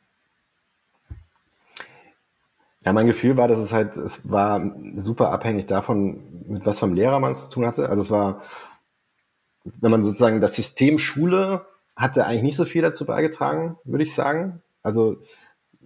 Ja, 2.83 2.93
mein 2.93 3.05
Gefühl 3.05 3.37
war, 3.37 3.47
dass 3.47 3.59
es 3.59 3.73
halt 3.73 3.95
es 3.95 4.29
war 4.31 4.71
super 4.95 5.31
abhängig 5.31 5.67
davon, 5.67 6.19
mit 6.47 6.65
was 6.65 6.81
'nem 6.81 6.93
Lehrer 6.95 7.19
man's 7.19 7.43
zu 7.45 7.49
tun 7.51 7.65
hatte. 7.65 7.89
Also, 7.89 8.01
es 8.01 8.11
war 8.11 8.41
wenn 9.65 9.91
man 9.91 10.03
sozusagen 10.03 10.41
das 10.41 10.55
System 10.55 10.97
Schule 10.99 11.65
hatte 11.95 12.25
eigentlich 12.25 12.43
nicht 12.43 12.55
so 12.55 12.65
viel 12.65 12.81
dazu 12.81 13.05
beigetragen, 13.05 13.77
würde 13.83 14.03
ich 14.03 14.13
sagen. 14.13 14.61
Also, 14.81 15.17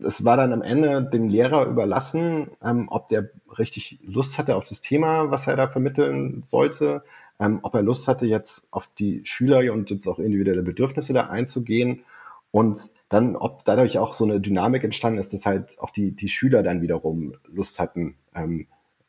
es 0.04 0.26
war 0.26 0.38
dann 0.38 0.54
am 0.54 0.62
Ende 0.62 1.04
dem 1.04 1.30
Lehrer 1.30 1.66
überlassen, 1.68 2.52
ähm, 2.64 2.88
ob 2.90 3.08
der 3.10 3.30
richtig 3.58 4.00
Lust 4.06 4.38
hatte 4.38 4.56
auf 4.56 4.68
das 4.68 4.82
Thema, 4.82 5.32
was 5.32 5.48
er 5.48 5.56
da 5.58 5.68
vermitteln 5.68 6.44
sollte, 6.46 7.04
ähm, 7.40 7.60
ob 7.64 7.76
er 7.76 7.82
Lust 7.82 8.08
hatte, 8.08 8.26
jetzt 8.26 8.68
auf 8.72 8.90
die 8.98 9.22
Schüler 9.26 9.74
und 9.74 9.90
jetzt 9.90 10.08
auch 10.08 10.20
individuelle 10.20 10.64
Bedürfnisse 10.64 11.14
da 11.14 11.28
einzugehen. 11.28 12.04
Und 12.52 12.90
dann, 13.10 13.36
ob 13.36 13.66
dadurch 13.66 13.98
auch 13.98 14.14
so 14.14 14.24
eine 14.24 14.40
Dynamik 14.40 14.84
entstanden 14.84 15.20
ist, 15.20 15.34
dass 15.34 15.46
halt 15.46 15.78
auch 15.80 15.90
die, 15.90 16.12
die 16.12 16.30
Schüler 16.30 16.64
dann 16.64 16.82
wiederum 16.82 17.36
Lust 17.48 17.80
hatten, 17.80 18.16
ähm, 18.34 18.68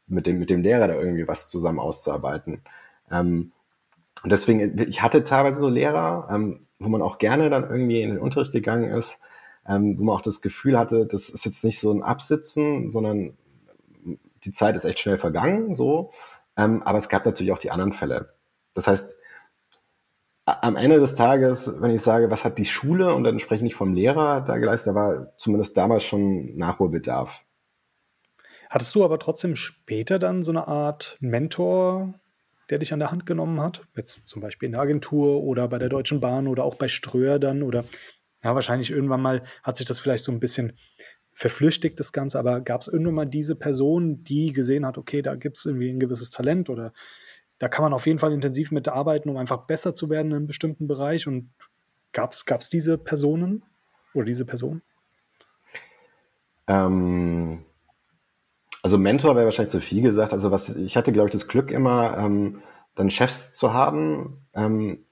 mit, 0.09 0.27
dem, 0.27 0.39
mit 0.39 0.51
dem 0.51 0.62
Lehrer 0.62 0.89
da 0.89 0.95
irgendwie 0.95 1.29
was 1.29 1.49
zusammen 1.49 1.79
auszuarbeiten. 1.79 2.62
Ähm, 3.11 3.53
und 4.23 4.31
deswegen, 4.31 4.79
ich 4.89 5.03
hatte 5.03 5.25
teilweise 5.25 5.61
so 5.61 5.69
Lehrer, 5.69 6.29
ähm, 6.31 6.67
wo 6.79 6.89
man 6.89 7.03
auch 7.03 7.19
gerne 7.19 7.51
dann 7.51 7.71
irgendwie 7.71 8.03
in 8.03 8.11
den 8.11 8.19
Unterricht 8.19 8.53
gegangen 8.53 8.91
ist, 8.91 9.21
ähm, 9.69 9.99
wo 9.99 10.05
man 10.05 10.17
auch 10.17 10.23
das 10.23 10.41
Gefühl 10.41 10.79
hatte, 10.79 11.07
das 11.07 11.29
ist 11.29 11.45
jetzt 11.45 11.65
nicht 11.65 11.81
so 11.81 11.93
ein 11.93 12.03
Absitzen, 12.03 12.91
sondern 12.91 13.37
die 14.45 14.53
Zeit 14.53 14.77
ist 14.77 14.85
echt 14.85 15.01
schnell 15.01 15.19
vergangen, 15.19 15.75
so. 15.75 16.12
Ähm, 16.57 16.83
aber 16.83 16.99
es 16.99 17.09
gab 17.09 17.25
natürlich 17.25 17.53
auch 17.53 17.59
die 17.59 17.71
anderen 17.71 17.92
Fälle. 17.92 18.35
Das 18.75 18.87
heißt, 18.87 19.19
am 20.47 20.77
Ende 20.77 21.01
des 21.01 21.16
Tages, 21.16 21.81
wenn 21.81 21.90
ich 21.90 22.03
sage, 22.03 22.31
was 22.31 22.45
hat 22.45 22.59
die 22.59 22.66
Schule, 22.66 23.14
und 23.14 23.25
dann 23.25 23.40
spreche 23.40 23.59
ich 23.59 23.62
nicht 23.62 23.75
vom 23.75 23.95
Lehrer 23.95 24.42
da 24.42 24.59
geleistet, 24.59 24.92
da 24.92 24.95
war 24.95 25.37
zumindest 25.38 25.77
damals 25.77 26.05
schon 26.05 26.57
Nachholbedarf. 26.57 27.45
Hattest 28.71 28.95
du 28.95 29.05
aber 29.05 29.19
trotzdem 29.19 29.57
später 29.57 30.19
dann 30.19 30.42
so 30.42 30.53
eine 30.53 30.69
Art 30.69 31.16
Mentor, 31.21 32.14
der 32.71 32.79
dich 32.79 32.92
an 32.92 33.01
der 33.01 33.11
Hand 33.11 33.27
genommen 33.27 33.61
hat? 33.61 33.83
Jetzt 33.97 34.27
zum 34.27 34.40
Beispiel 34.40 34.66
in 34.66 34.73
der 34.73 34.81
Agentur 34.81 35.42
oder 35.42 35.69
bei 35.69 35.79
der 35.79 35.88
Deutschen 35.88 36.21
Bahn 36.21 36.47
oder 36.47 36.64
auch 36.64 36.77
bei 36.77 36.88
Ströer 36.88 37.38
dann 37.38 37.62
oder 37.62 37.85
ja, 38.42 38.55
wahrscheinlich 38.55 38.90
irgendwann 38.90 39.23
mal 39.23 39.42
hat 39.62 39.77
sich 39.77 39.87
das 39.87 39.99
vielleicht 39.99 40.25
so 40.25 40.31
ein 40.31 40.40
bisschen 40.40 40.79
verflüchtigt, 41.37 42.01
das 42.01 42.12
Ganze, 42.12 42.38
aber 42.38 42.62
gab 42.62 42.81
es 42.81 42.88
irgendwann 42.88 43.14
mal 43.14 43.27
diese 43.27 43.57
Person, 43.57 44.25
die 44.25 44.55
gesehen 44.55 44.87
hat, 44.87 44.96
okay, 44.96 45.20
da 45.20 45.35
gibt 45.35 45.59
es 45.59 45.66
irgendwie 45.66 45.90
ein 45.90 46.01
gewisses 46.01 46.31
Talent 46.31 46.70
oder 46.70 46.94
da 47.59 47.68
kann 47.68 47.83
man 47.83 47.92
auf 47.92 48.07
jeden 48.07 48.18
Fall 48.18 48.33
intensiv 48.33 48.72
mitarbeiten, 48.72 49.29
um 49.29 49.37
einfach 49.37 49.66
besser 49.66 49.94
zu 49.94 50.09
werden 50.09 50.29
in 50.29 50.37
einem 50.37 50.46
bestimmten 50.46 50.88
Bereich. 50.88 51.27
Und 51.27 51.51
gab 52.12 52.33
es 52.33 52.70
diese 52.70 52.96
Personen 52.96 53.62
oder 54.14 54.25
diese 54.25 54.46
Person? 54.46 54.81
Ähm, 56.68 57.66
also 58.83 58.96
Mentor 58.96 59.37
wäre 59.37 59.44
wahrscheinlich 59.44 59.72
zu 59.72 59.81
viel 59.81 60.01
gesagt. 60.01 60.33
Also 60.33 60.51
was 60.51 60.75
ich 60.75 60.96
hatte, 60.96 61.12
glaube 61.12 61.29
ich, 61.29 61.33
das 61.33 61.49
Glück 61.49 61.70
immer, 61.70 62.16
ähm, 62.16 62.62
dann 62.94 63.11
Chefs 63.11 63.53
zu 63.53 63.75
haben, 63.75 64.46
ähm, 64.55 65.05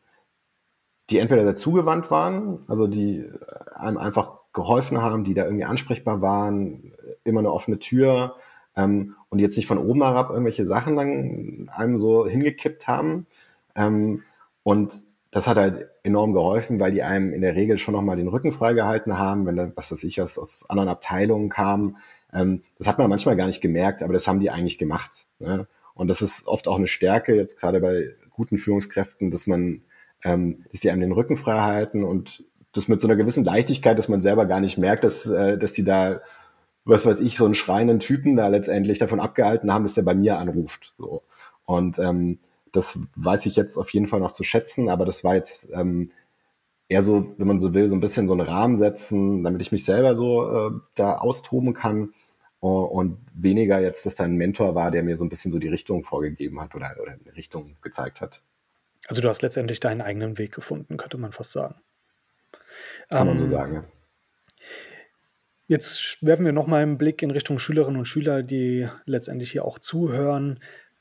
die 1.10 1.18
entweder 1.18 1.44
sehr 1.44 1.56
zugewandt 1.56 2.10
waren, 2.10 2.64
also 2.66 2.86
die 2.86 3.30
einem 3.74 3.98
einfach 3.98 4.43
geholfen 4.54 5.02
haben, 5.02 5.24
die 5.24 5.34
da 5.34 5.44
irgendwie 5.44 5.64
ansprechbar 5.64 6.22
waren, 6.22 6.94
immer 7.24 7.40
eine 7.40 7.52
offene 7.52 7.78
Tür, 7.78 8.36
ähm, 8.76 9.16
und 9.28 9.38
jetzt 9.38 9.56
nicht 9.56 9.66
von 9.66 9.78
oben 9.78 10.02
herab 10.02 10.30
irgendwelche 10.30 10.66
Sachen 10.66 10.96
dann 10.96 11.70
einem 11.74 11.98
so 11.98 12.26
hingekippt 12.26 12.86
haben. 12.88 13.26
Ähm, 13.74 14.22
und 14.62 15.02
das 15.30 15.46
hat 15.48 15.56
halt 15.56 15.88
enorm 16.02 16.32
geholfen, 16.32 16.78
weil 16.80 16.92
die 16.92 17.02
einem 17.02 17.32
in 17.32 17.40
der 17.40 17.56
Regel 17.56 17.78
schon 17.78 17.94
nochmal 17.94 18.16
den 18.16 18.28
Rücken 18.28 18.52
freigehalten 18.52 19.18
haben, 19.18 19.46
wenn 19.46 19.56
da, 19.56 19.72
was 19.74 19.90
weiß 19.90 20.04
ich, 20.04 20.18
was 20.18 20.38
aus 20.38 20.68
anderen 20.68 20.88
Abteilungen 20.88 21.48
kam. 21.48 21.96
Ähm, 22.32 22.62
das 22.78 22.86
hat 22.86 22.98
man 22.98 23.10
manchmal 23.10 23.36
gar 23.36 23.46
nicht 23.46 23.60
gemerkt, 23.60 24.02
aber 24.02 24.12
das 24.12 24.28
haben 24.28 24.40
die 24.40 24.50
eigentlich 24.50 24.78
gemacht. 24.78 25.26
Ne? 25.38 25.66
Und 25.94 26.08
das 26.08 26.22
ist 26.22 26.46
oft 26.46 26.68
auch 26.68 26.76
eine 26.76 26.86
Stärke, 26.86 27.34
jetzt 27.34 27.58
gerade 27.58 27.80
bei 27.80 28.10
guten 28.30 28.58
Führungskräften, 28.58 29.30
dass 29.30 29.46
man, 29.46 29.82
ähm, 30.24 30.64
dass 30.70 30.80
die 30.80 30.90
einem 30.90 31.00
den 31.00 31.12
Rücken 31.12 31.36
frei 31.36 31.60
halten 31.60 32.04
und 32.04 32.44
das 32.74 32.88
mit 32.88 33.00
so 33.00 33.08
einer 33.08 33.16
gewissen 33.16 33.44
Leichtigkeit, 33.44 33.98
dass 33.98 34.08
man 34.08 34.20
selber 34.20 34.46
gar 34.46 34.60
nicht 34.60 34.78
merkt, 34.78 35.04
dass, 35.04 35.26
äh, 35.26 35.56
dass 35.58 35.72
die 35.72 35.84
da 35.84 36.20
was 36.84 37.06
weiß 37.06 37.20
ich, 37.20 37.36
so 37.36 37.44
einen 37.44 37.54
schreienden 37.54 38.00
Typen 38.00 38.36
da 38.36 38.48
letztendlich 38.48 38.98
davon 38.98 39.20
abgehalten 39.20 39.72
haben, 39.72 39.84
dass 39.84 39.94
der 39.94 40.02
bei 40.02 40.14
mir 40.14 40.38
anruft. 40.38 40.94
So. 40.98 41.22
Und 41.64 41.98
ähm, 41.98 42.38
das 42.72 42.98
weiß 43.16 43.46
ich 43.46 43.56
jetzt 43.56 43.78
auf 43.78 43.90
jeden 43.90 44.06
Fall 44.06 44.20
noch 44.20 44.32
zu 44.32 44.44
schätzen, 44.44 44.88
aber 44.88 45.04
das 45.06 45.24
war 45.24 45.34
jetzt 45.34 45.70
ähm, 45.72 46.10
eher 46.88 47.02
so, 47.02 47.32
wenn 47.38 47.46
man 47.46 47.60
so 47.60 47.72
will, 47.72 47.88
so 47.88 47.96
ein 47.96 48.00
bisschen 48.00 48.26
so 48.26 48.34
einen 48.34 48.46
Rahmen 48.46 48.76
setzen, 48.76 49.42
damit 49.44 49.62
ich 49.62 49.72
mich 49.72 49.84
selber 49.84 50.14
so 50.14 50.46
äh, 50.46 50.70
da 50.94 51.16
austoben 51.16 51.72
kann 51.72 52.12
und 52.60 53.18
weniger 53.34 53.78
jetzt, 53.82 54.06
dass 54.06 54.14
da 54.14 54.24
ein 54.24 54.36
Mentor 54.36 54.74
war, 54.74 54.90
der 54.90 55.02
mir 55.02 55.18
so 55.18 55.24
ein 55.24 55.28
bisschen 55.28 55.52
so 55.52 55.58
die 55.58 55.68
Richtung 55.68 56.02
vorgegeben 56.02 56.62
hat 56.62 56.74
oder, 56.74 56.96
oder 56.98 57.12
eine 57.12 57.36
Richtung 57.36 57.76
gezeigt 57.82 58.22
hat. 58.22 58.42
Also 59.06 59.20
du 59.20 59.28
hast 59.28 59.42
letztendlich 59.42 59.80
deinen 59.80 60.00
eigenen 60.00 60.38
Weg 60.38 60.52
gefunden, 60.52 60.96
könnte 60.96 61.18
man 61.18 61.32
fast 61.32 61.52
sagen. 61.52 61.74
Kann 63.08 63.26
man 63.26 63.38
so 63.38 63.44
ähm, 63.44 63.50
sagen, 63.50 63.74
ja. 63.74 63.84
Jetzt 65.66 66.18
werfen 66.20 66.44
wir 66.44 66.52
nochmal 66.52 66.82
einen 66.82 66.98
Blick 66.98 67.22
in 67.22 67.30
Richtung 67.30 67.58
Schülerinnen 67.58 67.98
und 67.98 68.04
Schüler, 68.04 68.42
die 68.42 68.86
letztendlich 69.06 69.50
hier 69.52 69.64
auch 69.64 69.78
zuhören. 69.78 70.60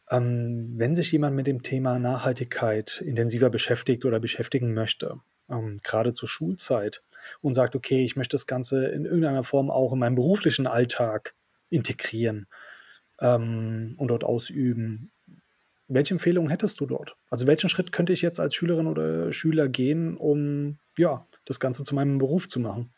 Ähm, 0.10 0.74
wenn 0.78 0.96
sich 0.96 1.12
jemand 1.12 1.36
mit 1.36 1.48
dem 1.48 1.64
Thema 1.64 2.00
Nachhaltigkeit 2.00 3.02
intensiver 3.06 3.50
beschäftigt 3.50 4.06
oder 4.06 4.22
beschäftigen 4.22 4.74
möchte, 4.74 5.20
ähm, 5.50 5.78
gerade 5.84 6.14
zur 6.14 6.30
Schulzeit, 6.30 7.04
und 7.42 7.54
sagt, 7.54 7.76
okay, 7.76 8.04
ich 8.04 8.16
möchte 8.16 8.36
das 8.36 8.48
Ganze 8.48 8.88
in 8.88 9.06
irgendeiner 9.06 9.44
Form 9.44 9.70
auch 9.70 9.94
in 9.94 10.00
meinem 10.00 10.16
beruflichen 10.16 10.68
Alltag 10.68 11.36
integrieren 11.70 12.48
ähm, 13.20 13.96
und 13.98 14.08
dort 14.10 14.24
ausüben, 14.24 15.12
welche 15.88 16.14
Empfehlungen 16.14 16.50
hättest 16.50 16.80
du 16.80 16.86
dort? 16.86 17.16
Also 17.30 17.48
welchen 17.48 17.70
Schritt 17.70 17.92
könnte 17.92 18.14
ich 18.14 18.22
jetzt 18.22 18.40
als 18.40 18.56
Schülerin 18.56 18.88
oder 18.88 19.32
Schüler 19.32 19.68
gehen, 19.68 20.18
um 20.18 20.78
ja, 20.98 21.28
das 21.46 21.60
Ganze 21.60 21.84
zu 21.84 21.96
meinem 21.96 22.18
Beruf 22.18 22.48
zu 22.48 22.60
machen? 22.60 22.94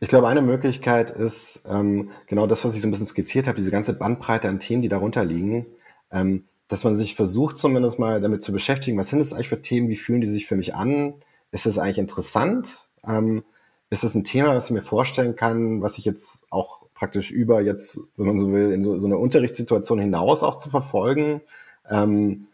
Ich 0.00 0.08
glaube, 0.08 0.26
eine 0.26 0.42
Möglichkeit 0.42 1.10
ist 1.10 1.62
ähm, 1.64 2.10
genau 2.26 2.48
das, 2.48 2.64
was 2.64 2.74
ich 2.74 2.80
so 2.80 2.88
ein 2.88 2.90
bisschen 2.90 3.06
skizziert 3.06 3.46
habe, 3.46 3.58
diese 3.58 3.70
ganze 3.70 3.92
Bandbreite 3.92 4.48
an 4.48 4.58
Themen, 4.58 4.82
die 4.82 4.88
darunter 4.88 5.24
liegen, 5.24 5.66
ähm, 6.10 6.48
dass 6.66 6.82
man 6.82 6.96
sich 6.96 7.14
versucht, 7.14 7.56
zumindest 7.56 8.00
mal 8.00 8.20
damit 8.20 8.42
zu 8.42 8.50
beschäftigen, 8.50 8.98
was 8.98 9.10
sind 9.10 9.20
das 9.20 9.32
eigentlich 9.32 9.48
für 9.48 9.62
Themen, 9.62 9.88
wie 9.88 9.96
fühlen 9.96 10.20
die 10.20 10.26
sich 10.26 10.46
für 10.46 10.56
mich 10.56 10.74
an? 10.74 11.14
Ist 11.52 11.66
das 11.66 11.78
eigentlich 11.78 11.98
interessant? 11.98 12.88
Ähm, 13.06 13.44
ist 13.92 14.04
das 14.04 14.14
ein 14.14 14.24
Thema, 14.24 14.54
was 14.54 14.66
ich 14.66 14.70
mir 14.70 14.80
vorstellen 14.80 15.36
kann, 15.36 15.82
was 15.82 15.98
ich 15.98 16.06
jetzt 16.06 16.46
auch 16.48 16.86
praktisch 16.94 17.30
über 17.30 17.60
jetzt, 17.60 18.00
wenn 18.16 18.26
man 18.26 18.38
so 18.38 18.50
will, 18.50 18.72
in 18.72 18.82
so, 18.82 18.98
so 18.98 19.06
eine 19.06 19.18
Unterrichtssituation 19.18 19.98
hinaus 19.98 20.42
auch 20.42 20.56
zu 20.56 20.70
verfolgen, 20.70 21.42
ähm, 21.90 22.46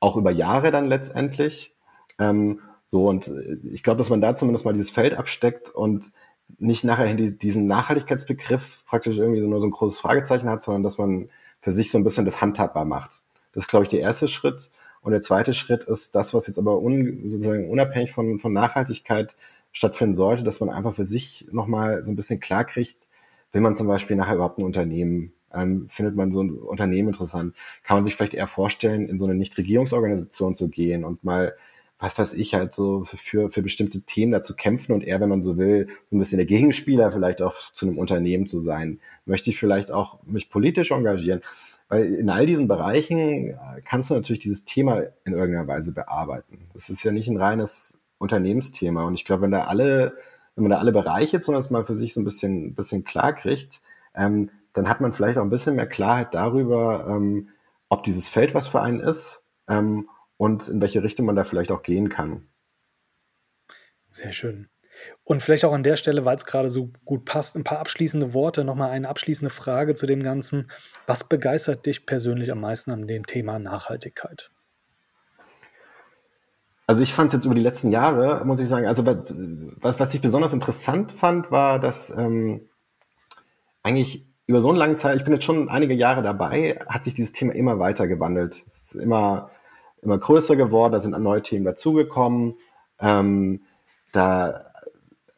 auch 0.00 0.16
über 0.16 0.32
Jahre 0.32 0.72
dann 0.72 0.88
letztendlich. 0.88 1.72
Ähm, 2.18 2.58
so, 2.88 3.08
und 3.08 3.28
äh, 3.28 3.58
ich 3.70 3.84
glaube, 3.84 3.98
dass 3.98 4.10
man 4.10 4.20
da 4.20 4.34
zumindest 4.34 4.64
mal 4.64 4.72
dieses 4.72 4.90
Feld 4.90 5.14
absteckt 5.14 5.70
und 5.70 6.10
nicht 6.58 6.82
nachher 6.82 7.14
diesen 7.14 7.66
Nachhaltigkeitsbegriff 7.66 8.84
praktisch 8.84 9.16
irgendwie 9.16 9.42
nur 9.42 9.60
so 9.60 9.68
ein 9.68 9.70
großes 9.70 10.00
Fragezeichen 10.00 10.48
hat, 10.48 10.64
sondern 10.64 10.82
dass 10.82 10.98
man 10.98 11.28
für 11.60 11.70
sich 11.70 11.92
so 11.92 11.98
ein 11.98 12.04
bisschen 12.04 12.24
das 12.24 12.40
handhabbar 12.40 12.84
macht. 12.84 13.22
Das 13.52 13.66
ist, 13.66 13.70
glaube 13.70 13.84
ich, 13.84 13.90
der 13.90 14.00
erste 14.00 14.26
Schritt. 14.26 14.70
Und 15.02 15.12
der 15.12 15.22
zweite 15.22 15.54
Schritt 15.54 15.84
ist 15.84 16.16
das, 16.16 16.34
was 16.34 16.48
jetzt 16.48 16.58
aber 16.58 16.82
un, 16.82 17.30
sozusagen 17.30 17.70
unabhängig 17.70 18.10
von, 18.10 18.40
von 18.40 18.52
Nachhaltigkeit 18.52 19.36
stattfinden 19.72 20.14
sollte, 20.14 20.44
dass 20.44 20.60
man 20.60 20.70
einfach 20.70 20.94
für 20.94 21.04
sich 21.04 21.46
nochmal 21.52 22.02
so 22.02 22.10
ein 22.10 22.16
bisschen 22.16 22.40
klar 22.40 22.64
kriegt, 22.64 23.06
will 23.52 23.60
man 23.60 23.74
zum 23.74 23.86
Beispiel 23.86 24.16
nachher 24.16 24.36
überhaupt 24.36 24.58
ein 24.58 24.64
Unternehmen, 24.64 25.32
ähm, 25.52 25.88
findet 25.88 26.16
man 26.16 26.32
so 26.32 26.42
ein 26.42 26.50
Unternehmen 26.50 27.08
interessant, 27.08 27.54
kann 27.82 27.96
man 27.96 28.04
sich 28.04 28.16
vielleicht 28.16 28.34
eher 28.34 28.46
vorstellen, 28.46 29.08
in 29.08 29.18
so 29.18 29.24
eine 29.24 29.34
Nichtregierungsorganisation 29.34 30.54
zu 30.54 30.68
gehen 30.68 31.04
und 31.04 31.24
mal 31.24 31.54
was 32.00 32.18
weiß 32.18 32.32
ich, 32.34 32.54
halt 32.54 32.72
so 32.72 33.04
für, 33.04 33.50
für 33.50 33.62
bestimmte 33.62 34.00
Themen 34.00 34.32
dazu 34.32 34.56
kämpfen 34.56 34.92
und 34.92 35.04
eher, 35.04 35.20
wenn 35.20 35.28
man 35.28 35.42
so 35.42 35.58
will, 35.58 35.88
so 36.08 36.16
ein 36.16 36.18
bisschen 36.18 36.38
der 36.38 36.46
Gegenspieler 36.46 37.12
vielleicht 37.12 37.42
auch 37.42 37.54
zu 37.72 37.86
einem 37.86 37.98
Unternehmen 37.98 38.48
zu 38.48 38.62
sein. 38.62 39.00
Möchte 39.26 39.50
ich 39.50 39.58
vielleicht 39.58 39.92
auch 39.92 40.18
mich 40.24 40.48
politisch 40.48 40.92
engagieren? 40.92 41.42
Weil 41.90 42.14
in 42.14 42.30
all 42.30 42.46
diesen 42.46 42.68
Bereichen 42.68 43.18
äh, 43.50 43.56
kannst 43.84 44.08
du 44.08 44.14
natürlich 44.14 44.40
dieses 44.40 44.64
Thema 44.64 45.02
in 45.24 45.34
irgendeiner 45.34 45.68
Weise 45.68 45.92
bearbeiten. 45.92 46.70
Das 46.72 46.88
ist 46.88 47.04
ja 47.04 47.12
nicht 47.12 47.28
ein 47.28 47.36
reines 47.36 47.99
Unternehmensthema. 48.20 49.04
Und 49.04 49.14
ich 49.14 49.24
glaube, 49.24 49.42
wenn 49.42 49.50
da 49.50 49.64
alle, 49.64 50.16
wenn 50.54 50.62
man 50.64 50.70
da 50.70 50.78
alle 50.78 50.92
Bereiche 50.92 51.40
zumindest 51.40 51.70
mal 51.70 51.84
für 51.84 51.94
sich 51.94 52.14
so 52.14 52.20
ein 52.20 52.24
bisschen, 52.24 52.74
bisschen 52.74 53.02
klar 53.02 53.32
kriegt, 53.32 53.80
ähm, 54.14 54.50
dann 54.74 54.88
hat 54.88 55.00
man 55.00 55.12
vielleicht 55.12 55.38
auch 55.38 55.42
ein 55.42 55.50
bisschen 55.50 55.74
mehr 55.74 55.88
Klarheit 55.88 56.34
darüber, 56.34 57.06
ähm, 57.08 57.48
ob 57.88 58.04
dieses 58.04 58.28
Feld 58.28 58.54
was 58.54 58.68
für 58.68 58.82
einen 58.82 59.00
ist 59.00 59.44
ähm, 59.68 60.08
und 60.36 60.68
in 60.68 60.80
welche 60.80 61.02
Richtung 61.02 61.26
man 61.26 61.34
da 61.34 61.44
vielleicht 61.44 61.72
auch 61.72 61.82
gehen 61.82 62.08
kann. 62.10 62.46
Sehr 64.10 64.32
schön. 64.32 64.68
Und 65.24 65.42
vielleicht 65.42 65.64
auch 65.64 65.72
an 65.72 65.84
der 65.84 65.96
Stelle, 65.96 66.24
weil 66.24 66.36
es 66.36 66.44
gerade 66.44 66.68
so 66.68 66.90
gut 67.04 67.24
passt, 67.24 67.56
ein 67.56 67.64
paar 67.64 67.78
abschließende 67.78 68.34
Worte, 68.34 68.64
nochmal 68.64 68.90
eine 68.90 69.08
abschließende 69.08 69.52
Frage 69.52 69.94
zu 69.94 70.06
dem 70.06 70.22
Ganzen. 70.22 70.70
Was 71.06 71.28
begeistert 71.28 71.86
dich 71.86 72.04
persönlich 72.06 72.52
am 72.52 72.60
meisten 72.60 72.90
an 72.90 73.06
dem 73.06 73.24
Thema 73.24 73.58
Nachhaltigkeit? 73.58 74.50
Also 76.90 77.04
ich 77.04 77.14
fand 77.14 77.28
es 77.28 77.34
jetzt 77.34 77.44
über 77.44 77.54
die 77.54 77.60
letzten 77.60 77.92
Jahre, 77.92 78.44
muss 78.44 78.58
ich 78.58 78.68
sagen, 78.68 78.88
also 78.88 79.06
was, 79.06 80.00
was 80.00 80.12
ich 80.12 80.20
besonders 80.20 80.52
interessant 80.52 81.12
fand, 81.12 81.52
war, 81.52 81.78
dass 81.78 82.10
ähm, 82.10 82.62
eigentlich 83.84 84.26
über 84.48 84.60
so 84.60 84.70
eine 84.70 84.78
lange 84.80 84.96
Zeit, 84.96 85.16
ich 85.16 85.22
bin 85.22 85.32
jetzt 85.32 85.44
schon 85.44 85.68
einige 85.68 85.94
Jahre 85.94 86.20
dabei, 86.20 86.80
hat 86.88 87.04
sich 87.04 87.14
dieses 87.14 87.30
Thema 87.30 87.54
immer 87.54 87.78
weiter 87.78 88.08
gewandelt. 88.08 88.64
Es 88.66 88.92
ist 88.92 88.94
immer 88.96 89.52
immer 90.02 90.18
größer 90.18 90.56
geworden, 90.56 90.92
da 90.92 90.98
sind 90.98 91.16
neue 91.16 91.42
Themen 91.42 91.64
dazugekommen. 91.64 92.54
Ähm, 92.98 93.60
da 94.10 94.64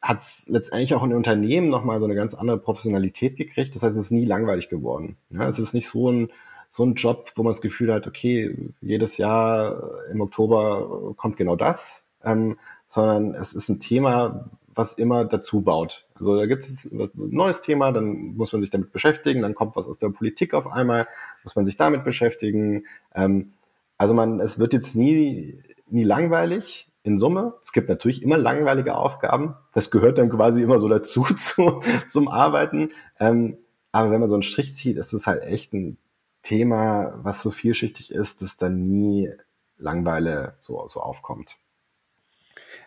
hat 0.01 0.21
es 0.21 0.49
letztendlich 0.49 0.95
auch 0.95 1.05
in 1.05 1.13
Unternehmen 1.13 1.69
nochmal 1.69 2.01
so 2.01 2.07
eine 2.07 2.15
ganz 2.15 2.33
andere 2.33 2.57
Professionalität 2.57 3.37
gekriegt. 3.37 3.75
Das 3.75 3.83
heißt, 3.83 3.95
es 3.95 4.07
ist 4.07 4.11
nie 4.11 4.25
langweilig 4.25 4.71
geworden. 4.71 5.19
Ja, 5.29 5.47
es 5.47 5.59
ist 5.59 5.75
nicht 5.75 5.91
so 5.91 6.11
ein, 6.11 6.31
so 6.75 6.87
ein 6.87 6.95
Job, 6.95 7.31
wo 7.37 7.43
man 7.43 7.51
das 7.51 7.61
Gefühl 7.61 7.93
hat, 7.93 8.07
okay, 8.07 8.57
jedes 8.81 9.18
Jahr 9.18 9.91
im 10.11 10.23
Oktober 10.23 11.12
kommt 11.18 11.37
genau 11.37 11.55
das, 11.55 12.07
ähm, 12.25 12.59
sondern 12.89 13.35
es 13.35 13.53
ist 13.53 13.68
ein 13.68 13.79
Thema, 13.79 14.49
was 14.75 14.95
immer 14.95 15.27
dazu 15.27 15.61
baut. 15.61 16.07
Also 16.14 16.35
da 16.35 16.47
gibt 16.47 16.64
es 16.64 16.91
ein 16.91 17.11
neues 17.14 17.61
Thema, 17.61 17.93
dann 17.93 18.37
muss 18.37 18.55
man 18.55 18.62
sich 18.62 18.70
damit 18.70 18.91
beschäftigen, 18.91 19.43
dann 19.43 19.55
kommt 19.55 19.77
was 19.77 19.87
aus 19.87 19.99
der 19.99 20.09
Politik 20.09 20.55
auf 20.55 20.66
einmal, 20.66 21.07
muss 21.45 21.57
man 21.57 21.66
sich 21.66 21.77
damit 21.77 22.05
beschäftigen. 22.05 22.87
Ähm, 23.14 23.53
also 23.99 24.14
man, 24.14 24.41
es 24.41 24.59
wird 24.59 24.73
jetzt 24.73 24.97
nie, 24.97 25.59
nie 25.91 26.05
langweilig 26.05 26.89
in 27.03 27.18
Summe. 27.18 27.53
Es 27.62 27.73
gibt 27.73 27.91
natürlich 27.91 28.23
immer 28.23 28.39
langweilige 28.39 28.97
Aufgaben. 28.97 29.57
Das 29.75 29.91
gehört 29.91 30.16
dann 30.16 30.31
quasi 30.31 30.62
immer 30.62 30.79
so 30.79 30.89
dazu 30.89 31.25
zu, 31.37 31.83
zum 32.07 32.29
Arbeiten. 32.29 32.93
Ähm, 33.20 33.59
aber 33.91 34.11
wenn 34.11 34.20
man 34.20 34.31
so 34.31 34.37
einen 34.37 34.43
Strich 34.43 34.73
zieht, 34.73 34.97
ist 34.97 35.12
es 35.12 35.27
halt 35.27 35.43
echt 35.43 35.75
ein 35.75 35.99
Thema, 36.43 37.12
was 37.22 37.43
so 37.43 37.51
vielschichtig 37.51 38.12
ist, 38.12 38.43
dass 38.43 38.57
dann 38.57 38.86
nie 38.86 39.32
Langweile 39.76 40.55
so, 40.59 40.86
so 40.88 41.01
aufkommt. 41.01 41.57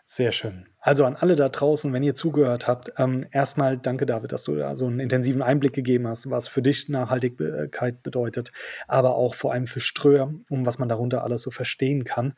Sehr 0.05 0.31
schön. 0.31 0.67
Also 0.79 1.05
an 1.05 1.15
alle 1.15 1.35
da 1.35 1.49
draußen, 1.49 1.91
wenn 1.93 2.03
ihr 2.03 2.15
zugehört 2.15 2.67
habt, 2.67 2.93
ähm, 2.97 3.25
erstmal 3.31 3.77
danke, 3.77 4.05
David, 4.05 4.31
dass 4.31 4.43
du 4.43 4.55
da 4.55 4.75
so 4.75 4.85
einen 4.85 4.99
intensiven 4.99 5.41
Einblick 5.41 5.73
gegeben 5.73 6.07
hast, 6.07 6.29
was 6.29 6.47
für 6.47 6.61
dich 6.61 6.89
Nachhaltigkeit 6.89 8.03
bedeutet, 8.03 8.51
aber 8.87 9.15
auch 9.15 9.33
vor 9.33 9.51
allem 9.51 9.67
für 9.67 9.79
Ströer, 9.79 10.31
um 10.49 10.65
was 10.65 10.79
man 10.79 10.89
darunter 10.89 11.23
alles 11.23 11.41
so 11.41 11.51
verstehen 11.51 12.03
kann. 12.03 12.33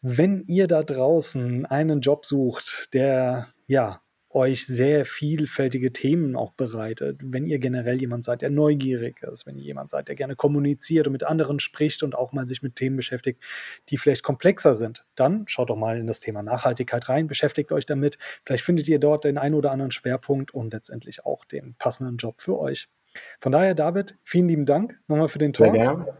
Wenn 0.00 0.42
ihr 0.46 0.66
da 0.66 0.82
draußen 0.82 1.66
einen 1.66 2.00
Job 2.00 2.26
sucht, 2.26 2.92
der 2.94 3.48
ja 3.66 4.00
euch 4.34 4.66
sehr 4.66 5.04
vielfältige 5.04 5.92
Themen 5.92 6.36
auch 6.36 6.52
bereitet. 6.52 7.20
Wenn 7.22 7.46
ihr 7.46 7.58
generell 7.58 8.00
jemand 8.00 8.24
seid, 8.24 8.42
der 8.42 8.50
neugierig 8.50 9.22
ist, 9.22 9.46
wenn 9.46 9.56
ihr 9.56 9.64
jemand 9.64 9.90
seid, 9.90 10.08
der 10.08 10.16
gerne 10.16 10.36
kommuniziert 10.36 11.06
und 11.06 11.12
mit 11.12 11.22
anderen 11.22 11.60
spricht 11.60 12.02
und 12.02 12.14
auch 12.14 12.32
mal 12.32 12.46
sich 12.46 12.62
mit 12.62 12.76
Themen 12.76 12.96
beschäftigt, 12.96 13.42
die 13.88 13.96
vielleicht 13.96 14.22
komplexer 14.22 14.74
sind, 14.74 15.06
dann 15.14 15.44
schaut 15.46 15.70
doch 15.70 15.76
mal 15.76 15.98
in 15.98 16.06
das 16.06 16.20
Thema 16.20 16.42
Nachhaltigkeit 16.42 17.08
rein, 17.08 17.26
beschäftigt 17.26 17.70
euch 17.72 17.86
damit. 17.86 18.18
Vielleicht 18.44 18.64
findet 18.64 18.88
ihr 18.88 18.98
dort 18.98 19.24
den 19.24 19.38
einen 19.38 19.54
oder 19.54 19.70
anderen 19.70 19.92
Schwerpunkt 19.92 20.52
und 20.52 20.72
letztendlich 20.72 21.24
auch 21.24 21.44
den 21.44 21.74
passenden 21.78 22.16
Job 22.16 22.40
für 22.40 22.58
euch. 22.58 22.88
Von 23.40 23.52
daher, 23.52 23.74
David, 23.74 24.16
vielen 24.24 24.48
lieben 24.48 24.66
Dank 24.66 25.00
nochmal 25.06 25.28
für 25.28 25.38
den 25.38 25.52
Talk. 25.52 25.72
Sehr 25.72 25.80
gerne. 25.80 26.18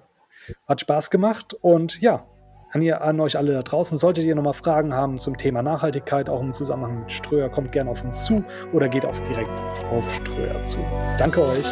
Hat 0.68 0.80
Spaß 0.80 1.10
gemacht 1.10 1.54
und 1.54 2.00
ja, 2.00 2.28
an, 2.74 2.82
ihr, 2.82 3.00
an 3.02 3.20
euch 3.20 3.38
alle 3.38 3.52
da 3.52 3.62
draußen. 3.62 3.96
Solltet 3.96 4.24
ihr 4.24 4.34
nochmal 4.34 4.52
Fragen 4.52 4.92
haben 4.92 5.18
zum 5.18 5.36
Thema 5.36 5.62
Nachhaltigkeit, 5.62 6.28
auch 6.28 6.40
im 6.40 6.52
Zusammenhang 6.52 7.00
mit 7.00 7.12
Ströer, 7.12 7.48
kommt 7.48 7.72
gerne 7.72 7.90
auf 7.90 8.04
uns 8.04 8.24
zu 8.24 8.44
oder 8.72 8.88
geht 8.88 9.06
auch 9.06 9.18
direkt 9.20 9.62
auf 9.90 10.12
Ströer 10.12 10.62
zu. 10.64 10.78
Danke 11.18 11.42
euch. 11.42 11.66